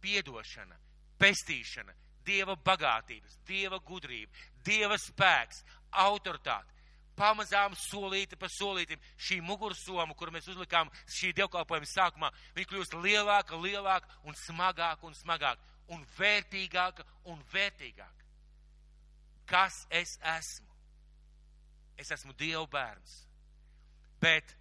piedošana, 0.02 0.80
pestīšana, 1.20 1.98
Dieva 2.22 2.54
bagātības, 2.54 3.40
Dieva 3.50 3.80
gudrība, 3.82 4.32
Dieva 4.64 4.96
spēks, 5.02 5.64
autoritāte, 6.04 6.70
pamazām 7.18 7.74
solīti 7.78 8.38
pa 8.40 8.48
solītim 8.50 9.02
šī 9.20 9.40
mugursoma, 9.46 10.16
kuru 10.18 10.36
mēs 10.36 10.48
uzlikām 10.54 10.90
šī 11.10 11.34
dievkalpojuma 11.40 11.90
sākumā, 11.90 12.30
viņa 12.56 12.70
kļūst 12.72 12.96
lielāka, 13.04 13.58
lielāka 13.58 14.22
un 14.24 14.38
smagāka 14.46 15.10
un 15.10 15.18
smagāka 15.18 15.72
un 15.92 16.04
vērtīgāka 16.18 17.06
un 17.32 17.42
vērtīgāka. 17.52 18.28
Kas 19.50 19.86
es 19.90 20.16
esmu? 20.38 20.70
Es 22.00 22.12
esmu 22.16 22.34
Dieva 22.40 22.64
bērns. 22.72 23.18
Bet 24.22 24.56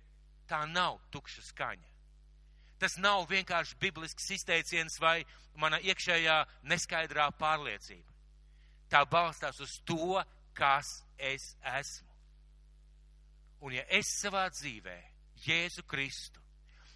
tā 0.51 0.65
nav 0.67 0.99
tukša 1.15 1.45
skaņa. 1.47 1.89
Tas 2.81 2.97
nav 2.97 3.27
vienkārši 3.29 3.77
biblisks 3.81 4.31
izteiciens 4.35 4.97
vai 5.01 5.21
mana 5.61 5.79
iekšējā 5.85 6.37
neskaidrā 6.71 7.29
pārliecība. 7.39 8.09
Tā 8.91 9.05
balstās 9.07 9.61
uz 9.61 9.77
to, 9.87 10.17
kas 10.57 10.89
es 11.19 11.53
esmu. 11.77 12.09
Un 13.61 13.77
ja 13.77 13.85
es 13.93 14.09
savā 14.23 14.47
dzīvē 14.51 14.97
Jēzu 15.45 15.85
Kristu, 15.89 16.41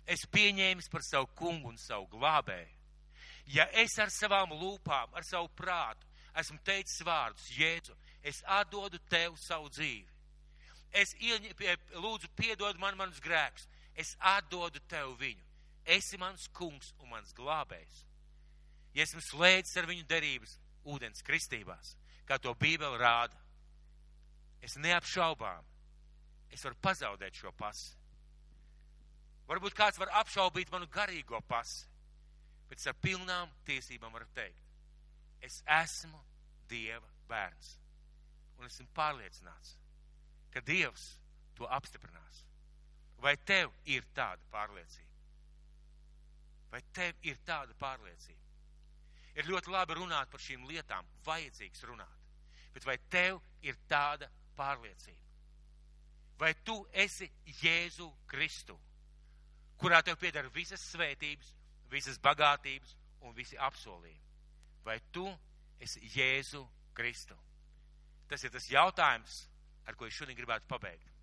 es 0.08 0.24
pieņēmu 0.32 0.88
par 0.90 1.04
savu 1.04 1.28
kungu 1.36 1.68
un 1.68 1.78
savu 1.78 2.08
glābēju, 2.16 2.83
ja 3.46 3.66
es 3.72 3.98
ar 3.98 4.12
savām 4.12 4.54
lūpām, 4.56 5.14
ar 5.14 5.26
savu 5.26 5.50
prātu 5.56 6.06
esmu 6.40 6.58
teicis 6.66 7.04
vārdus, 7.06 7.50
Jēzu, 7.54 7.94
es 8.22 8.42
atdodu 8.46 8.98
tev 9.10 9.36
savu 9.38 9.70
dzīvi. 9.70 10.10
Es 10.94 11.14
ieņ, 11.18 11.50
lūdzu, 11.98 12.30
piedod 12.38 12.78
man 12.78 12.96
manus 12.98 13.20
grēkus. 13.22 13.66
Es 13.98 14.14
atdodu 14.18 14.80
tev 14.90 15.14
viņu. 15.18 15.42
Esi 15.84 16.18
mans 16.18 16.48
kungs 16.54 16.92
un 17.02 17.10
mans 17.10 17.34
glābējs. 17.36 18.04
Ja 18.94 19.02
esmu 19.04 19.22
slēdzis 19.22 19.80
ar 19.80 19.88
viņu 19.90 20.06
derības 20.10 20.56
ūdens 20.86 21.22
kristībās, 21.26 21.94
kā 22.28 22.38
to 22.38 22.54
Bībele 22.58 22.98
rāda, 23.00 23.36
es 24.62 24.76
neapšaubām, 24.80 25.66
es 26.54 26.62
varu 26.64 26.78
pazaudēt 26.82 27.40
šo 27.40 27.52
pasi. 27.58 27.90
Varbūt 29.48 29.76
kāds 29.76 29.98
var 30.00 30.12
apšaubīt 30.22 30.70
manu 30.72 30.86
garīgo 30.92 31.40
pasi, 31.48 31.84
es 32.80 32.88
ar 32.90 32.96
pilnām 33.02 33.50
tiesībām 33.68 34.12
varu 34.14 34.28
teikt, 34.36 34.60
es 35.44 35.62
esmu 35.80 36.20
Dieva 36.68 37.08
bērns. 37.28 37.74
Un 38.58 38.68
esmu 38.68 38.86
pārliecināts, 38.96 39.74
ka 40.54 40.62
Dievs 40.64 41.14
to 41.58 41.68
apstiprinās. 41.70 42.44
Vai 43.20 43.36
tev 43.48 43.72
ir 43.88 44.06
tāda 44.16 44.42
pārliecība? 44.52 45.10
Vai 46.72 46.80
tev 46.96 47.26
ir 47.26 47.38
tāda 47.46 47.76
pārliecība? 47.78 48.40
Ir 49.34 49.48
ļoti 49.50 49.70
labi 49.74 49.96
runāt 49.98 50.30
par 50.30 50.42
šīm 50.42 50.66
lietām, 50.70 51.06
vajadzīgs 51.26 51.84
runāt. 51.88 52.22
Bet 52.74 52.86
vai 52.86 52.96
tev 53.10 53.40
ir 53.62 53.78
tāda 53.90 54.28
pārliecība? 54.58 55.20
Vai 56.38 56.52
tu 56.66 56.80
esi 56.90 57.28
Jēzu 57.62 58.08
Kristu, 58.26 58.76
kurā 59.78 60.00
tev 60.02 60.18
pieder 60.18 60.48
visas 60.54 60.82
svētības, 60.92 61.52
visas 61.94 62.20
bagātības 62.22 62.96
un 63.24 63.34
visi 63.36 63.58
apsolījumi? 63.58 64.20
Vai 64.84 64.98
tu 65.14 65.24
esi 65.80 66.02
Jēzu 66.12 66.62
Kristu? 66.94 67.36
Tas 68.28 68.44
ir 68.44 68.52
tas 68.52 68.68
jautājums, 68.68 69.44
ar 69.86 69.96
ko 69.96 70.08
es 70.08 70.16
šodien 70.16 70.36
gribētu 70.36 70.68
pabeigt. 70.68 71.13